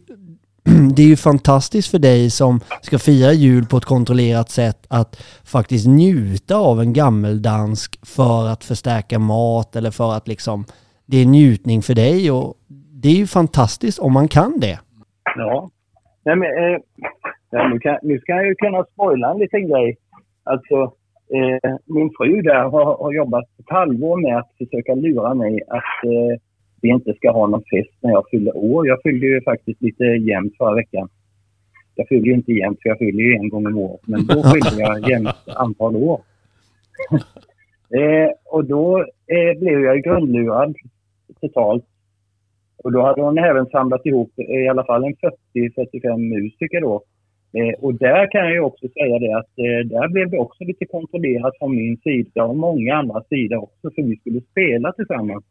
[0.96, 5.24] det är ju fantastiskt för dig som ska fira jul på ett kontrollerat sätt att
[5.44, 10.66] faktiskt njuta av en gammeldansk för att förstärka mat eller för att liksom
[11.06, 12.54] det är njutning för dig och
[12.92, 14.80] det är ju fantastiskt om man kan det.
[15.36, 15.70] Ja.
[16.26, 16.80] Nej, men, eh,
[17.52, 19.98] ja, nu, kan, nu ska jag ju kunna spoila en liten grej.
[20.44, 20.76] Alltså,
[21.34, 26.06] eh, min fru där har, har jobbat ett halvår med att försöka lura mig att
[26.06, 26.42] eh,
[26.82, 28.88] vi inte ska ha någon fest när jag fyller år.
[28.88, 31.10] Jag fyllde ju faktiskt lite jämnt förra veckan.
[31.96, 34.02] Jag fyller ju inte jämnt för jag fyller ju en gång om året.
[34.08, 36.22] Men då fyllde jag jämnt antal år.
[38.00, 40.76] eh, och då eh, blev jag grundlurad
[41.42, 41.86] totalt.
[42.84, 45.16] Och då hade hon även samlat ihop eh, i alla fall en
[45.54, 47.04] 40-45 musiker då.
[47.54, 50.86] Eh, och där kan jag också säga det att eh, där blev det också lite
[50.86, 55.44] kontrollerat från min sida och många andra sidor också för vi skulle spela tillsammans.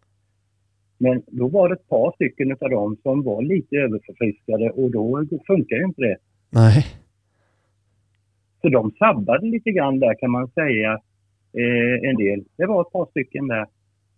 [0.99, 5.27] Men då var det ett par stycken av dem som var lite överförfriskade och då
[5.47, 6.17] funkar ju inte det.
[6.51, 6.87] Nej.
[8.63, 10.93] Så de sabbade lite grann där kan man säga
[11.53, 12.45] eh, en del.
[12.57, 13.67] Det var ett par stycken där.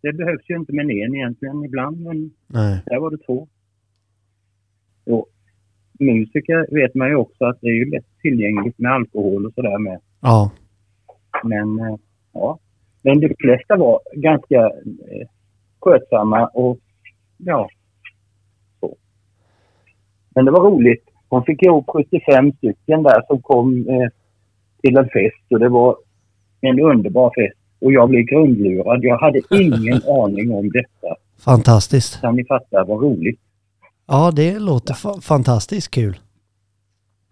[0.03, 2.83] Det behövs ju inte med en egentligen ibland men Nej.
[2.87, 3.49] där var det två.
[5.05, 5.29] Och
[6.03, 9.79] musiker vet man ju också att det är ju lätt tillgängligt med alkohol och sådär
[9.79, 10.01] med.
[10.21, 10.51] Ja.
[11.45, 11.97] Men eh,
[12.33, 12.59] ja.
[13.03, 15.29] Men de flesta var ganska eh,
[15.81, 16.79] skötsamma och
[17.37, 17.69] ja.
[18.81, 18.97] Så.
[20.35, 21.05] Men det var roligt.
[21.29, 24.09] Hon fick ihop 75 stycken där som kom eh,
[24.83, 25.97] till en fest och det var
[26.61, 27.59] en underbar fest.
[27.81, 29.05] Och jag blev grundlurad.
[29.05, 31.17] Jag hade ingen aning om detta.
[31.45, 32.21] Fantastiskt.
[32.21, 33.41] Kan ni fatta vad roligt?
[34.07, 36.17] Ja, det låter fa- fantastiskt kul.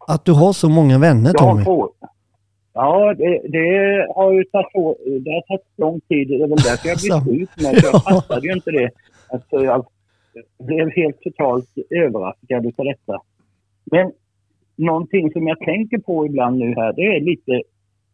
[0.08, 1.64] Att du har så många vänner Tommy.
[2.72, 4.72] Ja, det, det har ju tagit,
[5.24, 6.28] det har tagit lång tid.
[6.28, 7.50] Det är väl därför jag blev sjuk.
[7.56, 8.90] Men jag fattade ju inte det.
[9.32, 9.86] Alltså, jag
[10.62, 13.20] blev helt totalt överraskad av detta.
[13.84, 14.12] Men
[14.76, 17.62] någonting som jag tänker på ibland nu här, det är lite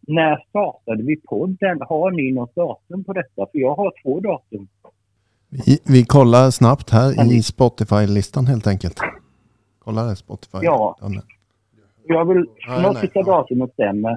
[0.08, 1.78] när startade vi podden?
[1.80, 3.46] Har ni något datum på detta?
[3.52, 4.68] För jag har två datum.
[5.48, 9.00] Vi, vi kollar snabbt här i Spotify-listan helt enkelt.
[9.84, 10.58] Kolla där Spotify.
[10.62, 10.96] Ja.
[11.00, 11.22] Danne.
[12.08, 14.16] Jag vill, nej, utav datumet stämmer.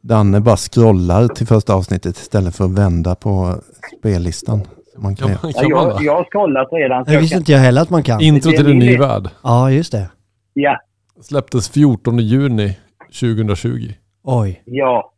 [0.00, 3.54] Danne bara scrollar till första avsnittet istället för att vända på
[3.98, 4.60] spellistan.
[4.98, 5.38] Man kan göra.
[5.42, 7.04] Ja, jag, jag har kollat redan.
[7.04, 8.20] Det jag visste kan- inte jag heller att man kan.
[8.20, 9.28] Intro till en ny värld.
[9.42, 10.10] Ja, just det.
[10.52, 10.80] Ja,
[11.20, 12.78] Släpptes 14 juni
[13.20, 13.92] 2020.
[14.22, 14.62] Oj.
[14.64, 15.12] ja.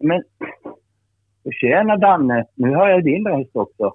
[0.00, 0.22] Men...
[1.60, 3.92] Tjena Danne, nu hör jag din röst också.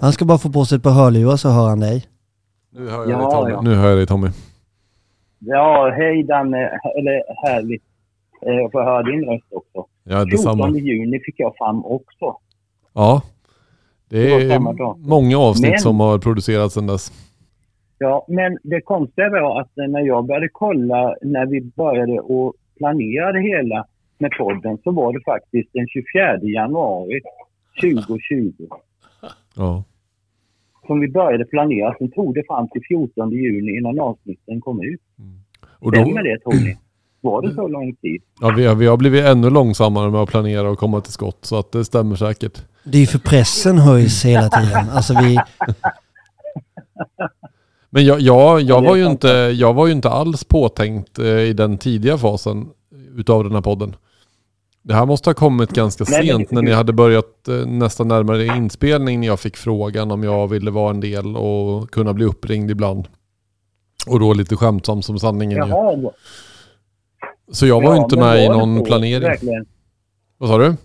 [0.00, 2.04] Han ska bara få på sig ett par hörlurar så hör han dig.
[2.70, 3.50] Nu hör jag Ja, dig Tommy.
[3.50, 3.60] ja.
[3.62, 4.28] Nu hör jag dig Tommy.
[5.38, 6.58] Ja, hej Danne.
[6.98, 7.82] Eller härligt.
[8.46, 9.86] Eh, att få höra din röst också.
[10.04, 10.68] Ja, 14 detsamma.
[10.78, 12.36] juni fick jag fram också.
[12.94, 13.22] Ja.
[14.08, 14.98] Det Det är samma dag.
[14.98, 17.12] många avsnitt Men- som har producerats sedan dess.
[17.98, 23.32] Ja, men det konstiga var att när jag började kolla när vi började och planera
[23.32, 23.84] det hela
[24.18, 27.20] med podden så var det faktiskt den 24 januari
[27.80, 28.52] 2020
[29.56, 29.84] Ja.
[30.86, 31.94] som vi började planera.
[31.98, 35.00] Sen tog det fram till 14 juni innan avsnitten kom ut.
[35.80, 36.76] Och då, Stämmer det tror ni?
[37.20, 38.22] Var det så lång tid?
[38.40, 41.38] ja, vi, har, vi har blivit ännu långsammare med att planera och komma till skott.
[41.42, 42.62] Så att det stämmer säkert.
[42.84, 44.88] Det är ju för pressen höjs hela tiden.
[44.92, 45.38] Alltså vi...
[47.90, 51.52] Men jag, jag, jag, var ju inte, jag var ju inte alls påtänkt eh, i
[51.52, 52.66] den tidiga fasen
[53.16, 53.96] utav den här podden.
[54.86, 58.44] Det här måste ha kommit ganska Nej, sent när ni hade börjat eh, nästan närmare
[58.46, 62.70] inspelning när jag fick frågan om jag ville vara en del och kunna bli uppringd
[62.70, 63.08] ibland.
[64.06, 65.68] Och då lite skämtsam som sanningen ju.
[65.68, 66.10] Jaha.
[67.52, 68.84] Så jag var ju Ja, inte med i någon så?
[68.84, 69.20] planering.
[69.28, 69.66] Verkligen.
[70.38, 70.76] Vad sa du?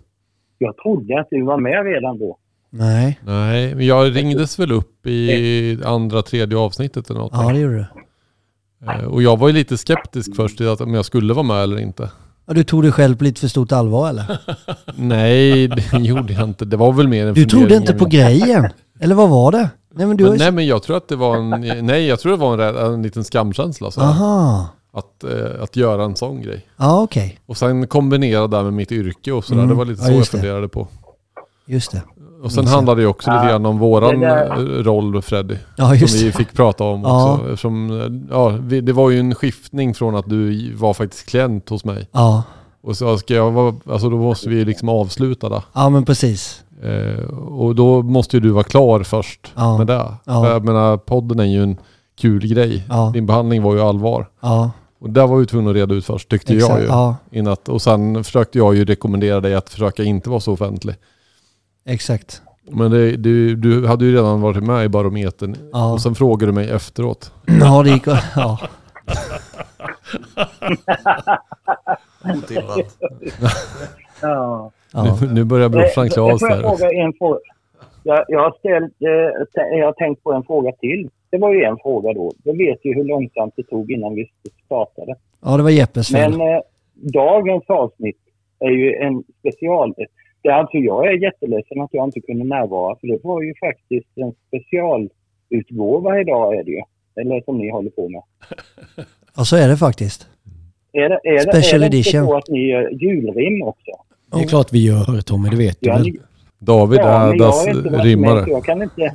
[0.58, 2.38] Jag trodde att du var med redan då.
[2.70, 3.20] Nej.
[3.26, 7.32] Nej, men jag ringdes väl upp i andra, tredje avsnittet eller något.
[7.34, 7.86] Ja, det gjorde du.
[8.92, 11.64] Eh, Och jag var ju lite skeptisk först till att om jag skulle vara med
[11.64, 12.12] eller inte.
[12.50, 14.38] Ja, du tog dig själv på lite för stort allvar eller?
[14.96, 16.66] Nej, det gjorde jag inte.
[16.66, 18.68] Det var väl mer en Du trodde inte på grejen?
[19.00, 19.70] Eller vad var det?
[19.94, 20.40] Nej men du Men, ju...
[20.40, 21.50] nej men jag tror att det var en,
[21.86, 23.92] nej jag tror det var en, en liten skamkänsla.
[23.92, 26.66] Så att, eh, att göra en sån grej.
[26.78, 27.40] Ja okej.
[27.46, 29.62] Och sen kombinera det med mitt yrke och sådär.
[29.62, 29.70] Mm.
[29.70, 30.38] Det var lite Ja, så jag just det.
[30.38, 30.88] funderade på.
[31.66, 32.02] Just det.
[32.44, 35.56] Och sen handlade det ju också lite Ja, grann om våran eh, roll Freddy.
[35.78, 37.34] Ja som vi fick prata om Ja.
[37.34, 37.46] också.
[37.46, 41.70] Eftersom, eh, ja, vi, det var ju en skiftning från att du var faktiskt klient
[41.70, 42.08] hos mig.
[42.12, 42.44] Ja.
[42.82, 45.62] Och så ska jag vara, alltså då måste vi liksom avsluta det.
[45.74, 46.64] Ja men precis.
[46.84, 49.78] Eh, och då måste ju du vara klar först Ja.
[49.78, 50.06] med det.
[50.26, 50.44] Ja.
[50.44, 51.78] För Jag menar, podden är ju en
[52.22, 52.84] kul grej.
[52.90, 53.12] Ja.
[53.14, 54.30] Din behandling var ju allvar.
[54.42, 54.72] Ja.
[55.02, 56.72] Och där var vi tvungna att reda ut först, tyckte Exakt.
[56.74, 56.88] jag ju.
[56.88, 57.16] Ja.
[57.32, 60.96] Innan att, och sen försökte jag ju rekommendera dig att försöka inte vara så offentlig.
[61.90, 62.42] Exakt.
[62.72, 65.56] Men det, du, du hade ju redan varit med i Barometern.
[65.72, 65.94] Ja.
[65.94, 67.32] Och sen frågade du mig efteråt.
[67.62, 68.08] Ja det gick...
[68.36, 68.60] Ja.
[72.38, 72.98] Otippat.
[74.22, 74.72] Ja.
[75.22, 76.62] Nu, nu börjar brorsan Eh, Klas får jag här.
[76.64, 77.40] fråga en fråga?
[78.04, 81.10] Jag, jag, har ställt, eh, jag har tänkt på en fråga till.
[81.30, 82.32] Det var ju en fråga då.
[82.44, 84.30] Jag vet ju hur långsamt det tog innan vi
[84.66, 85.16] startade.
[85.46, 86.38] ja det var Jeppes fel.
[86.38, 86.62] Men eh,
[87.14, 88.18] dagens avsnitt
[88.60, 89.94] är ju en special.
[90.42, 94.08] Det alltså, jag är jätteledsen att jag inte kunde närvara för det var ju faktiskt
[94.16, 96.82] en specialutgåva idag är det ju.
[97.22, 98.22] Eller som ni håller på med.
[99.36, 100.28] Ja så är det faktiskt.
[100.94, 102.26] Är det, är det, Special är det edition.
[102.28, 103.92] så att ni gör julrim också?
[104.32, 106.04] Det är klart vi gör Tommy, det vet du Ja, väl?
[106.04, 106.20] ni,
[106.60, 108.44] David ja, är med rimmare.
[108.44, 109.14] så jag kan inte...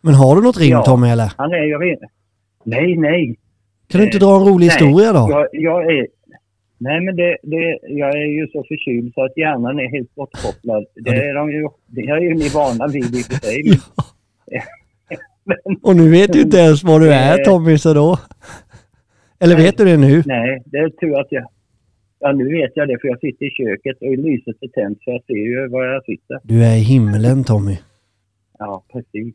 [0.00, 0.82] Men har du något rim Ja.
[0.82, 1.32] Tommy eller?
[1.36, 2.08] Han är ju redan...
[2.64, 3.36] Nej, nej.
[3.88, 5.26] Kan du inte dra en rolig Nej, historia då?
[5.30, 6.06] Jag, jag är...
[6.78, 10.84] Nej, men det, det, jag är ju så förkyld så att hjärnan är helt bortkopplad.
[10.94, 13.62] Det är, de ju, det är ju ni vana vid i och för sig.
[15.44, 17.44] Men, Och nu vet du inte ens var du är.
[17.44, 18.18] Tommy så då?
[19.38, 20.22] Eller vet du det nu?
[20.26, 21.46] nej, det är tur att jag...
[22.18, 25.10] Ja, nu vet jag det för jag sitter i köket och lyset är tänt så
[25.10, 26.40] jag ser ju var jag sitter.
[26.42, 27.78] Du är i himlen Tommy.
[28.58, 29.34] Ja, precis.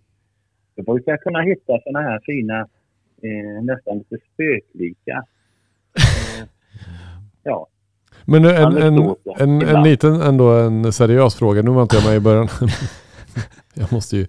[0.76, 2.60] Då brukar jag kunna hitta såna här fina,
[3.24, 5.24] eh, nästan lite spöklika.
[7.44, 7.68] Ja.
[8.26, 9.84] Men en, en, en, en ibland.
[9.88, 11.62] liten, ändå en seriös fråga.
[11.62, 12.48] Nu var inte jag med i början.
[13.74, 14.28] jag måste ju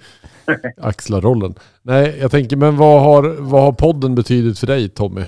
[0.80, 1.55] axla rollen.
[1.82, 5.22] Nej, jag tänker, men vad har, vad har podden betydit för dig Tommy?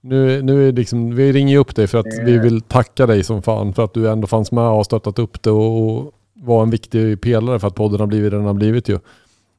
[0.00, 2.40] Nu, nu är liksom, vi ringer upp dig för att vi Eh.
[2.42, 5.42] vill tacka dig som fan för att du ändå fanns med och har stöttat upp
[5.42, 8.88] det och, och var en viktig pelare för att podden har blivit den har blivit
[8.88, 8.98] ju.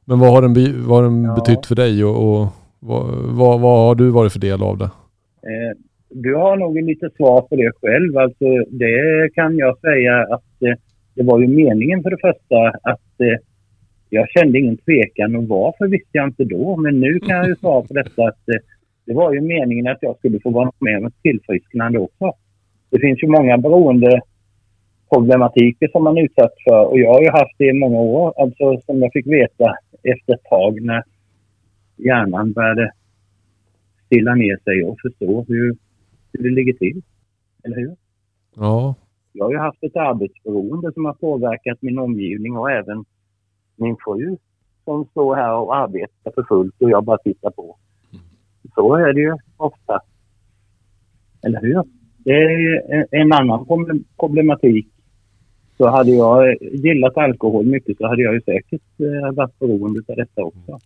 [0.04, 1.34] Men vad har den, vad har den Ja.
[1.34, 2.48] betytt för dig och, och
[2.80, 4.84] vad, vad, vad har du varit för del av det?
[4.84, 8.18] Eh, du har nog lite svar på det själv.
[8.18, 10.74] Alltså, det kan jag säga att eh,
[11.14, 13.38] det var ju meningen för det första att eh,
[14.10, 16.76] jag kände ingen tvekan och varför visste jag inte då.
[16.76, 18.62] Men nu kan jag ju svara på detta att eh,
[19.06, 22.32] det var ju meningen att jag skulle få vara med om ett tillfrisknande också.
[22.90, 24.20] Det finns ju många beroende
[25.12, 28.42] problematiker som man är utsatt för och jag har ju haft det i många år.
[28.42, 31.02] Alltså som jag fick veta efter ett tag när
[31.96, 32.92] hjärnan började
[34.06, 35.76] stilla ner sig och förstå hur,
[36.38, 37.02] hur det ligger till.
[37.64, 37.96] Eller hur?
[38.56, 38.94] Ja,
[39.32, 43.04] Jag har ju haft ett arbetsberoende som har påverkat min omgivning och även
[43.76, 44.36] min fru
[44.84, 47.76] som står här och arbetar för fullt och jag bara tittar på.
[48.74, 50.00] Så är det ju ofta.
[51.42, 51.82] Eller hur?
[52.18, 54.88] Det är en- annan problem- problematik.
[55.76, 60.16] Så hade jag gillat alkohol mycket så hade jag ju säkert eh, varit beroende av
[60.16, 60.78] detta också.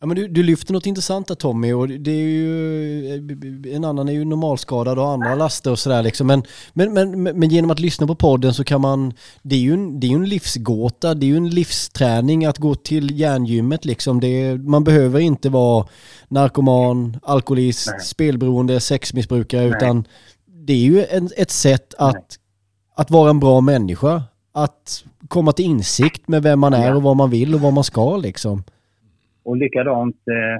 [0.00, 4.08] Ja, men du, du lyfter något intressant där Tommy och det är ju, en annan
[4.08, 6.26] är ju normalskadad och andra laster och sådär liksom.
[6.26, 6.42] Men,
[6.72, 9.12] men, men, men genom att lyssna på podden så kan man,
[9.42, 12.74] det är ju en, det är en livsgåta, det är ju en livsträning att gå
[12.74, 14.20] till järngymmet liksom.
[14.20, 15.86] Det man behöver inte vara
[16.28, 18.00] narkoman, alkoholist, Nej.
[18.00, 19.76] spelberoende, sexmissbrukare Nej.
[19.76, 20.04] utan
[20.46, 22.38] det är ju en, ett sätt att,
[22.96, 24.22] att vara en bra människa.
[24.52, 27.84] Att komma till insikt med vem man är och vad man vill och vad man
[27.84, 28.64] ska liksom.
[29.46, 30.56] Och likadant eh,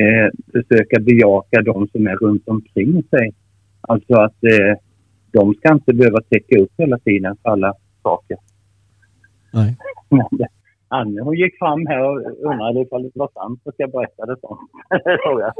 [0.00, 3.32] eh, försöka bejaka de som är runt omkring sig.
[3.80, 4.74] Alltså att eh,
[5.32, 8.36] de ska inte behöva täcka upp hela tiden för alla saker.
[9.52, 9.76] Nej.
[10.88, 12.16] Anne hon gick fram här och
[12.50, 14.70] undrade ifall det var sant ska jag berätta det sånt.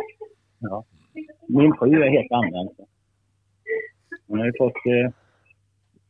[0.58, 0.84] Ja.
[1.48, 2.68] Min fru är helt annan.
[4.28, 5.12] Hon har ju fått eh,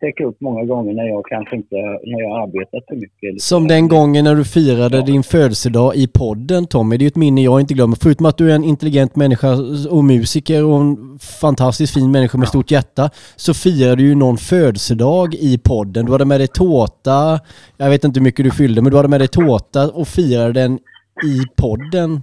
[0.00, 3.22] täcka upp många gånger när jag kanske inte när jag har arbetat för mycket.
[3.22, 3.46] eller så.
[3.46, 7.16] Som den gången när du firade din födelsedag i podden Tommy, det är ju ett
[7.16, 7.96] minne jag inte glömmer.
[8.00, 9.52] Förutom att du är en intelligent människa
[9.90, 14.36] och musiker och en fantastiskt fin människa med stort hjärta, så firade du ju någon
[14.36, 16.06] födelsedag i podden.
[16.06, 17.40] Du hade med dig tårta,
[17.76, 20.52] jag vet inte hur mycket du fyllde, men du hade med dig tårta och firade
[20.52, 20.78] den
[21.24, 22.20] i podden.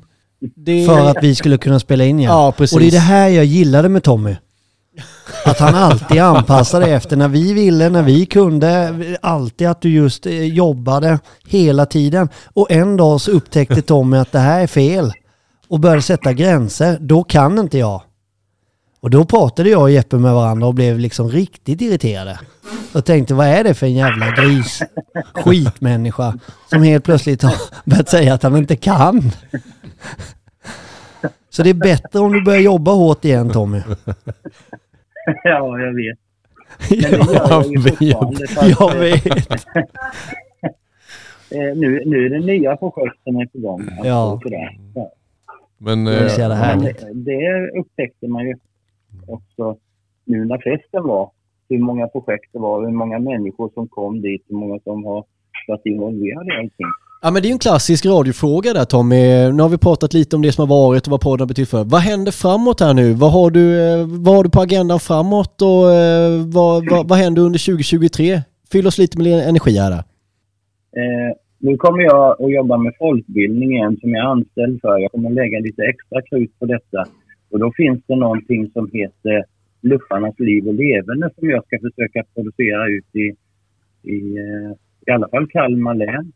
[0.55, 0.85] Det...
[0.85, 2.31] För att vi skulle kunna spela in igen.
[2.31, 2.75] Ja, precis.
[2.75, 4.35] Och det är det här jag gillade med Tommy.
[5.45, 8.93] Att han alltid anpassade efter när vi ville, när vi kunde.
[9.21, 12.29] Alltid att du just eh, jobbade hela tiden.
[12.53, 15.13] Och en dag så upptäckte Tommy att det här är fel.
[15.67, 16.97] Och började sätta gränser.
[16.99, 18.01] Då kan inte jag.
[19.01, 22.39] Och då pratade jag och Jeppe med varandra och blev liksom riktigt irriterade.
[22.93, 24.81] Och tänkte vad är det för en jävla gris,
[25.33, 26.39] skitmänniska
[26.69, 27.55] som helt plötsligt har
[27.85, 29.31] börjat säga att han inte kan.
[31.49, 33.81] Så det är bättre om du börjar jobba hårt igen Tommy.
[35.43, 36.19] ja, jag vet.
[36.89, 38.01] Ja, jag vet.
[38.79, 39.25] Jag eh, vet.
[41.51, 43.81] eh, nu, nu är det nya projekten är på gång.
[43.81, 44.39] Alltså, Ja.
[44.43, 44.77] Sådär.
[44.95, 45.11] Ja.
[45.77, 48.55] men Det är eh, Men det upptäckte man ju
[49.27, 49.77] också
[50.25, 51.31] nu när festen var.
[51.69, 55.25] Hur många projekt det var, hur många människor som kom dit, hur många som har
[55.67, 56.87] varit involverade i allting.
[57.25, 59.23] Ja men det är ju en klassisk radiofråga där Tommy.
[59.55, 61.69] Nu har vi pratat lite om det som har varit och vad podden har betytt
[61.69, 61.83] för.
[61.83, 63.13] Vad händer framåt här nu?
[63.13, 67.17] Vad har du, eh, vad har du på agendan framåt och eh, vad, vad, vad
[67.23, 68.41] händer under 2023?
[68.71, 69.93] Fyll oss lite med energi här.
[71.01, 71.31] Eh,
[71.65, 74.97] nu kommer jag att jobba med folkbildning igen som jag är anställd för.
[74.99, 77.01] Jag kommer att lägga lite extra krut på detta.
[77.51, 79.45] Och då finns det någonting som heter
[79.81, 83.27] Luffarnas liv och levande som jag ska försöka producera ut i,
[84.15, 84.71] i, eh,
[85.07, 86.31] i alla fall Kalmar län.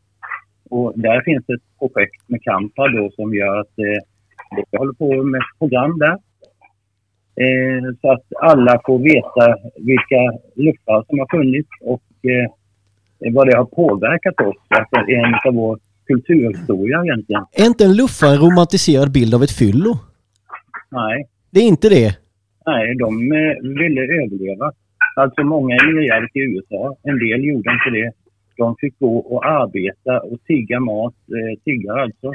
[0.70, 4.02] Och där finns ett projekt med Kampa då som gör att eh,
[4.72, 6.18] jag håller på med ett program där.
[7.44, 10.22] Eh, så att alla får veta vilka
[10.56, 12.52] luffar som har funnits och eh,
[13.34, 14.56] vad det har påverkat oss.
[14.68, 17.46] Alltså en av vår kulturhistoria egentligen.
[17.52, 19.92] Är inte en luffa en romantiserad bild av ett fyllo?
[20.92, 22.18] Nej, Det är inte det.
[22.66, 24.72] nej de eh, ville överleva.
[25.16, 26.96] Alltså många emigrerade till USA.
[27.04, 28.12] En del gjorde inte det.
[28.58, 32.32] De fick gå och arbeta och tigga mat, eh, tigga alltså.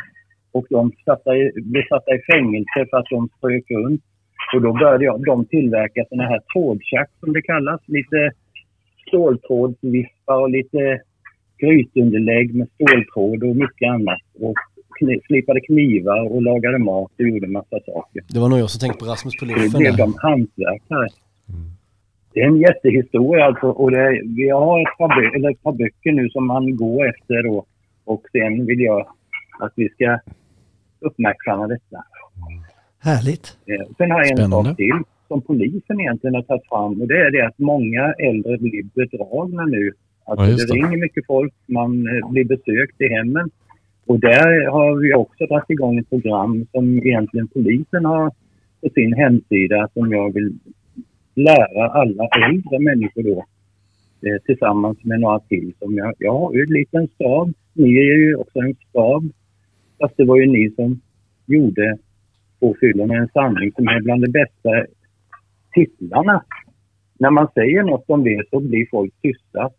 [0.53, 4.03] Och de satta i, blev satta i fängelse för att de strök runt.
[4.55, 7.81] Och då började jag, de tillverka sådana här trådtjack som det kallas.
[7.87, 8.31] Lite
[9.09, 11.01] ståltrådsvispar och lite
[11.61, 14.23] grytunderlägg med ståltråd och mycket annat.
[14.41, 14.57] Och
[14.99, 18.23] kni, slipade knivar och lagade mat och gjorde massa saker.
[18.35, 19.99] Det var nog jag som tänkte på Rasmus på Det luffen blev där.
[20.05, 21.09] de hantverkare.
[22.35, 23.67] Det är en jättehistoria alltså.
[23.67, 27.43] Och det, vi har ett par, eller ett par böcker nu som man går efter
[27.43, 27.65] då.
[28.05, 29.07] Och sen vill jag
[29.61, 30.19] att vi ska
[31.01, 32.05] uppmärksamma detta.
[33.01, 33.57] Härligt.
[33.67, 34.69] Eh, Sen har jag en Spännande.
[34.71, 34.99] sak till
[35.29, 39.65] som polisen egentligen har tagit fram och det är det att många äldre blir bedragna
[39.65, 39.93] nu
[40.25, 40.73] Alltså Ja, det det.
[40.75, 43.51] ringer mycket folk, man eh, blir besökt i hemmen.
[44.07, 48.31] Och där har vi också dragit igång ett program som egentligen polisen har
[48.81, 50.53] på sin hemsida som jag vill
[51.35, 53.45] lära alla äldre människor då
[54.29, 55.73] eh, tillsammans med några till.
[55.79, 57.53] Som jag, jag har ju en liten stab.
[57.73, 59.33] Ni är ju också en stab.
[59.99, 61.01] Fast det var ju ni som
[61.47, 61.99] gjorde
[62.63, 64.87] Två fyllon en sanning som är bland de bästa
[65.75, 66.45] titlarna.
[67.19, 69.71] När man säger något om det så blir folk tysta.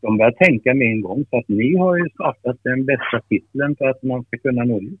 [0.00, 1.24] De börjar tänka med en gång.
[1.30, 4.80] Så att ni har ju startat den bästa titeln för att man ska kunna nå
[4.80, 5.00] ut.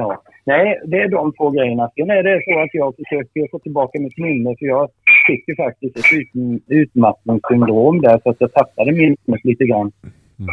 [0.00, 1.90] Ja, nej, det är de två grejerna.
[1.96, 4.88] Sen är det så att jag försöker få tillbaka mitt minne för jag
[5.26, 9.92] fick ju faktiskt ett ut, utmattningssyndrom där så att jag tappade minnet lite grann.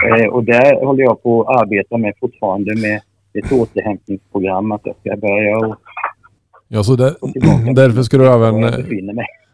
[0.08, 3.02] Eh, och där håller jag på att arbeta med fortfarande med
[3.34, 5.76] ett återhämtningsprogram att jag ska börja och
[6.68, 7.14] Ja, så där,
[7.74, 8.62] därför ska du även,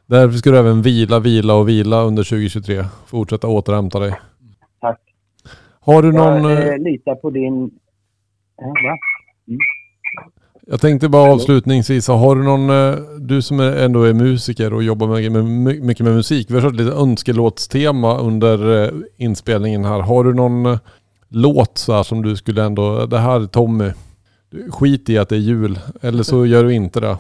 [0.05, 2.83] därför ska du även vila, vila och vila under 2023.
[3.07, 4.13] Fortsätta återhämta dig.
[4.81, 4.99] Tack.
[5.79, 6.43] Har du någon...
[6.43, 7.71] Jag eh, eh, litar på din...
[8.57, 8.97] Ja, va?
[10.67, 14.83] Jag tänkte bara avslutningsvis, har du någon, eh, du som är, ändå är musiker och
[14.83, 15.45] jobbar med, med,
[15.83, 16.47] mycket med musik.
[16.49, 19.99] Vi har kört lite önskelåtstema under eh, inspelningen här.
[19.99, 20.79] Har du någon eh,
[21.29, 23.91] låt så här som du skulle ändå, det här Tommy,
[24.49, 25.79] du, skit i att det är jul.
[26.01, 27.17] Eller så gör du inte det.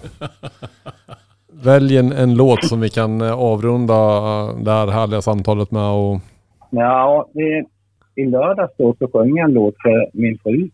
[1.63, 3.93] Välj en, en låt som vi kan avrunda
[4.53, 6.19] det här härliga samtalet med och
[6.69, 7.65] Ja, det,
[8.21, 10.69] i lördags då så sjöng jag en låt för min fru.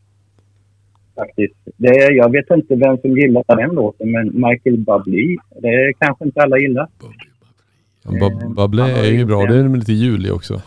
[1.19, 1.55] Faktiskt.
[1.77, 6.25] Det, är- jag vet inte vem som gillar den låten, men Michael Bublé, det kanske
[6.25, 6.87] inte alla gillar.
[8.05, 9.45] Bab- Babble är ju bra.
[9.45, 10.61] Det är lite jul i också.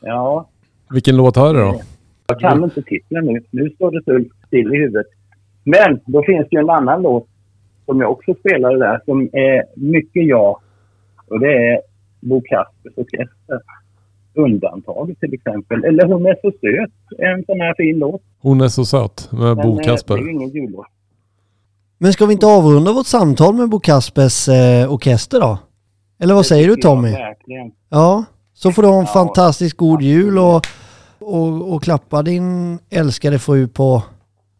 [0.00, 0.48] Ja,
[0.90, 1.80] Vilken låt har du då?
[2.26, 3.40] jag kan inte titeln nu.
[3.50, 5.06] Nu står det så still i huvudet.
[5.64, 7.28] Men då finns det ju en annan låt
[7.86, 10.58] som jag också spelade där som är mycket jag.
[11.26, 11.80] Och det är
[12.20, 13.60] Bo Kaspers Orkester.
[14.34, 15.84] Undantaget till exempel.
[15.84, 17.18] Eller Hon är så söt.
[17.18, 18.22] En sån här fin låt.
[18.40, 20.16] Hon är så söt med Men, Bo eh, Det är Kasper.
[20.18, 20.86] ju ingen jullåt.
[21.98, 25.58] Men ska vi inte avrunda vårt samtal med Bo Kaspers eh, orkester då?
[26.20, 27.10] Eller vad säger du Tommy?
[27.12, 27.72] Verkligen.
[27.88, 30.66] Ja, så får du ha en Ja, fantastisk god jul och,
[31.18, 34.02] och, och klappa din älskade fru på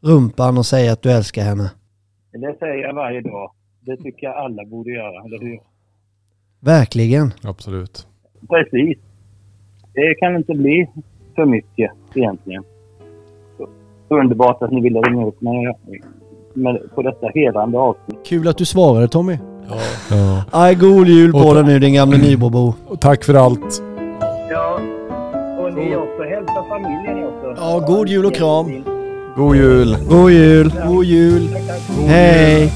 [0.01, 1.70] rumpan och säga att du älskar henne.
[2.32, 3.53] Det säger jag varje dag.
[3.81, 5.61] Det tycker jag alla borde göra, eller hur?
[6.61, 7.32] Verkligen.
[7.43, 8.07] Absolut.
[8.49, 8.99] Precis.
[9.94, 10.89] Det kan inte bli
[11.36, 12.62] för mycket egentligen.
[13.59, 13.69] Så,
[14.09, 15.74] underbart att ni ville ringa upp mig
[16.55, 18.19] med, på detta hedrande avsnitt.
[18.27, 19.39] Kul att du svarade Tommy.
[20.10, 20.44] Ja.
[20.51, 22.74] Aj, god jul på dig nu din gamle Nybrobo.
[22.86, 23.82] Och tack för allt.
[24.51, 24.81] Ja,
[25.59, 26.23] och ni också.
[26.23, 27.55] Hälsa familjen också.
[27.56, 28.85] Ja, god jul och kram.
[29.36, 29.97] God jul!
[30.09, 30.73] God jul.
[30.86, 31.48] God jul.
[31.52, 32.06] Tack, tack.
[32.06, 32.73] Hej.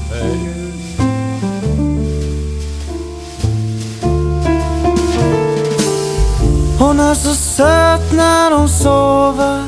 [6.79, 9.63] Hon är så söt när hon sover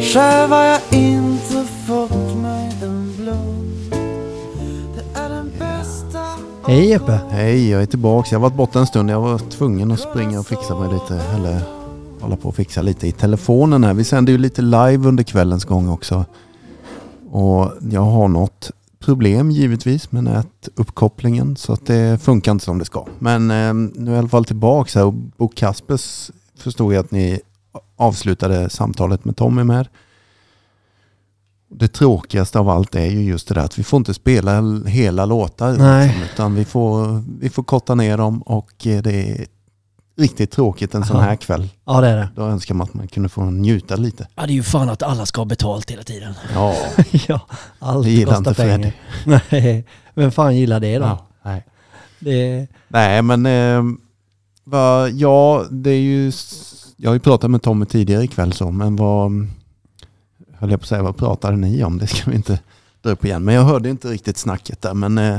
[0.00, 3.94] Själv har jag inte fått mig en blund
[4.94, 6.24] Det är den bästa
[6.66, 7.20] Hej Jeppe.
[7.30, 8.28] Hej, jag är tillbaka.
[8.30, 9.10] Jag har varit borta en stund.
[9.10, 11.60] Jag var tvungen att springa och fixa mig lite, eller
[12.20, 13.94] hålla på och fixa lite i telefonen här.
[13.94, 16.24] Vi sänder ju lite live under kvällens gång också.
[17.30, 18.70] Och jag har något
[19.06, 23.06] problem givetvis med nätuppkopplingen så att det funkar inte som det ska.
[23.18, 27.04] Men eh, nu är jag i alla fall tillbaka här och Bo Kaspers förstod jag
[27.04, 27.40] att ni
[27.96, 29.88] avslutade samtalet med Tommy med.
[31.68, 35.26] Det tråkigaste av allt är ju just det där att vi får inte spela hela
[35.26, 35.76] låtar.
[35.76, 36.06] Nej.
[36.08, 39.46] liksom, Utan vi får, vi får korta ner dem och eh, det är
[40.16, 41.68] riktigt tråkigt en sån här kväll.
[41.84, 42.28] Ja det är det.
[42.36, 44.28] Då önskar man att man kunde få njuta lite.
[44.34, 46.34] Ja, det är ju fan att alla ska ha betalt hela tiden.
[46.54, 46.74] Ja,
[47.28, 47.40] ja,
[47.78, 48.92] allt Det gillar kostar inte pengar.
[49.50, 49.84] Nej,
[50.14, 51.04] vem fan gillar det då?
[51.04, 51.64] ja nej.
[52.18, 53.82] Det, Nej, men eh,
[54.64, 56.32] vad, ja, det är ju...
[56.96, 59.48] Jag har ju pratat med Tommy tidigare ikväll så, men vad...
[60.58, 61.98] Höll jag på att säga, vad pratade ni om?
[61.98, 62.60] Det ska vi inte
[63.02, 63.44] dra upp igen.
[63.44, 65.38] Men jag hörde inte riktigt snacket där, men eh,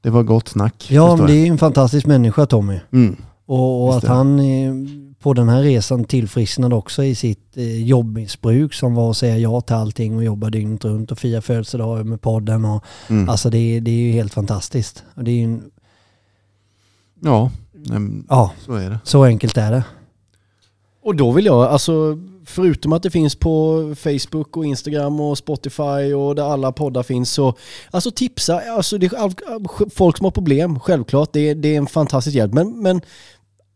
[0.00, 0.86] det var gott snack.
[0.90, 2.80] ja, men det är ju en fantastisk människa Tommy.
[2.90, 3.16] Mm,
[3.50, 4.74] Och, och att han eh,
[5.20, 9.60] på den här resan tillfrisknade också i sitt eh, jobbmissbruk som var att säga ja
[9.60, 12.64] till allting och jobba dygnet runt och fira födelsedagar med podden.
[12.64, 13.28] Och, mm.
[13.28, 15.04] Alltså det, det är ju helt fantastiskt.
[15.14, 15.70] Och det är ju, en-
[17.22, 17.50] Ja,
[17.90, 18.98] mm, ja, så är det.
[19.04, 19.84] så enkelt är det.
[21.02, 26.14] Och då vill jag, alltså förutom att det finns på Facebook och Instagram och Spotify
[26.14, 27.54] och där alla poddar finns så
[27.90, 31.86] alltså tipsa, alltså det är folk som har problem, självklart, det är, det är en
[31.86, 32.52] fantastisk hjälp.
[32.52, 33.00] Men, men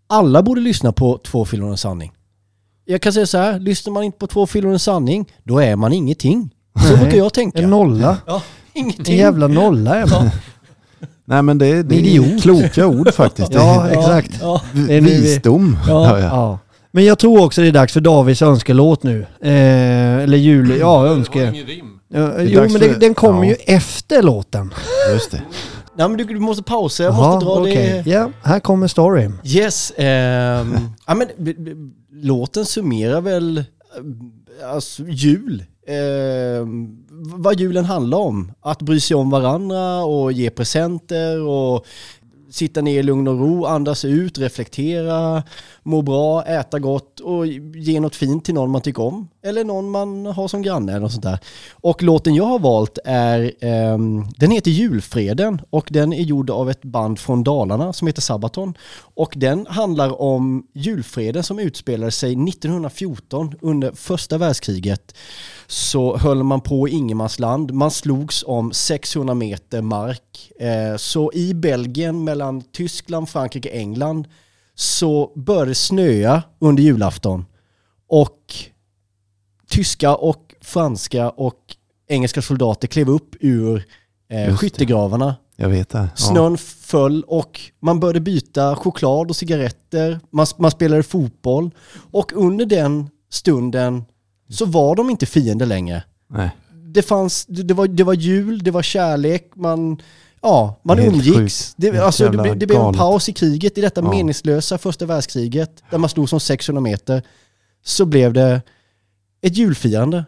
[0.06, 2.12] alla borde lyssna på Två fyllon och en sanning.
[2.85, 5.59] Jag kan säga så här, lyssnar man inte på Två fyllon och en sanning, då
[5.59, 6.51] är man ingenting.
[6.78, 6.97] Så Nej.
[7.02, 7.59] brukar jag tänka.
[7.59, 8.16] En nolla.
[8.26, 8.43] Ja,
[8.74, 9.16] En ingenting.
[9.18, 10.31] jävla nolla är man.
[11.24, 12.43] Nej men det, det är Idiot.
[12.43, 13.52] kloka ord faktiskt.
[13.52, 14.39] Det Ja, exakt.
[14.40, 14.60] Ja.
[14.72, 15.76] Det vi- visdom.
[15.89, 16.18] Ja.
[16.20, 16.59] Ja.
[16.90, 19.20] Men jag tror också det är dags för Davids önskelåt nu.
[19.40, 19.51] Eh,
[20.22, 21.51] eller jul, ja önske.
[21.51, 21.86] rim.
[22.09, 23.48] Ja, jo men det, den kommer ja.
[23.51, 24.74] ju efter låten.
[25.12, 25.43] Just det.
[25.97, 28.03] Nej men du, du måste pausa, jag Jaha, måste dra okej.
[28.05, 28.11] det.
[28.11, 29.39] Ja, här kommer storyn.
[29.45, 30.77] Yes, ehm,
[31.07, 31.29] ja men
[32.12, 33.65] låten summerar väl eh,
[34.75, 35.65] alltså, jul.
[35.87, 36.97] Ehm,
[37.37, 38.53] vad julen handlar om.
[38.61, 41.87] Att bry sig om varandra och ge presenter och
[42.55, 45.43] sitta ner i lugn och ro, andas ut, reflektera,
[45.82, 49.28] må bra, äta gott och ge något fint till någon man tycker om.
[49.43, 51.39] Eller någon man har som granne eller något sånt där.
[51.72, 56.70] Och låten jag har valt är, ehm, den heter Julfreden och den är gjord av
[56.70, 58.74] ett band från Dalarna som heter Sabaton.
[59.14, 65.14] Och den handlar om julfreden som utspelade sig 1914 under första världskriget.
[65.66, 70.53] Så höll man på i ingenmansland, man slogs om 600 meter mark.
[70.61, 74.28] Eh, Så i Belgien mellan Tyskland, Frankrike, England
[74.74, 77.45] så började det snöa under julafton.
[78.09, 78.55] Och
[79.69, 81.61] tyska och franska och
[82.09, 83.85] engelska soldater klev upp ur
[84.31, 85.36] eh, skyttegravarna.
[85.57, 85.99] Jag vet det.
[85.99, 86.09] Ja.
[86.16, 90.20] Snön föll och man började byta choklad och cigaretter.
[90.31, 91.70] Man, man spelade fotboll.
[92.12, 94.05] Och under den stunden
[94.49, 96.03] så var de inte fiender längre.
[96.31, 96.51] Nej.
[96.87, 99.99] Det, fanns, det, det, var, det var jul, det var kärlek, man,
[100.43, 101.75] ja, man Helt umgicks.
[101.77, 104.11] Det, alltså, det, blev- det blev en paus i kriget, i detta Ja.
[104.11, 107.23] meningslösa första världskriget, där man stod som 600 meter.
[107.85, 108.62] Så blev det
[109.43, 110.25] ett julfirande.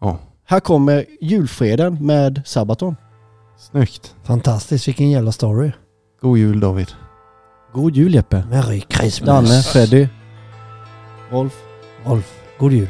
[0.00, 0.18] Ja.
[0.44, 2.96] Här kommer julfreden med Sabaton.
[3.70, 4.14] Snyggt.
[4.24, 5.70] Fantastiskt, vilken jävla story.
[6.20, 6.88] God jul David.
[7.72, 8.44] God jul Jeppe.
[8.50, 9.26] Merry Christmas.
[9.26, 10.08] Danne, Freddy,
[11.30, 11.54] Rolf.
[12.04, 12.88] Rolf, god jul.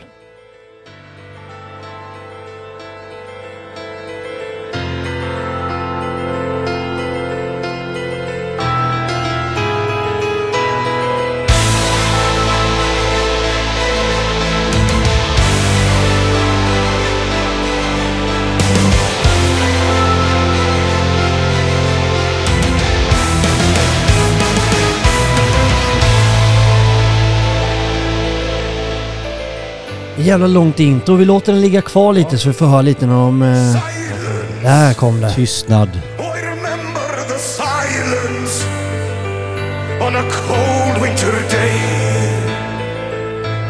[30.26, 31.14] Jävla långt intro.
[31.16, 33.42] Vi låter den ligga kvar lite så vi får höra lite när de...
[33.42, 33.76] Eh...
[34.62, 35.34] Där kom det.
[35.34, 35.88] Tystnad.
[40.00, 41.80] On a cold winter day.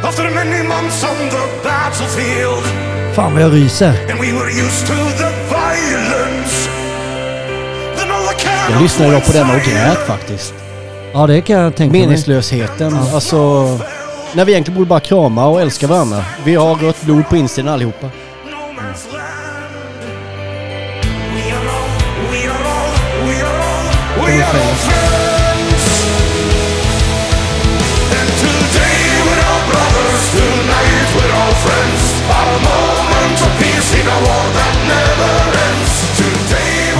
[0.03, 2.65] After many months on the battlefield,
[3.15, 3.89] Fan vad jag ryser.
[4.11, 6.69] and we were used to the violence.
[7.97, 10.55] Then all the Jag lyssnade idag på den och grät faktiskt.
[11.13, 12.01] Ja det kan jag tänka mig.
[12.01, 12.95] Meningslösheten.
[13.15, 13.69] Alltså,
[14.37, 16.25] när vi egentligen borde bara krama och älska varandra.
[16.45, 18.11] Vi har rött blod på insidan allihopa.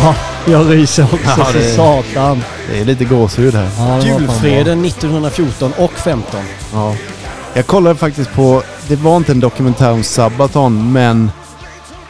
[0.03, 0.15] Ja,
[0.47, 2.45] jag ryser också Ja, så det- satan.
[2.73, 3.69] Det är lite gåshud här.
[3.79, 4.01] Ja.
[4.01, 6.41] Julfreden 1914 och 15.
[6.73, 6.95] Ja.
[7.57, 11.31] Jag kollade faktiskt på, det var inte en dokumentär om Sabaton, men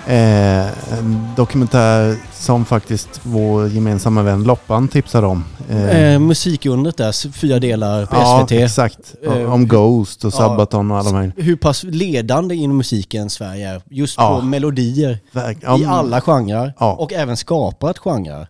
[0.07, 0.67] eh,
[0.99, 5.45] en dokumentär som faktiskt vår gemensamma vän Loppan tipsade om.
[5.71, 8.53] Eh, Eh, musikundret där, fyra delar på ja, SVT.
[8.53, 9.15] exakt.
[9.27, 10.37] Eh, om Ghost och ja.
[10.39, 11.33] Sabaton och alla de här.
[11.37, 13.83] Hur pass ledande inom musiken Sverige är.
[13.91, 14.37] Just Ja.
[14.41, 16.75] på melodier Verk- ja, i alla genrer.
[16.79, 16.93] Ja.
[16.95, 18.49] Och även skapat genrer.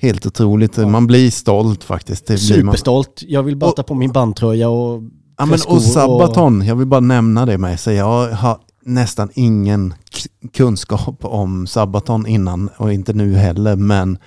[0.00, 0.76] Helt otroligt.
[0.76, 2.26] Man blir stolt faktiskt.
[2.26, 2.38] Det.
[2.38, 3.22] Superstolt.
[3.28, 5.02] Jag vill bara ta på min bandtröja och
[5.38, 7.96] Ja, men, och Sabaton, jag vill bara nämna det med sig.
[7.96, 9.94] Jag har nästan ingen
[10.52, 13.76] kunskap om Sabaton innan och inte nu heller.
[13.76, 14.18] Men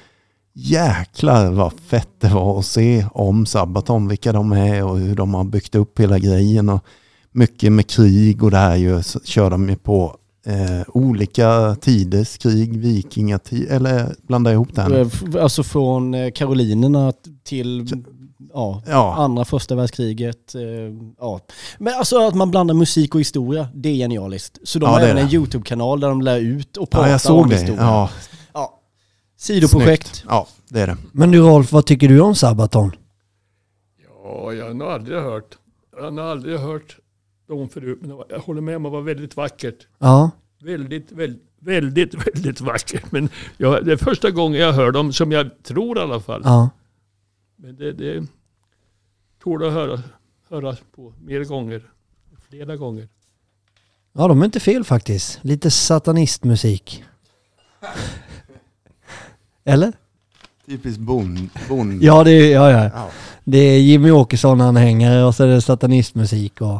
[0.53, 5.33] jäklar vad fett det var att se om Sabaton, vilka de är och hur de
[5.33, 6.69] har byggt upp hela grejen.
[6.69, 6.83] Och
[7.31, 10.15] mycket med krig och det här ju, så kör de ju på
[10.45, 14.99] eh, olika tiders krig, vikingatid, eller blanda ihop det här.
[14.99, 17.13] Eh, Alltså från eh, Karolinerna
[17.43, 18.03] till
[18.53, 19.15] ja, Ja.
[19.15, 20.55] andra första världskriget.
[20.55, 20.61] eh,
[21.19, 21.39] Ja.
[21.77, 24.59] Men alltså att man blandar musik och historia, det är genialiskt.
[24.63, 25.33] Så de Ja, har det även en.
[25.33, 27.55] YouTube-kanal där de lär ut och pratar Ja, jag såg om det.
[27.55, 27.81] historia.
[27.81, 28.09] Ja,
[28.53, 28.79] Ja.
[29.37, 30.07] Sidoprojekt.
[30.07, 30.25] snyggt.
[30.29, 30.97] Ja, det är det.
[31.11, 32.91] Men du Rolf, vad tycker du om Sabaton?
[34.23, 35.57] Ja, jag har nog aldrig hört,
[35.97, 36.97] jag har aldrig hört
[37.47, 37.97] dem förut.
[38.01, 39.87] Men jag håller med om att det var väldigt vackert.
[39.99, 40.31] Ja.
[40.61, 43.11] Väldigt, väldigt, väldigt, väldigt vackert.
[43.11, 46.41] Men jag, det är första gången jag hör dem, som jag tror i alla fall.
[46.43, 46.69] Ja.
[47.55, 48.25] Men det, det
[49.43, 50.03] tål att höra,
[50.49, 51.81] höra på mer gånger.
[52.49, 53.07] Flera gånger.
[54.13, 55.39] Ja, de är inte fel faktiskt.
[55.41, 57.03] Lite satanistmusik.
[59.63, 59.93] Eller?
[60.65, 61.49] Typiskt bond.
[61.69, 62.03] bond.
[62.03, 62.83] Ja, det är, ja, ja.
[62.83, 63.09] Ja.
[63.43, 66.79] Det är Jimmy Åkesson-anhängare och så är det satanistmusik och...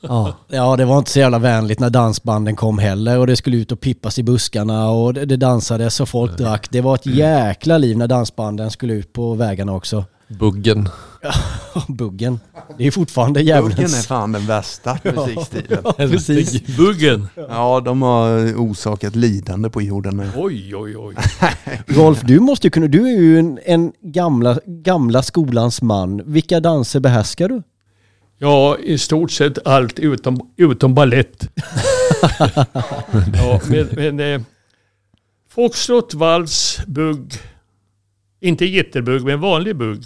[0.00, 0.36] Ja.
[0.48, 3.72] Ja, det var inte så jävla vänligt när dansbanden kom heller och det skulle ut
[3.72, 6.70] och pippas i buskarna och det, det dansades och folk drack.
[6.70, 10.04] Det var ett jäkla liv när dansbanden skulle ut på vägarna också.
[10.38, 10.88] Buggen.
[11.88, 12.40] Buggen.
[12.78, 14.06] Det är fortfarande Buggen är djävulens...
[14.06, 15.80] fan den värsta musikstilen.
[15.84, 16.76] Ja, precis.
[16.76, 17.28] Buggen.
[17.34, 20.30] Ja, de har orsakat lidande på jorden nu.
[20.36, 21.14] Oj, oj, oj.
[21.86, 22.86] Rolf, du måste ju kunna...
[22.86, 26.22] Du är ju en, en gamla, gamla skolans man.
[26.32, 27.62] Vilka danser behärskar du?
[28.38, 31.48] Ja, i stort sett allt utom, utom ballett.
[33.34, 34.40] ja, men, men eh,
[35.48, 37.34] foxtrot, vals, bugg.
[38.40, 40.04] Inte jitterbugg, men vanlig bugg.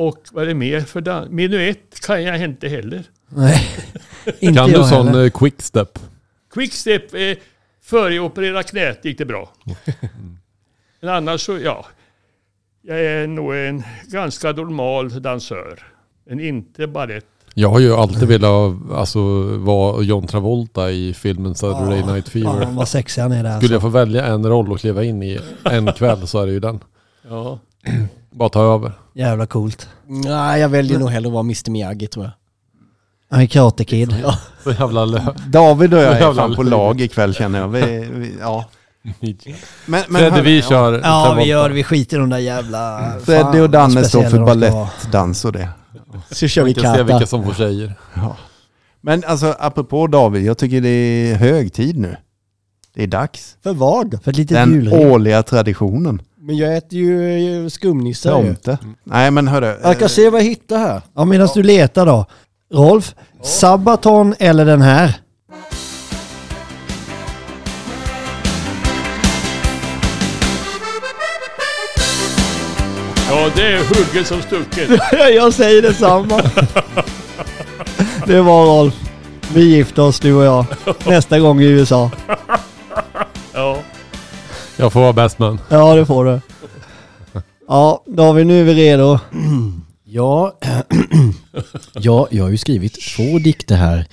[0.00, 1.30] Och vad är det mer för dans?
[1.30, 3.02] Menuett kan jag inte heller.
[3.28, 3.60] Nej,
[4.40, 5.24] inte Kan jag du sån heller.
[5.24, 5.98] eh, quickstep?
[6.54, 7.36] Quickstep, eh,
[7.82, 9.50] före jag opererade knät gick det bra.
[11.00, 11.86] Men annars så, ja.
[12.82, 15.78] Jag är nog en ganska normal dansör.
[16.26, 17.26] Men inte balett.
[17.54, 19.20] Jag har ju alltid velat alltså,
[19.58, 22.66] vara John Travolta i filmen Saturday Night Ja, Fever.
[22.72, 23.58] vad sexig han är där.
[23.58, 23.90] Skulle jag Alltså.
[23.90, 26.80] få välja en roll och kliva in i en kväll så är det ju den.
[27.28, 27.58] Ja.
[28.30, 28.92] Bara ta över.
[29.14, 29.88] Jävla coolt.
[30.06, 32.32] Nej, jag väljer nog hellre att vara Mr Miyagi tror jag.
[33.30, 34.14] Han är Karate Kid.
[34.22, 34.38] Ja.
[34.64, 35.20] Så jävla lö...
[35.48, 37.68] David och jag är fan på lag ikväll känner jag.
[37.68, 38.64] Vi, vi, ja.
[39.20, 39.44] Men,
[39.86, 40.68] men Fredde, vi ja.
[40.68, 41.34] kör Ja, Travolta.
[41.34, 41.70] vi gör.
[41.70, 43.12] Vi skiter i de där jävla...
[43.24, 45.68] Freddy fan, och Danne står för balettdans och det.
[46.30, 47.94] Så kör vi kan se vilka som får tjejer.
[49.00, 52.16] Men alltså apropå David, jag tycker det är hög tid nu.
[52.94, 53.56] Det är dags.
[53.62, 54.18] För vad?
[54.24, 54.92] För ett litet Den julrim.
[55.12, 56.22] årliga traditionen.
[56.42, 58.46] Men jag äter ju eh, skumnissar ju.
[58.46, 58.78] Tomte.
[59.04, 59.76] Nej men hörru.
[59.82, 61.02] Jag kan se vad jag hittar här.
[61.14, 62.26] Ja, medan du letar då.
[62.74, 65.20] Rolf, Sabaton eller den här?
[73.30, 74.90] ja, det är hugget som stucket.
[75.34, 76.42] jag säger detsamma.
[78.26, 78.94] det var Rolf.
[79.54, 80.66] Vi gifter oss du och jag.
[81.06, 82.10] Nästa gång i USA.
[83.52, 83.78] Ja.
[84.80, 85.58] Jag får vara bäst man.
[85.68, 86.40] Ja, det får du.
[87.68, 89.18] Ja, David, nu är vi redo.
[90.12, 90.58] Ja,
[91.94, 94.06] ja, jag har ju skrivit två dikter här.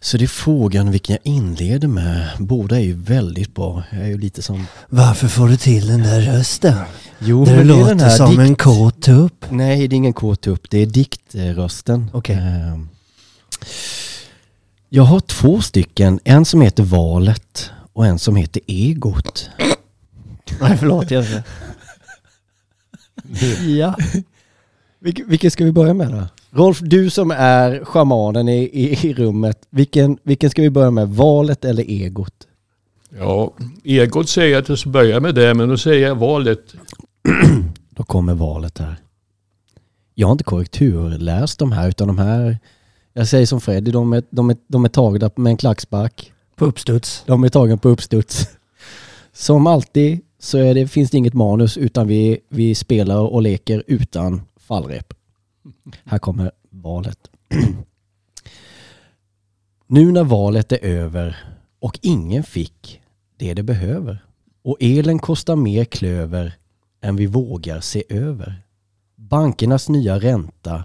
[0.00, 2.28] Så det är frågan vilken jag inleder med.
[2.38, 3.82] Båda är ju väldigt bra.
[3.92, 4.66] Jag är ju lite som...
[4.88, 6.74] Varför får du till den där rösten?
[7.18, 9.44] Jo, Det men det är låter den här som en dikt- kåt tupp.
[9.50, 10.70] Nej, det är ingen kåt tupp.
[10.70, 12.10] Det är diktrösten.
[12.12, 12.36] Okej.
[12.36, 12.88] Ehm.
[14.88, 16.20] Jag har två stycken.
[16.24, 19.50] En som heter Valet och en som heter Egot.
[20.60, 21.10] Nej, förlåt.
[21.10, 21.42] Jag ska...
[23.66, 23.96] ja.
[24.98, 26.26] Vilken, vilken ska vi börja med då?
[26.50, 29.66] Rolf, du som är schamanen i, i, i rummet.
[29.70, 31.08] Vilken, vilken ska vi börja med?
[31.08, 32.46] Valet eller Egot?
[33.18, 33.54] Ja,
[33.84, 36.74] Egot säger att jag ska börja med det, men då säger jag valet.
[37.90, 38.96] Då kommer valet här.
[40.14, 42.58] Jag har inte korrekturläst de här utan de här,
[43.12, 46.32] jag säger som Freddy, de är, de är, de är tagna med en klackspark.
[46.56, 47.22] På uppstuds.
[47.26, 48.48] De är tagen på uppstuds.
[49.32, 53.82] Som alltid så är det, finns det inget manus utan vi, vi spelar och leker
[53.86, 55.14] utan fallrep.
[56.04, 57.18] Här kommer valet.
[59.86, 61.36] Nu när valet är över
[61.80, 63.00] och ingen fick
[63.36, 64.24] det det behöver
[64.62, 66.52] och elen kostar mer klöver
[67.00, 68.62] än vi vågar se över.
[69.16, 70.84] Bankernas nya ränta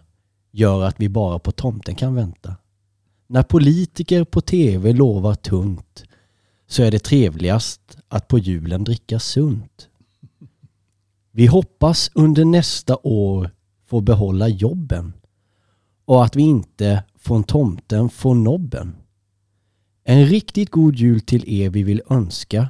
[0.52, 2.56] gör att vi bara på tomten kan vänta.
[3.32, 6.04] När politiker på tv lovar tunt
[6.68, 9.90] så är det trevligast att på julen dricka sunt.
[11.32, 13.52] Vi hoppas under nästa år
[13.88, 15.14] få behålla jobben
[16.06, 18.96] och att vi inte från tomten får nobben.
[20.04, 22.68] En riktigt god jul till er vi vill önska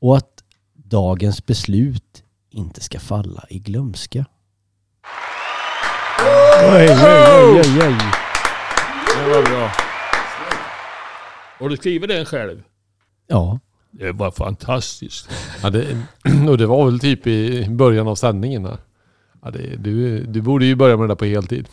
[0.00, 0.44] och att
[0.74, 4.26] dagens beslut inte ska falla i glömska.
[6.72, 8.27] Oj, oj, oj, oj.
[9.24, 9.70] Det var bra.
[11.58, 12.62] Har du skrivit den själv?
[13.26, 13.58] Ja,
[13.90, 15.28] Det var fantastiskt.
[15.62, 15.86] Ja, det,
[16.48, 18.78] och det var väl typ i början av sändningen här.
[19.42, 21.68] Ja, det, du, du borde ju börja med det där på heltid.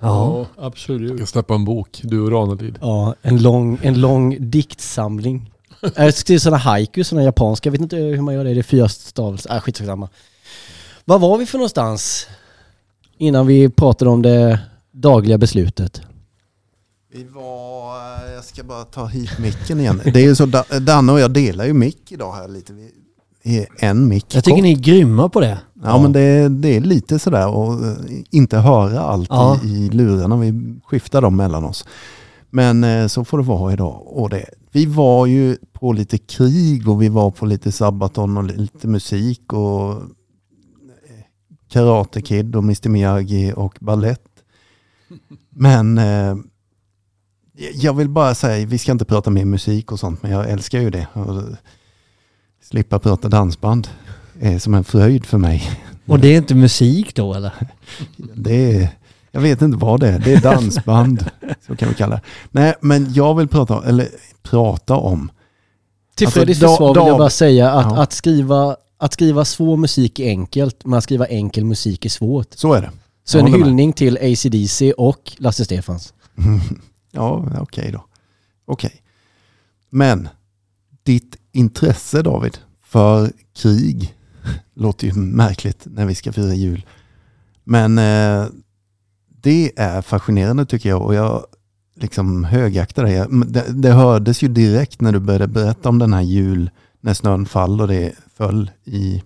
[0.00, 0.46] Ja.
[0.58, 1.10] absolut.
[1.10, 2.78] Jag ska släppa en bok, du och Ranelid.
[2.80, 5.50] ja en, lång, en lång diktsamling.
[5.96, 7.66] Jag skriver sådana haiku, sådana japanska.
[7.66, 8.54] Jag vet inte hur man gör det.
[8.54, 9.54] Det är fyra stavelser.
[9.54, 10.08] Äh, skitsamma.
[11.04, 12.28] Var var vi för någonstans?
[13.18, 14.58] Innan vi pratade om det
[14.92, 16.02] dagliga beslutet.
[17.14, 17.96] Vi var,
[18.26, 20.00] eh, jag ska bara ta hit micken igen.
[20.04, 22.72] Det är ju så, Da- Danne och jag delar ju mick idag här lite.
[23.42, 25.58] Vi är en mick Jag tycker ni är grymma på det.
[25.82, 27.96] Ja, men det, det är lite sådär och eh,
[28.30, 29.60] inte höra allt Ja.
[29.64, 30.36] i, i lurarna.
[30.36, 31.84] Vi skiftar dem mellan oss.
[32.50, 34.02] Men eh, så får det vara idag.
[34.06, 38.44] Och det, vi var ju på lite krig och vi var på lite Sabaton och
[38.44, 40.02] lite musik och
[41.68, 44.24] Karate Kid och Mr Miyagi och ballett.
[45.50, 45.98] Men
[47.74, 50.80] jag vill bara säga, vi ska inte prata mer musik och sånt, men jag älskar
[50.80, 51.06] ju det.
[51.12, 51.42] Och
[52.62, 53.88] slippa prata dansband
[54.40, 55.70] är som en fröjd för mig.
[56.06, 57.52] Och det är inte musik då eller?
[58.34, 58.88] Det är,
[59.30, 60.18] jag vet inte vad det är.
[60.18, 61.30] Det är dansband.
[61.66, 62.20] så kan vi kalla det.
[62.50, 64.08] Nej, men jag vill prata, eller
[64.42, 65.30] prata om.
[66.16, 68.02] Till Alltså, försvar vill jag bara säga att, Ja.
[68.02, 72.46] att, skriva, att skriva svår musik är enkelt, men att skriva enkel musik är svårt.
[72.54, 72.90] Så är det.
[73.24, 73.66] Så Jag en håller med.
[73.68, 76.14] hyllning till ACDC och Lasse Stefans.
[77.14, 78.04] Ja, okej då.
[78.64, 79.02] Okej.
[79.90, 80.28] Men
[81.02, 84.14] ditt intresse David för krig
[84.74, 86.86] låter ju märkligt när vi ska fira jul.
[87.64, 88.46] Men eh,
[89.28, 91.46] det är fascinerande tycker jag och jag
[91.94, 93.28] liksom högaktar.
[93.28, 96.70] Men Det, det hördes ju direkt när du började berätta om den här jul
[97.00, 99.22] när snön fall och det föll i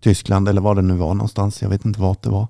[0.00, 1.62] Tyskland eller var det nu var någonstans.
[1.62, 2.48] Jag vet inte vart det var.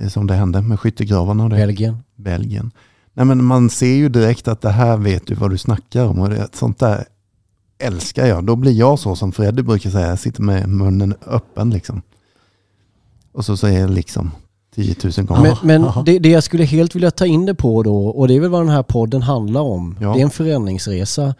[0.00, 1.56] eh, Som det hände med skyttegravarna och det.
[1.56, 1.96] Belgien.
[2.16, 2.70] Belgien.
[3.18, 6.18] Nej, men man ser ju direkt att det här vet du vad du snackar om.
[6.18, 7.04] Och det, sånt där
[7.78, 8.44] älskar jag.
[8.44, 10.08] Då blir jag så som Freddy brukar säga.
[10.08, 12.02] Jag sitter med munnen öppen liksom.
[13.32, 14.30] Och så säger jag liksom
[14.74, 15.58] 10 000 gånger.
[15.62, 18.34] Men, men det, det jag skulle helt vilja ta in det på då, och det
[18.34, 19.96] är väl vad den här podden handlar om.
[20.00, 20.12] Ja.
[20.12, 21.34] Det är en förändringsresa.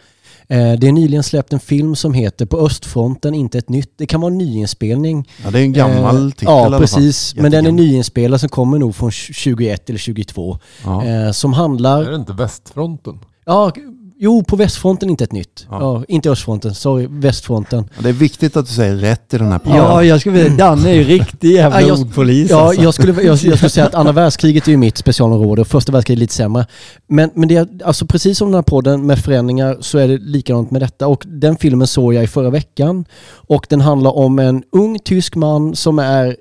[0.50, 3.92] Eh, Det är nyligen släppt en film som heter På östfronten, inte ett nytt.
[3.96, 5.28] Det kan vara en nyinspelning.
[5.44, 7.34] Ja, det är en gammal Eh, titel Ja, precis.
[7.36, 10.58] Men den är nyinspelad som kommer nog från 21 eller 22.
[10.84, 11.04] Ja.
[11.04, 12.04] Eh, Som Är handlar...
[12.04, 13.18] det inte västfronten?
[13.46, 13.72] Ja,
[14.20, 15.66] jo, på västfronten inte ett nytt.
[15.70, 15.78] Ja.
[15.80, 16.04] Ja.
[16.08, 17.88] inte östfronten, sorry, västfronten.
[17.96, 19.76] Ja, Det är viktigt att du säger rätt i den här podden.
[19.78, 22.82] Ja, jag skulle vilja, Danne är ju riktig jävla Ja, jag- ordpolis Ja, alltså.
[22.82, 25.92] jag, skulle, jag, jag skulle säga att andra världskriget är ju mitt specialområde och första
[25.92, 26.66] världskriget är lite sämre.
[27.08, 30.18] Men, men det, är- alltså precis som den här podden med förändringar så är det
[30.18, 31.06] likadant med detta.
[31.06, 33.04] Och den filmen såg jag i förra veckan.
[33.30, 36.36] Och den handlar om en ung tysk man som är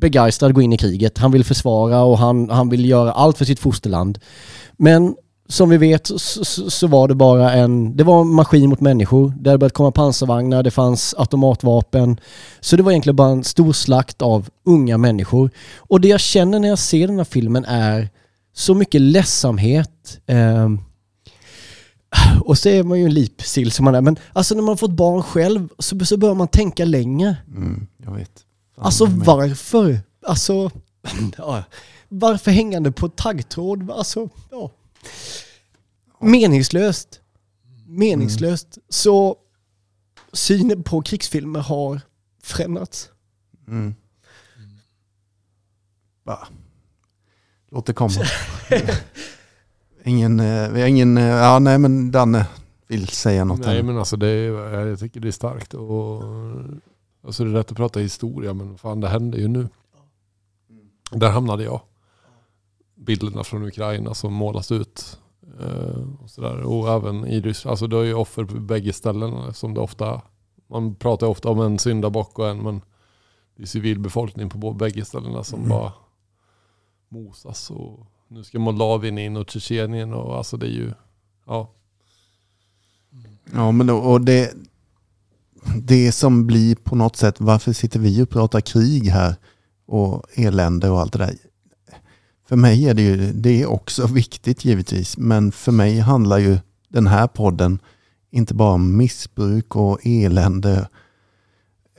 [0.00, 1.18] begeistrad att gå in i kriget.
[1.18, 4.18] Han vill försvara och han, han vill göra allt för sitt fosterland.
[4.76, 5.14] Men
[5.48, 9.32] som vi vet så, så, var det bara en, det var en maskin mot människor.
[9.40, 12.20] Det hade börjat komma pansarvagnar, det fanns automatvapen.
[12.60, 15.50] Så det var egentligen bara en stor slakt av unga människor.
[15.76, 18.08] Och det jag känner när jag ser den här filmen är
[18.54, 20.20] så mycket ledsamhet.
[20.26, 20.80] ehm,
[22.44, 24.00] och så är man ju en lipsill som man är.
[24.00, 27.36] Men alltså när man fått barn själv så, så börjar man tänka längre.
[27.48, 28.30] Mm, jag vet.
[28.76, 30.00] Fan, Alltså varför?
[30.26, 30.70] Alltså,
[32.08, 33.90] varför hängande på taggtråd?
[33.90, 34.70] Alltså, ja.
[36.20, 37.20] Meningslöst.
[37.86, 38.78] Meningslöst.
[38.88, 39.36] Så
[40.32, 42.00] synen på krigsfilmer har
[42.42, 43.10] förändrats.
[43.68, 43.94] Mm.
[46.24, 46.48] Bara.
[47.70, 48.14] Låt det komma.
[50.04, 52.46] ingen, eh, vi har ingen, eh, ja nej men Danne
[52.86, 53.60] vill säga något.
[53.60, 53.82] Nej här.
[53.82, 55.74] men alltså det är, jag tycker det är starkt.
[55.74, 56.22] Och,
[57.24, 59.68] alltså det är rätt att prata historia men fan det händer ju nu.
[61.10, 61.80] Där hamnade jag.
[63.04, 65.18] Bilderna från Ukraina som målas ut.
[65.60, 66.62] eh, Och, sådär.
[66.62, 67.70] och även i Ryssland.
[67.70, 70.22] Alltså det är ju offer på bägge ställena som det ofta
[70.70, 72.80] Man pratar ofta om en syndabock och en men
[73.56, 75.68] det är civilbefolkning på bägge ställena som Mm.
[75.70, 75.92] bara
[77.08, 77.70] mosas.
[77.70, 80.92] Och nu ska Moldavien in och Tjetjenien och alltså det är ju
[81.46, 81.72] Ja.
[83.52, 84.54] Ja men då, och det,
[85.82, 89.34] det som blir på något sätt, varför sitter vi och pratar krig här
[89.86, 91.34] och elände och allt det där.
[92.48, 96.58] För mig är det ju, det är också viktigt givetvis, men för mig handlar ju
[96.88, 97.78] den här podden
[98.30, 100.88] inte bara om missbruk och elände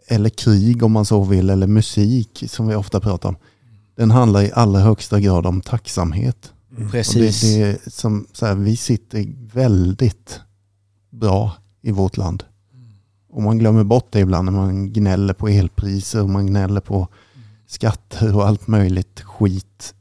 [0.08, 3.36] eller krig om man så vill, eller musik som vi ofta pratar om.
[3.96, 6.54] Den handlar i allra högsta grad om tacksamhet.
[6.92, 7.44] Precis.
[7.44, 10.40] Och det, det som, så här, vi sitter väldigt
[11.10, 11.52] bra
[11.82, 12.44] i vårt land.
[13.30, 17.08] Och man glömmer bort det ibland när man gnäller på elpriser och man gnäller på
[17.68, 19.96] skatter och allt möjligt skit.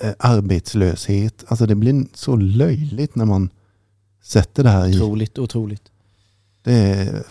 [0.00, 1.44] Eh, arbetslöshet.
[1.48, 3.50] Alltså det blir så löjligt när man
[4.22, 4.96] sätter det här i.
[4.96, 5.82] Otroligt, otroligt.
[6.62, 7.22] Det är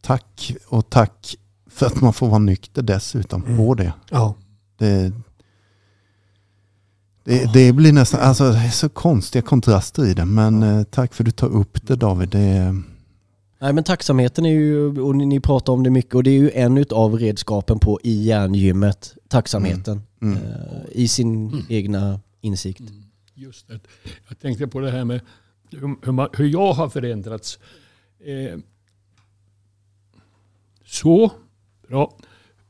[0.00, 1.36] tack och tack
[1.70, 3.92] för att man får vara nykter dessutom på det.
[4.10, 4.34] Ja.
[4.76, 5.12] Det,
[7.24, 10.24] det, det blir nästan, alltså det är så konstiga kontraster i det.
[10.24, 12.28] Men eh, tack för att du tar upp det David.
[12.28, 12.82] Det,
[13.60, 16.38] Nej men tacksamheten är ju, och ni, ni pratar om det mycket, och det är
[16.38, 19.14] ju en av redskapen på i järngymmet.
[19.32, 20.02] Tacksamheten.
[20.22, 20.36] Mm.
[20.36, 22.82] Eh, I sin egna insikt.
[23.34, 23.80] Just det.
[24.28, 25.20] Jag tänkte på det här med
[25.70, 27.58] hur, hur, man, hur jag har förändrats.
[28.20, 28.58] Eh,
[30.84, 31.32] så,
[31.88, 32.16] bra.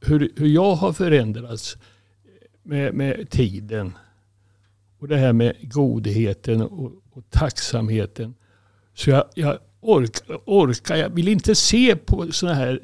[0.00, 1.76] Hur, hur jag har förändrats
[2.62, 3.92] med, med tiden.
[4.98, 8.34] och det här med godheten och, och tacksamheten.
[8.94, 12.80] Så jag, jag orkar, orkar, jag vill inte se på sådana här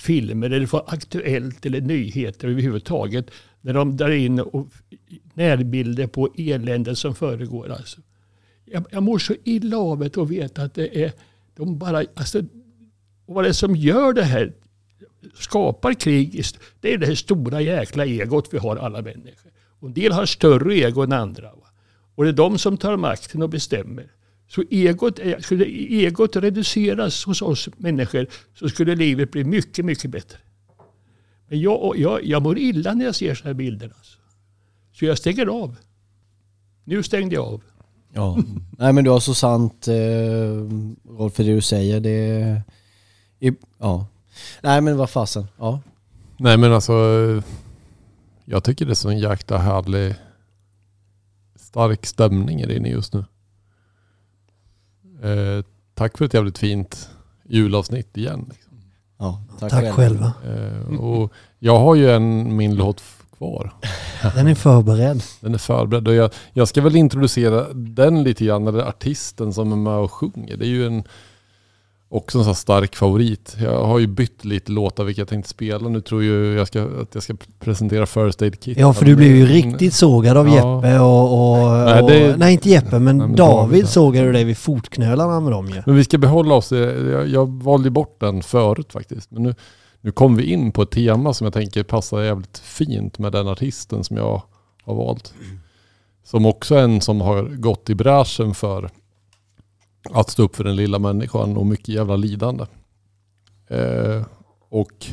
[0.00, 3.30] filmer eller få aktuellt eller nyheter överhuvudtaget.
[3.60, 4.68] När de drar in och
[5.34, 7.70] närbilder på eländet som föregår.
[7.70, 8.00] Alltså.
[8.64, 11.12] Jag, jag mår så illa av det och veta att det är
[11.56, 12.42] de bara, alltså,
[13.26, 14.52] vad det är som gör det här,
[15.34, 16.44] skapar krig,
[16.80, 19.52] det är det här stora jäkla egot vi har alla människor.
[19.80, 21.46] Och en del har större ego än andra.
[21.52, 21.68] Va?
[22.14, 24.10] Och det är de som tar makten och bestämmer.
[24.50, 30.38] Så egot, skulle egot reduceras hos oss människor så skulle livet bli mycket, mycket bättre.
[31.48, 33.92] Men jag, jag, jag mår illa när jag ser sådana här bilder.
[33.96, 34.18] Alltså.
[34.92, 35.76] Så jag stänger av.
[36.84, 37.62] Nu stängde jag av.
[38.12, 38.38] Ja.
[38.78, 39.94] Nej men du har så sant eh,
[41.16, 42.00] Rolf för det du säger.
[42.00, 42.10] Det
[43.40, 44.06] är, ja.
[44.62, 45.46] Nej men vad fasen.
[45.58, 45.80] Ja.
[46.36, 46.92] Nej men alltså,
[48.44, 50.14] jag tycker det är så en jäkla härlig
[51.56, 53.24] stark stämning i det inne just nu.
[55.22, 55.64] Eh,
[55.94, 57.08] tack för ett jävligt fint
[57.48, 58.46] julavsnitt igen.
[58.48, 58.72] Liksom.
[59.18, 60.32] ja tack, Tack själva.
[60.46, 63.02] Eh, och jag har ju en min låt
[63.38, 63.72] kvar.
[64.34, 65.22] Den är förberedd.
[65.40, 69.72] Den är förberedd och jag, jag ska väl introducera den lite grann, eller artisten som
[69.72, 70.56] är med och sjunger.
[70.56, 71.04] Det är ju en,
[72.12, 73.56] också en sån stark favorit.
[73.60, 75.88] Jag har ju bytt lite låtar vilka jag tänkte spela.
[75.88, 78.78] Nu tror ju jag ska, att jag ska presentera First Aid Kit.
[78.78, 80.54] Ja, för du blev ju riktigt sågad av Ja.
[80.54, 81.52] Jeppe och...
[81.62, 84.44] och, Nej, och det- nej, inte Jeppe, men, Nej, men David, David, sågade du dig
[84.44, 85.82] vid fotknölarna med dem ju.
[85.86, 86.72] Men vi ska behålla oss.
[86.72, 89.30] Jag, jag valde bort den förut faktiskt.
[89.30, 89.54] Men nu,
[90.00, 93.48] nu kom vi in på ett tema som jag tänker passar jävligt fint med den
[93.48, 94.42] artisten som jag
[94.84, 95.34] har valt.
[96.24, 98.90] Som också är en som har gått i bräschen för
[100.10, 102.64] att stå upp för den lilla människan och mycket jävla lidande.
[103.68, 104.22] Eh,
[104.68, 105.06] och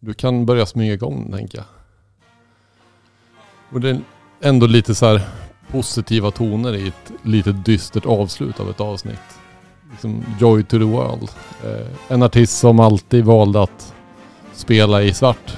[0.00, 1.66] du kan börja smyga igång tänker jag.
[3.72, 4.00] Och det är
[4.40, 5.20] ändå lite så här
[5.70, 9.38] positiva toner i ett lite dystert avslut av ett avsnitt.
[9.90, 11.28] Liksom Joy to the World.
[11.64, 13.94] Eh, en artist som alltid valde att
[14.52, 15.56] spela i svart.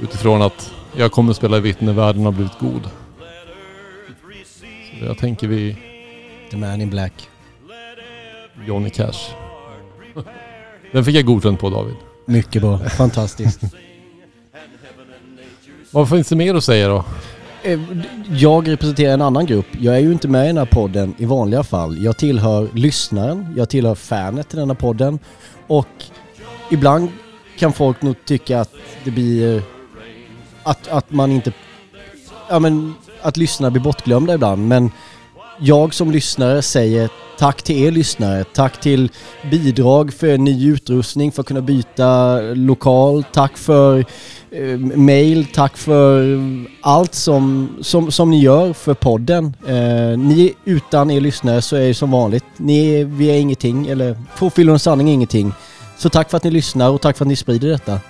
[0.00, 2.90] Utifrån att jag kommer spela i vitt när världen har blivit god.
[4.98, 5.87] Så jag tänker vi
[6.50, 7.12] The man in black.
[8.66, 9.14] Johnny Cash.
[10.92, 11.94] Den fick jag godkänt på David.
[12.26, 12.78] Mycket bra.
[12.78, 13.60] Fantastiskt.
[15.90, 17.04] Vad finns det mer att säga då?
[17.62, 17.80] Eh,
[18.30, 19.66] Jag representerar en annan grupp.
[19.80, 22.04] Jag är ju inte med i den här podden i vanliga fall.
[22.04, 25.18] Jag tillhör lyssnaren, jag tillhör fanet till den här podden.
[25.66, 25.86] Och
[26.70, 27.08] ibland
[27.58, 28.72] kan folk nog tycka att
[29.04, 29.62] det blir...
[30.62, 31.52] Att, att man inte...
[32.48, 34.68] Ja men, att lyssnare blir bortglömda ibland.
[34.68, 34.90] Men
[35.60, 38.44] jag som lyssnare säger tack till er lyssnare.
[38.44, 39.10] Tack till
[39.50, 43.24] bidrag för ny utrustning för att kunna byta lokal.
[43.32, 44.04] Tack för
[44.50, 45.46] eh, mail.
[45.54, 46.38] Tack för
[46.80, 49.54] allt som, som, som ni gör för podden.
[49.66, 52.44] Eh, ni utan er lyssnare så är det som vanligt.
[52.56, 55.52] Ni är, vi är ingenting, eller Profil och en sanning är ingenting.
[55.98, 58.00] Så tack för att ni lyssnar och tack för att ni sprider detta.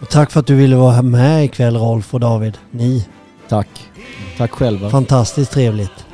[0.00, 2.58] Och tack för att du ville vara med ikväll Rolf och David.
[2.70, 3.04] Ni.
[3.48, 3.68] Tack.
[4.38, 4.90] Tack själva.
[4.90, 6.06] Fantastiskt trevligt.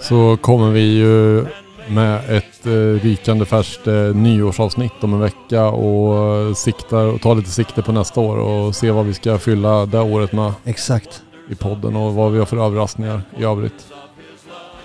[0.00, 1.46] Så kommer vi ju
[1.88, 2.70] med ett eh,
[3.02, 8.20] rykande färskt eh, nyårsavsnitt om en vecka och siktar och tar lite sikte på nästa
[8.20, 11.22] år och se vad vi ska fylla det året med Exakt.
[11.50, 13.86] i podden och vad vi har för överraskningar i övrigt.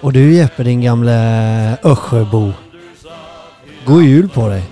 [0.02, 2.52] Och du Jeppe, din gamle Ösjöbo.
[3.86, 4.64] God jul på dig.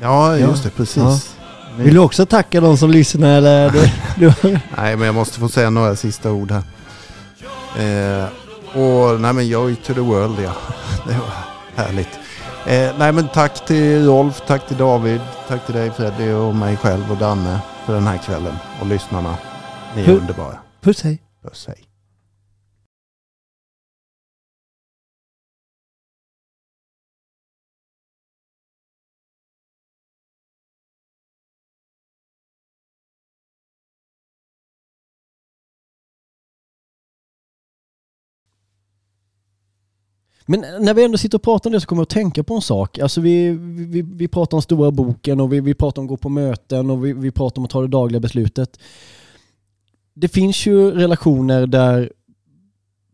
[0.00, 0.46] Ja, Ja.
[0.48, 0.70] just det.
[0.70, 0.96] Precis.
[1.02, 1.37] Ja.
[1.84, 3.72] Vill du också tacka de som lyssnar eller?
[4.76, 6.62] Nej, men jag måste få säga några sista ord här.
[7.78, 8.24] Eh,
[8.80, 10.52] och nej men Joy to the World ja.
[11.06, 12.08] Det var härligt.
[12.66, 16.76] Eh, nej men tack till Rolf, tack till David, tack till dig Freddy och mig
[16.76, 18.54] själv och Danne för den här kvällen.
[18.80, 19.34] Och lyssnarna.
[19.96, 20.58] Ni är Hur- underbara.
[20.80, 21.22] puss hej.
[21.44, 21.76] Puss hej.
[40.50, 42.54] Men när vi ändå sitter och pratar om det så kommer jag att tänka på
[42.54, 42.98] en sak.
[42.98, 43.50] Alltså vi,
[43.88, 46.90] vi, vi pratar om stora boken och vi, vi pratar om att gå på möten
[46.90, 48.78] och vi, vi pratar om att ta det dagliga beslutet.
[50.14, 52.12] Det finns ju relationer där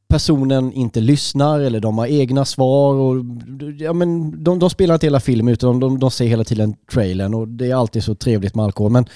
[0.09, 3.25] personen inte lyssnar eller de har egna svar och
[3.79, 7.35] ja, men de, de spelar inte hela filmen utan de, de ser hela tiden trailern
[7.35, 8.93] och det är alltid så trevligt med alkohol.
[8.93, 9.07] Men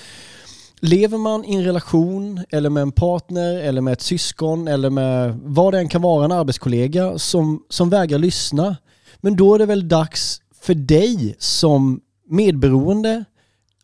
[0.80, 5.38] Lever man i en relation eller med en partner eller med ett syskon eller med
[5.42, 8.76] vad det än kan vara, en arbetskollega som, som vägrar lyssna.
[9.16, 13.24] Men då är det väl dags för dig som medberoende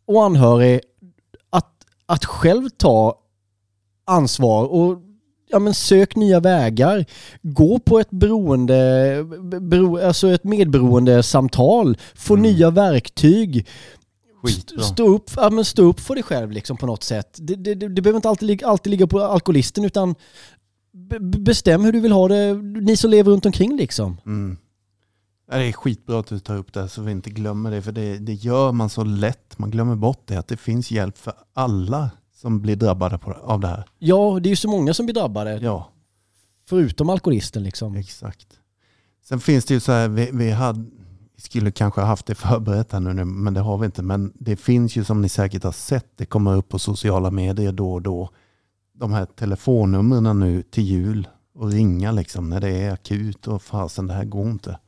[0.07, 0.81] och anhörig
[1.51, 1.73] att,
[2.07, 3.19] att själv ta
[4.07, 4.99] ansvar och
[5.49, 7.05] ja, men sök nya vägar.
[7.43, 9.25] Gå på ett beroende,
[9.61, 11.97] bero, alltså ett medberoende samtal.
[12.15, 13.67] Få nya verktyg.
[14.49, 14.83] Skitbra.
[14.83, 17.39] Stå upp, ja, men stå upp för dig själv liksom på något sätt.
[17.41, 20.15] Det, det, det, det behöver inte alltid, ligga- alltid ligga på alkoholisten utan
[20.93, 24.17] be, bestäm hur du vill ha det, ni som lever runt omkring liksom.
[24.27, 24.57] Mm.
[25.51, 27.83] Det är skitbra att du tar upp det så vi inte glömmer det.
[27.83, 29.59] För det, det gör man så lätt.
[29.59, 30.37] Man glömmer bort det.
[30.37, 33.85] Att det finns hjälp för alla som blir drabbade på, av det här.
[33.99, 35.59] Ja, det är ju så många som blir drabbade.
[35.63, 35.91] Ja.
[36.69, 37.97] Förutom alkoholisten liksom.
[37.97, 38.47] Exakt.
[39.25, 40.85] Sen finns det ju så här, vi, vi, hade,
[41.37, 44.03] skulle kanske ha haft det förberett här nu, men det har vi inte.
[44.03, 47.73] Men det finns ju som ni säkert har sett, det kommer upp på sociala medier
[47.73, 48.31] då och då.
[48.93, 54.07] De här telefonnumren nu till jul och ringa liksom när det är akut och fasen
[54.07, 54.79] det här går inte.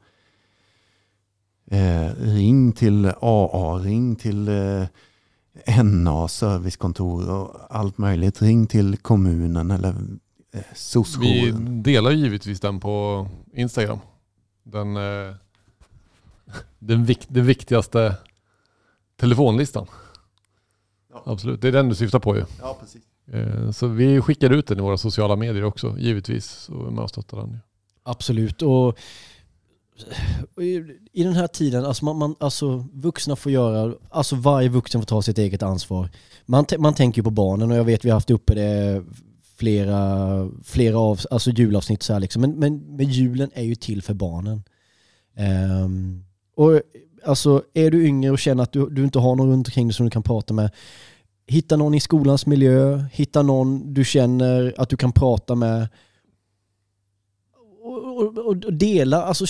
[1.71, 8.43] Eh, ring till AA, ring till eh, NA servicekontor och allt möjligt.
[8.43, 9.95] Ring till kommunen eller eh,
[10.53, 11.83] Vi SOS-jouren.
[11.83, 13.99] delar givetvis den på Instagram.
[14.65, 15.35] Den, eh,
[16.79, 18.17] den, vik, den viktigaste
[19.17, 19.87] telefonlistan.
[21.25, 22.45] Absolut, det är den du syftar på ju.
[22.61, 23.03] Ja, precis.
[23.33, 26.47] Eh, Så vi skickar ut den i våra sociala medier också, givetvis.
[26.51, 27.59] Så är med och stöttar den.
[28.03, 28.63] Absolut.
[28.63, 28.99] Och
[31.13, 35.07] i- den här tiden, alltså, man, man, alltså vuxna får göra, alltså varje vuxen får
[35.07, 36.11] ta sitt eget ansvar.
[36.47, 39.03] Man, man tänker ju på barnen och jag vet vi har haft uppe det
[39.57, 42.43] flera, flera av, alltså julavsnitt så här liksom.
[42.43, 44.63] Men, men, men julen är ju till för barnen.
[45.37, 46.25] Ehm,
[46.57, 46.81] och
[47.25, 49.95] alltså är du yngre och känner att du, du inte har någon runt omkring dig
[49.95, 50.71] som du kan prata med,
[51.47, 55.89] hitta någon i skolans miljö, hitta någon du känner att du kan prata med
[57.83, 59.47] och, och, och dela, alltså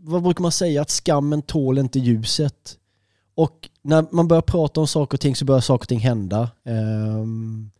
[0.00, 0.82] vad brukar man säga?
[0.82, 2.78] Att skammen tål inte ljuset.
[3.34, 6.50] Och när man börjar prata om saker och ting så börjar saker och ting hända.
[6.64, 7.70] Um,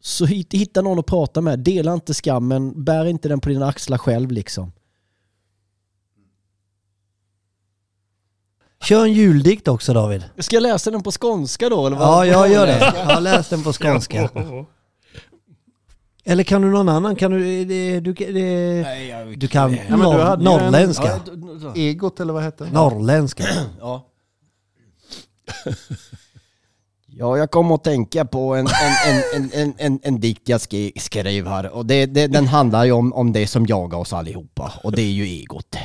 [0.00, 1.58] så hitta någon att prata med.
[1.58, 4.72] Dela inte skammen, bär inte den på dina axlar själv liksom.
[8.82, 10.24] Kör en juldikt också David.
[10.38, 11.86] Ska jag läsa den på skånska då?
[11.86, 12.08] Eller vad?
[12.08, 12.94] Ja, jag gör det.
[13.08, 14.30] Jag läs den på skånska.
[16.24, 17.16] Eller kan du någon annan?
[17.16, 17.64] Kan du...
[17.64, 21.20] Du, det, du kan Ja, du norr, norrländska.
[21.62, 22.70] Ja, Egot eller vad hette det?
[22.72, 23.44] Norrländska.
[23.80, 24.08] Ja.
[27.06, 30.58] Ja, jag kom att tänka på en, en, en, en, en, en, en dikt jag
[30.58, 34.12] sk- skrev här och det, det, den handlar ju om, om det som jagar oss
[34.12, 35.76] allihopa och det är ju egot.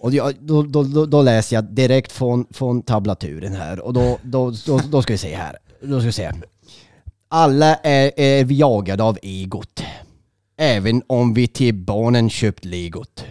[0.00, 4.18] Och jag, då, då, då, då läser jag direkt från, från tablaturen här och då,
[4.22, 5.56] då, då, då ska vi se här.
[5.82, 6.32] Då ska vi se.
[7.28, 9.82] Alla är, är vi jagade av egot.
[10.56, 13.24] Även om vi till barnen köpt legot.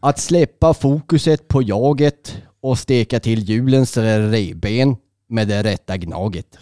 [0.00, 4.96] Att släppa fokuset på jaget och steka till julens revben
[5.28, 6.58] med det rätta gnaget.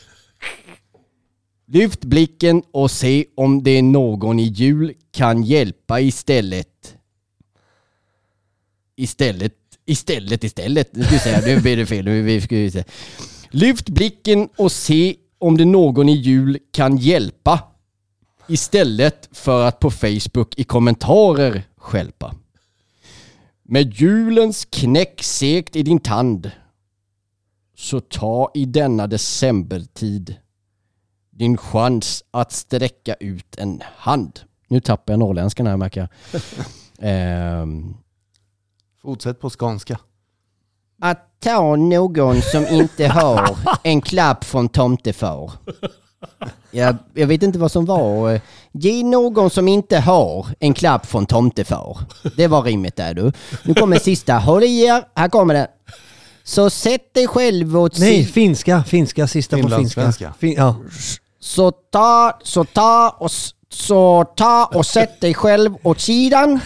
[1.67, 6.70] Lyft blicken och se om det är någon i jul kan hjälpa istället.
[9.01, 9.53] Istället,
[9.87, 10.97] istället, istället.
[10.97, 12.05] Nu ska vi säga, nu blir det fel.
[12.05, 12.85] Nu vi- ska vi se.
[13.51, 17.61] Lyft blicken och se om det någon i jul kan hjälpa.
[18.49, 22.35] Istället för att på Facebook i kommentarer skälpa.
[23.63, 26.51] Med julens knäck segt i din tand
[27.77, 30.35] så ta i denna decembertid
[31.31, 34.41] din chans att sträcka ut en hand.
[34.69, 36.41] Nu tappar jag norrländskan här märker jag.
[37.03, 37.95] Ehm,
[39.03, 39.99] Fortsätt på skånska.
[41.03, 45.53] att ta någon som inte har en klapp från tomtefar.
[46.71, 48.41] Jag, jag vet inte vad som var.
[48.73, 51.99] Ge någon som inte har en klapp från tomtefar.
[52.37, 53.33] Det var rimmet där du.
[53.65, 54.39] Nu kommer sista.
[54.39, 55.03] Håll i er.
[55.15, 55.69] Här kommer det.
[56.45, 58.83] Så sätt dig själv åt Nej, si- finska.
[58.85, 59.27] Finska.
[59.29, 59.77] Sista på finska.
[59.77, 60.35] Finlandssvenska.
[60.39, 60.77] Fin, ja.
[61.41, 66.61] Så ta, så ta och, s- så ta och sätt dig själv åt sidan.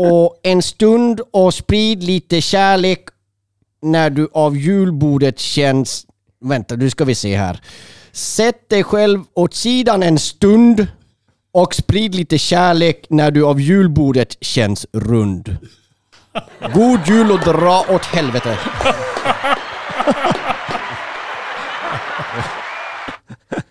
[0.00, 3.08] Och en stund och sprid lite kärlek
[3.82, 6.06] när du av julbordet känns...
[6.40, 7.60] Vänta, nu ska vi se här.
[8.12, 10.86] Sätt dig själv åt sidan en stund
[11.52, 15.56] och sprid lite kärlek när du av julbordet känns rund.
[16.74, 18.58] God jul och dra åt helvete.